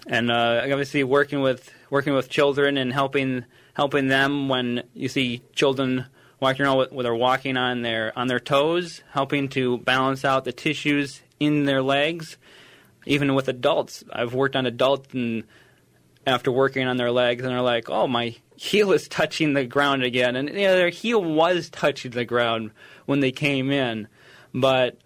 and 0.07 0.31
uh, 0.31 0.61
obviously 0.65 1.05
working 1.05 1.41
with 1.41 1.71
working 1.91 2.15
with 2.15 2.29
children 2.29 2.77
and 2.77 2.93
helping 2.93 3.45
helping 3.75 4.09
them 4.09 4.49
when 4.49 4.83
you 4.95 5.09
see 5.09 5.43
children 5.55 6.07
walking 6.41 6.67
around 6.67 6.79
with, 6.79 6.91
they're 6.91 7.15
walking 7.15 7.57
on 7.57 7.83
their 7.83 8.17
on 8.19 8.27
their 8.27 8.41
toes, 8.41 9.03
helping 9.13 9.49
to 9.49 9.79
balance 9.79 10.25
out 10.25 10.45
the 10.45 10.53
tissues 10.53 11.23
in 11.39 11.65
their 11.65 11.83
legs. 11.83 12.37
Even 13.07 13.35
with 13.35 13.49
adults, 13.49 14.05
I've 14.13 14.35
worked 14.35 14.57
on 14.57 14.67
adults 14.67 15.13
and 15.15 15.45
after 16.27 16.53
working 16.53 16.87
on 16.87 16.97
their 16.97 17.11
legs, 17.11 17.43
and 17.43 17.53
they're 17.53 17.63
like, 17.63 17.89
"Oh, 17.89 18.07
my 18.07 18.37
heel 18.57 18.93
is 18.93 19.09
touching 19.09 19.55
the 19.55 19.65
ground 19.65 20.05
again," 20.05 20.37
and 20.37 20.49
know, 20.49 20.77
their 20.77 20.91
heel 20.91 21.23
was 21.23 21.69
touching 21.71 22.13
the 22.13 22.25
ground 22.25 22.71
when 23.07 23.21
they 23.21 23.33
came 23.33 23.71
in, 23.71 24.09
but 24.55 24.99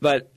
but 0.00 0.30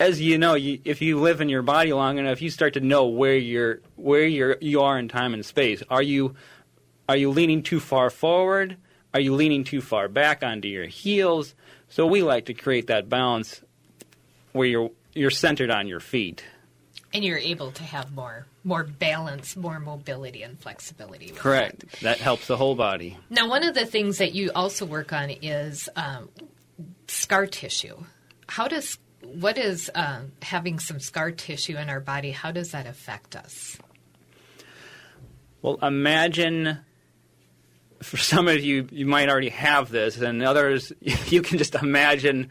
as 0.00 0.18
you 0.20 0.38
know, 0.38 0.54
you, 0.54 0.80
if 0.84 1.02
you 1.02 1.20
live 1.20 1.42
in 1.42 1.50
your 1.50 1.62
body 1.62 1.92
long 1.92 2.18
enough, 2.18 2.40
you 2.40 2.48
start 2.48 2.72
to 2.74 2.80
know 2.80 3.06
where 3.06 3.36
you're 3.36 3.80
where 3.96 4.24
you're 4.24 4.56
you 4.60 4.80
are 4.80 4.98
in 4.98 5.08
time 5.08 5.34
and 5.34 5.44
space. 5.44 5.82
Are 5.90 6.02
you 6.02 6.34
are 7.08 7.16
you 7.16 7.30
leaning 7.30 7.62
too 7.62 7.78
far 7.78 8.08
forward? 8.08 8.76
Are 9.12 9.20
you 9.20 9.34
leaning 9.34 9.62
too 9.62 9.80
far 9.80 10.08
back 10.08 10.42
onto 10.42 10.68
your 10.68 10.86
heels? 10.86 11.54
So 11.88 12.06
we 12.06 12.22
like 12.22 12.46
to 12.46 12.54
create 12.54 12.86
that 12.86 13.08
balance 13.08 13.60
where 14.52 14.66
you're 14.66 14.90
you're 15.12 15.30
centered 15.30 15.70
on 15.70 15.86
your 15.86 16.00
feet. 16.00 16.44
And 17.12 17.24
you're 17.24 17.38
able 17.38 17.72
to 17.72 17.82
have 17.82 18.12
more 18.14 18.46
more 18.64 18.84
balance, 18.84 19.54
more 19.54 19.80
mobility 19.80 20.42
and 20.42 20.58
flexibility. 20.58 21.28
Correct. 21.28 21.80
That. 21.80 22.00
that. 22.00 22.18
helps 22.18 22.46
the 22.46 22.56
whole 22.56 22.74
body. 22.74 23.18
Now, 23.28 23.48
one 23.48 23.64
of 23.64 23.74
the 23.74 23.84
things 23.84 24.18
that 24.18 24.34
you 24.34 24.50
also 24.54 24.86
work 24.86 25.12
on 25.12 25.30
is 25.30 25.88
um, 25.96 26.28
scar 27.08 27.46
tissue. 27.46 27.96
How 28.46 28.68
does 28.68 28.98
what 29.22 29.58
is 29.58 29.90
uh, 29.94 30.22
having 30.42 30.78
some 30.78 31.00
scar 31.00 31.30
tissue 31.30 31.76
in 31.76 31.88
our 31.88 32.00
body? 32.00 32.30
How 32.30 32.52
does 32.52 32.72
that 32.72 32.86
affect 32.86 33.36
us? 33.36 33.76
Well, 35.62 35.78
imagine 35.82 36.78
for 38.02 38.16
some 38.16 38.48
of 38.48 38.62
you, 38.62 38.88
you 38.90 39.06
might 39.06 39.28
already 39.28 39.50
have 39.50 39.90
this, 39.90 40.18
and 40.20 40.42
others, 40.42 40.92
you 41.00 41.42
can 41.42 41.58
just 41.58 41.74
imagine, 41.74 42.50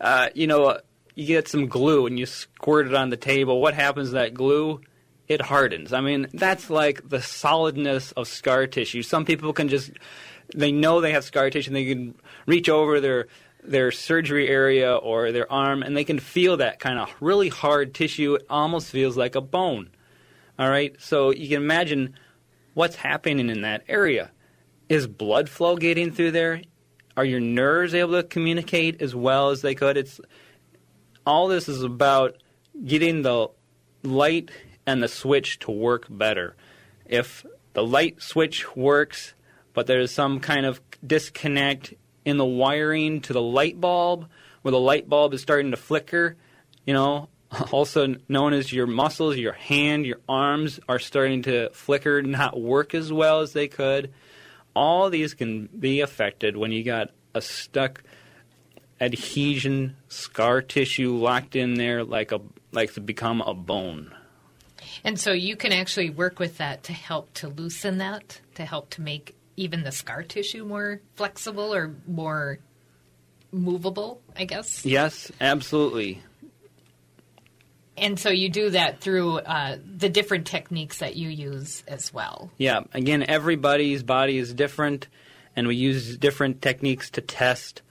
uh, 0.00 0.30
you 0.34 0.46
know, 0.46 0.78
you 1.14 1.26
get 1.26 1.48
some 1.48 1.68
glue 1.68 2.06
and 2.06 2.18
you 2.18 2.26
squirt 2.26 2.86
it 2.86 2.94
on 2.94 3.10
the 3.10 3.16
table. 3.16 3.60
What 3.60 3.74
happens 3.74 4.08
to 4.08 4.14
that 4.14 4.34
glue? 4.34 4.80
It 5.28 5.40
hardens. 5.40 5.92
I 5.92 6.00
mean, 6.00 6.26
that's 6.32 6.70
like 6.70 7.08
the 7.08 7.22
solidness 7.22 8.10
of 8.12 8.26
scar 8.26 8.66
tissue. 8.66 9.02
Some 9.02 9.24
people 9.24 9.52
can 9.52 9.68
just, 9.68 9.92
they 10.54 10.72
know 10.72 11.00
they 11.00 11.12
have 11.12 11.22
scar 11.22 11.50
tissue 11.50 11.68
and 11.68 11.76
they 11.76 11.86
can 11.86 12.16
reach 12.46 12.68
over 12.68 13.00
their 13.00 13.28
their 13.62 13.90
surgery 13.90 14.48
area 14.48 14.94
or 14.94 15.32
their 15.32 15.50
arm, 15.50 15.82
and 15.82 15.96
they 15.96 16.04
can 16.04 16.18
feel 16.18 16.56
that 16.58 16.80
kind 16.80 16.98
of 16.98 17.14
really 17.20 17.48
hard 17.48 17.94
tissue. 17.94 18.34
It 18.34 18.46
almost 18.48 18.90
feels 18.90 19.16
like 19.16 19.34
a 19.34 19.40
bone. 19.40 19.90
All 20.58 20.68
right, 20.68 20.94
so 20.98 21.30
you 21.30 21.48
can 21.48 21.62
imagine 21.62 22.14
what's 22.74 22.96
happening 22.96 23.48
in 23.48 23.62
that 23.62 23.84
area. 23.88 24.30
Is 24.88 25.06
blood 25.06 25.48
flow 25.48 25.76
getting 25.76 26.12
through 26.12 26.32
there? 26.32 26.62
Are 27.16 27.24
your 27.24 27.40
nerves 27.40 27.94
able 27.94 28.12
to 28.12 28.22
communicate 28.22 29.02
as 29.02 29.14
well 29.14 29.50
as 29.50 29.62
they 29.62 29.74
could? 29.74 29.96
It's 29.96 30.20
all 31.26 31.48
this 31.48 31.68
is 31.68 31.82
about 31.82 32.36
getting 32.84 33.22
the 33.22 33.48
light 34.02 34.50
and 34.86 35.02
the 35.02 35.08
switch 35.08 35.58
to 35.60 35.70
work 35.70 36.06
better. 36.08 36.56
If 37.06 37.44
the 37.72 37.84
light 37.84 38.22
switch 38.22 38.74
works, 38.76 39.34
but 39.72 39.86
there's 39.86 40.10
some 40.10 40.40
kind 40.40 40.66
of 40.66 40.80
disconnect 41.06 41.94
in 42.24 42.36
the 42.36 42.44
wiring 42.44 43.20
to 43.22 43.32
the 43.32 43.42
light 43.42 43.80
bulb, 43.80 44.28
where 44.62 44.72
the 44.72 44.80
light 44.80 45.08
bulb 45.08 45.34
is 45.34 45.42
starting 45.42 45.70
to 45.70 45.76
flicker, 45.76 46.36
you 46.84 46.94
know, 46.94 47.28
also 47.72 48.14
known 48.28 48.52
as 48.52 48.72
your 48.72 48.86
muscles, 48.86 49.36
your 49.36 49.52
hand, 49.52 50.06
your 50.06 50.20
arms 50.28 50.80
are 50.88 50.98
starting 50.98 51.42
to 51.42 51.70
flicker, 51.70 52.22
not 52.22 52.60
work 52.60 52.94
as 52.94 53.12
well 53.12 53.40
as 53.40 53.52
they 53.52 53.68
could. 53.68 54.12
All 54.74 55.10
these 55.10 55.34
can 55.34 55.66
be 55.66 56.00
affected 56.00 56.56
when 56.56 56.72
you 56.72 56.84
got 56.84 57.10
a 57.34 57.40
stuck 57.40 58.02
adhesion 59.00 59.96
scar 60.08 60.60
tissue 60.60 61.16
locked 61.16 61.56
in 61.56 61.74
there 61.74 62.04
like 62.04 62.32
a 62.32 62.40
like 62.70 62.92
to 62.94 63.00
become 63.00 63.40
a 63.40 63.54
bone. 63.54 64.12
And 65.02 65.18
so 65.18 65.32
you 65.32 65.56
can 65.56 65.72
actually 65.72 66.10
work 66.10 66.38
with 66.38 66.58
that 66.58 66.84
to 66.84 66.92
help 66.92 67.32
to 67.34 67.48
loosen 67.48 67.98
that, 67.98 68.40
to 68.54 68.64
help 68.64 68.90
to 68.90 69.00
make 69.00 69.34
even 69.60 69.84
the 69.84 69.92
scar 69.92 70.22
tissue 70.22 70.64
more 70.64 71.00
flexible 71.14 71.74
or 71.74 71.94
more 72.06 72.58
movable, 73.52 74.20
I 74.36 74.44
guess. 74.44 74.84
Yes, 74.86 75.30
absolutely. 75.40 76.22
And 77.96 78.18
so 78.18 78.30
you 78.30 78.48
do 78.48 78.70
that 78.70 79.00
through 79.00 79.38
uh, 79.40 79.76
the 79.84 80.08
different 80.08 80.46
techniques 80.46 80.98
that 80.98 81.16
you 81.16 81.28
use 81.28 81.84
as 81.86 82.12
well. 82.14 82.50
Yeah, 82.56 82.80
again, 82.94 83.24
everybody's 83.28 84.02
body 84.02 84.38
is 84.38 84.54
different, 84.54 85.08
and 85.54 85.68
we 85.68 85.76
use 85.76 86.16
different 86.16 86.62
techniques 86.62 87.10
to 87.10 87.20
test 87.20 87.82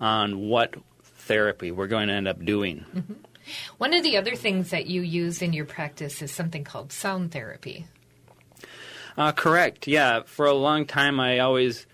on 0.00 0.48
what 0.48 0.74
therapy 1.04 1.70
we're 1.70 1.86
going 1.86 2.08
to 2.08 2.14
end 2.14 2.26
up 2.26 2.44
doing. 2.44 2.84
Mm-hmm. 2.92 3.12
One 3.78 3.94
of 3.94 4.02
the 4.02 4.16
other 4.16 4.34
things 4.34 4.70
that 4.70 4.86
you 4.86 5.02
use 5.02 5.42
in 5.42 5.52
your 5.52 5.64
practice 5.64 6.22
is 6.22 6.32
something 6.32 6.64
called 6.64 6.90
sound 6.92 7.30
therapy. 7.30 7.86
Uh, 9.16 9.32
correct. 9.32 9.86
Yeah. 9.86 10.22
For 10.24 10.46
a 10.46 10.54
long 10.54 10.86
time, 10.86 11.20
I 11.20 11.40
always 11.40 11.86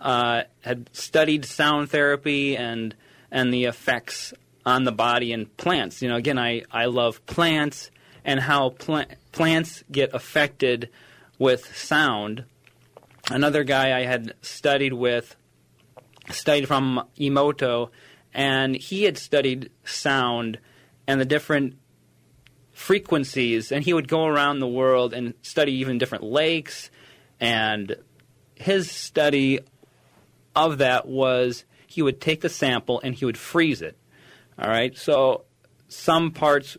uh, 0.00 0.42
had 0.60 0.90
studied 0.92 1.44
sound 1.44 1.90
therapy 1.90 2.56
and 2.56 2.94
and 3.30 3.52
the 3.52 3.64
effects 3.64 4.34
on 4.66 4.84
the 4.84 4.92
body 4.92 5.32
and 5.32 5.56
plants. 5.56 6.02
You 6.02 6.08
know, 6.08 6.16
again, 6.16 6.38
I, 6.38 6.62
I 6.70 6.84
love 6.84 7.24
plants 7.26 7.90
and 8.24 8.40
how 8.40 8.70
pl- 8.70 9.06
plants 9.32 9.82
get 9.90 10.14
affected 10.14 10.90
with 11.38 11.74
sound. 11.76 12.44
Another 13.30 13.64
guy 13.64 13.98
I 13.98 14.04
had 14.04 14.34
studied 14.42 14.92
with 14.92 15.34
studied 16.30 16.68
from 16.68 17.06
Emoto, 17.18 17.90
and 18.32 18.76
he 18.76 19.04
had 19.04 19.18
studied 19.18 19.70
sound 19.84 20.58
and 21.06 21.20
the 21.20 21.24
different 21.24 21.76
frequencies, 22.82 23.70
and 23.70 23.84
he 23.84 23.94
would 23.94 24.08
go 24.08 24.26
around 24.26 24.58
the 24.58 24.66
world 24.66 25.14
and 25.14 25.34
study 25.42 25.72
even 25.74 25.98
different 25.98 26.24
lakes. 26.24 26.90
And 27.40 27.96
his 28.56 28.90
study 28.90 29.60
of 30.56 30.78
that 30.78 31.06
was 31.06 31.64
he 31.86 32.02
would 32.02 32.20
take 32.20 32.40
the 32.40 32.48
sample 32.48 33.00
and 33.04 33.14
he 33.14 33.24
would 33.24 33.38
freeze 33.38 33.82
it. 33.82 33.96
All 34.58 34.68
right, 34.68 34.96
so 34.98 35.44
some 35.88 36.32
parts, 36.32 36.76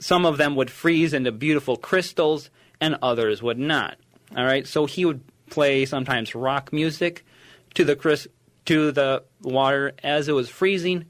some 0.00 0.24
of 0.24 0.38
them 0.38 0.54
would 0.54 0.70
freeze 0.70 1.12
into 1.12 1.32
beautiful 1.32 1.76
crystals, 1.76 2.48
and 2.80 2.96
others 3.02 3.42
would 3.42 3.58
not. 3.58 3.96
All 4.36 4.44
right, 4.44 4.66
so 4.66 4.86
he 4.86 5.04
would 5.04 5.22
play 5.50 5.84
sometimes 5.84 6.34
rock 6.34 6.72
music 6.72 7.24
to 7.74 7.84
the 7.84 8.28
to 8.64 8.92
the 8.92 9.24
water 9.42 9.92
as 10.02 10.28
it 10.28 10.32
was 10.32 10.48
freezing, 10.48 11.06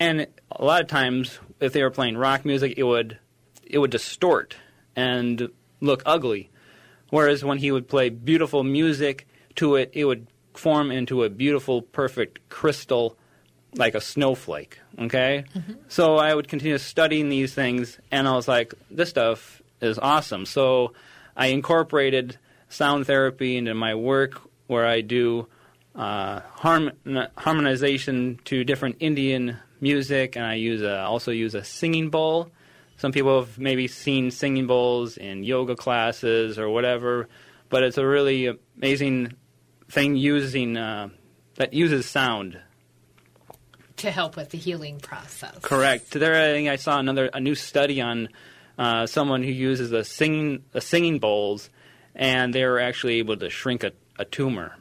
and 0.00 0.26
a 0.50 0.64
lot 0.64 0.80
of 0.80 0.88
times 0.88 1.38
if 1.60 1.72
they 1.72 1.82
were 1.82 1.90
playing 1.90 2.16
rock 2.16 2.44
music, 2.44 2.74
it 2.76 2.82
would 2.82 3.18
it 3.66 3.78
would 3.78 3.90
distort 3.90 4.56
and 4.94 5.50
look 5.80 6.02
ugly. 6.06 6.50
Whereas 7.10 7.44
when 7.44 7.58
he 7.58 7.70
would 7.70 7.88
play 7.88 8.08
beautiful 8.08 8.64
music 8.64 9.26
to 9.56 9.76
it, 9.76 9.90
it 9.92 10.04
would 10.04 10.26
form 10.54 10.90
into 10.90 11.22
a 11.22 11.30
beautiful, 11.30 11.82
perfect 11.82 12.48
crystal 12.48 13.16
like 13.74 13.94
a 13.94 14.00
snowflake. 14.00 14.78
Okay? 14.98 15.44
Mm-hmm. 15.54 15.72
So 15.88 16.16
I 16.16 16.34
would 16.34 16.48
continue 16.48 16.78
studying 16.78 17.28
these 17.28 17.54
things, 17.54 17.98
and 18.10 18.26
I 18.26 18.34
was 18.34 18.48
like, 18.48 18.74
this 18.90 19.10
stuff 19.10 19.62
is 19.80 19.98
awesome. 19.98 20.46
So 20.46 20.94
I 21.36 21.48
incorporated 21.48 22.38
sound 22.68 23.06
therapy 23.06 23.56
into 23.56 23.74
my 23.74 23.94
work 23.94 24.40
where 24.66 24.86
I 24.86 25.00
do 25.00 25.46
uh, 25.94 26.40
harm- 26.54 26.92
harmonization 27.36 28.40
to 28.46 28.64
different 28.64 28.96
Indian 29.00 29.58
music, 29.80 30.36
and 30.36 30.44
I 30.44 30.54
use 30.54 30.82
a, 30.82 31.02
also 31.02 31.30
use 31.30 31.54
a 31.54 31.64
singing 31.64 32.10
bowl. 32.10 32.50
Some 32.96 33.12
people 33.12 33.40
have 33.40 33.58
maybe 33.58 33.88
seen 33.88 34.30
singing 34.30 34.66
bowls 34.66 35.16
in 35.16 35.44
yoga 35.44 35.76
classes 35.76 36.58
or 36.58 36.68
whatever, 36.70 37.28
but 37.68 37.82
it's 37.82 37.98
a 37.98 38.06
really 38.06 38.58
amazing 38.76 39.32
thing 39.88 40.16
using 40.16 40.76
uh, 40.76 41.08
that 41.56 41.74
uses 41.74 42.06
sound 42.06 42.58
to 43.96 44.10
help 44.10 44.36
with 44.36 44.50
the 44.50 44.58
healing 44.58 45.00
process. 45.00 45.56
Correct. 45.62 46.10
There, 46.10 46.34
I 46.34 46.52
think 46.52 46.68
I 46.68 46.76
saw 46.76 46.98
another 46.98 47.30
a 47.32 47.40
new 47.40 47.54
study 47.54 48.00
on 48.00 48.28
uh, 48.78 49.06
someone 49.06 49.42
who 49.42 49.50
uses 49.50 49.92
a 49.92 50.04
singing 50.04 50.64
a 50.74 50.80
singing 50.80 51.18
bowls, 51.18 51.70
and 52.14 52.54
they 52.54 52.64
were 52.64 52.78
actually 52.78 53.18
able 53.18 53.36
to 53.36 53.50
shrink 53.50 53.84
a, 53.84 53.92
a 54.18 54.24
tumor. 54.24 54.76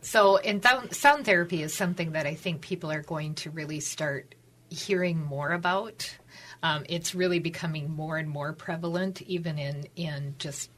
So, 0.00 0.36
and 0.38 0.62
th- 0.62 0.92
sound 0.94 1.24
therapy 1.24 1.62
is 1.62 1.74
something 1.74 2.12
that 2.12 2.26
I 2.26 2.34
think 2.34 2.60
people 2.60 2.90
are 2.90 3.02
going 3.02 3.34
to 3.36 3.50
really 3.50 3.80
start 3.80 4.34
hearing 4.70 5.22
more 5.24 5.52
about. 5.52 6.16
Um, 6.62 6.84
it's 6.88 7.14
really 7.14 7.38
becoming 7.38 7.90
more 7.90 8.16
and 8.16 8.28
more 8.28 8.52
prevalent, 8.52 9.22
even 9.22 9.58
in 9.58 9.88
in 9.96 10.34
just 10.38 10.70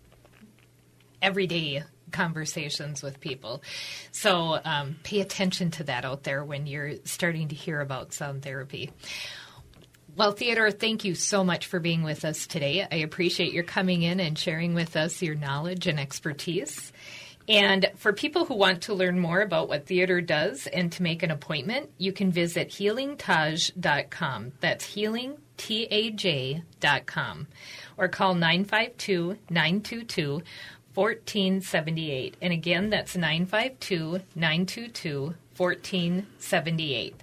everyday 1.22 1.83
conversations 2.11 3.03
with 3.03 3.20
people. 3.20 3.62
So 4.11 4.59
um, 4.64 4.97
pay 5.03 5.20
attention 5.20 5.70
to 5.72 5.85
that 5.85 6.05
out 6.05 6.24
there 6.24 6.45
when 6.45 6.66
you're 6.66 6.95
starting 7.05 7.49
to 7.49 7.55
hear 7.55 7.81
about 7.81 8.12
sound 8.12 8.43
therapy. 8.43 8.91
Well, 10.16 10.33
Theodore, 10.33 10.72
thank 10.72 11.05
you 11.05 11.14
so 11.14 11.45
much 11.45 11.66
for 11.66 11.78
being 11.78 12.03
with 12.03 12.24
us 12.24 12.47
today. 12.47 12.87
I 12.91 12.97
appreciate 12.97 13.53
your 13.53 13.62
coming 13.62 14.03
in 14.03 14.18
and 14.18 14.37
sharing 14.37 14.74
with 14.74 14.97
us 14.97 15.22
your 15.22 15.37
knowledge 15.37 15.87
and 15.87 16.01
expertise. 16.01 16.93
And 17.49 17.91
for 17.97 18.12
people 18.12 18.45
who 18.45 18.55
want 18.55 18.83
to 18.83 18.95
learn 18.95 19.18
more 19.18 19.41
about 19.41 19.68
what 19.68 19.87
Theodore 19.87 20.20
does 20.20 20.66
and 20.66 20.93
to 20.93 21.03
make 21.03 21.22
an 21.22 21.31
appointment, 21.31 21.91
you 21.99 22.12
can 22.12 22.31
visit 22.31 22.70
healingtaj.com. 22.70 24.53
That's 24.61 24.85
healing, 24.85 25.39
T-A-J.com. 25.61 27.46
Or 27.98 28.08
call 28.08 28.34
952 28.34 29.36
922 29.50 30.42
1478. 30.94 32.36
And 32.40 32.52
again, 32.52 32.88
that's 32.88 33.14
952 33.14 34.22
922 34.34 35.34
1478. 35.56 37.22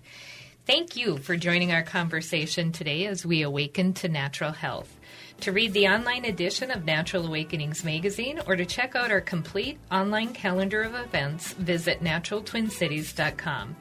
Thank 0.68 0.96
you 0.96 1.18
for 1.18 1.36
joining 1.36 1.72
our 1.72 1.82
conversation 1.82 2.72
today 2.72 3.08
as 3.08 3.26
we 3.26 3.42
awaken 3.42 3.94
to 3.94 4.08
natural 4.08 4.52
health. 4.52 4.94
To 5.42 5.52
read 5.52 5.74
the 5.74 5.88
online 5.88 6.26
edition 6.26 6.70
of 6.70 6.86
Natural 6.86 7.26
Awakenings 7.26 7.84
magazine 7.84 8.40
or 8.46 8.56
to 8.56 8.66
check 8.66 8.96
out 8.96 9.12
our 9.12 9.22
complete 9.22 9.80
online 9.92 10.34
calendar 10.34 10.84
of 10.84 10.94
events, 10.94 11.54
visit 11.54 12.04
naturaltwincities.com. 12.04 13.76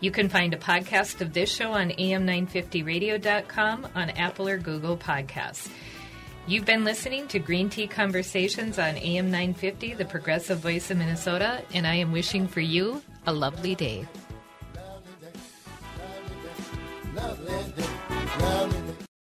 You 0.00 0.10
can 0.10 0.30
find 0.30 0.54
a 0.54 0.56
podcast 0.56 1.20
of 1.20 1.34
this 1.34 1.54
show 1.54 1.72
on 1.72 1.90
am950radio.com 1.90 3.88
on 3.94 4.10
Apple 4.10 4.48
or 4.48 4.56
Google 4.56 4.96
Podcasts. 4.96 5.68
You've 6.46 6.64
been 6.64 6.84
listening 6.84 7.28
to 7.28 7.38
Green 7.38 7.68
Tea 7.68 7.86
Conversations 7.86 8.78
on 8.78 8.96
AM 8.96 9.30
950, 9.30 9.94
the 9.94 10.06
progressive 10.06 10.58
voice 10.58 10.90
of 10.90 10.96
Minnesota, 10.96 11.62
and 11.74 11.86
I 11.86 11.96
am 11.96 12.12
wishing 12.12 12.48
for 12.48 12.60
you 12.60 13.02
a 13.26 13.32
lovely 13.32 13.74
day. 13.74 14.06
Lovely 14.74 15.12
day, 15.20 15.30
lovely 17.14 17.72
day, 17.76 17.86
lovely 18.40 18.99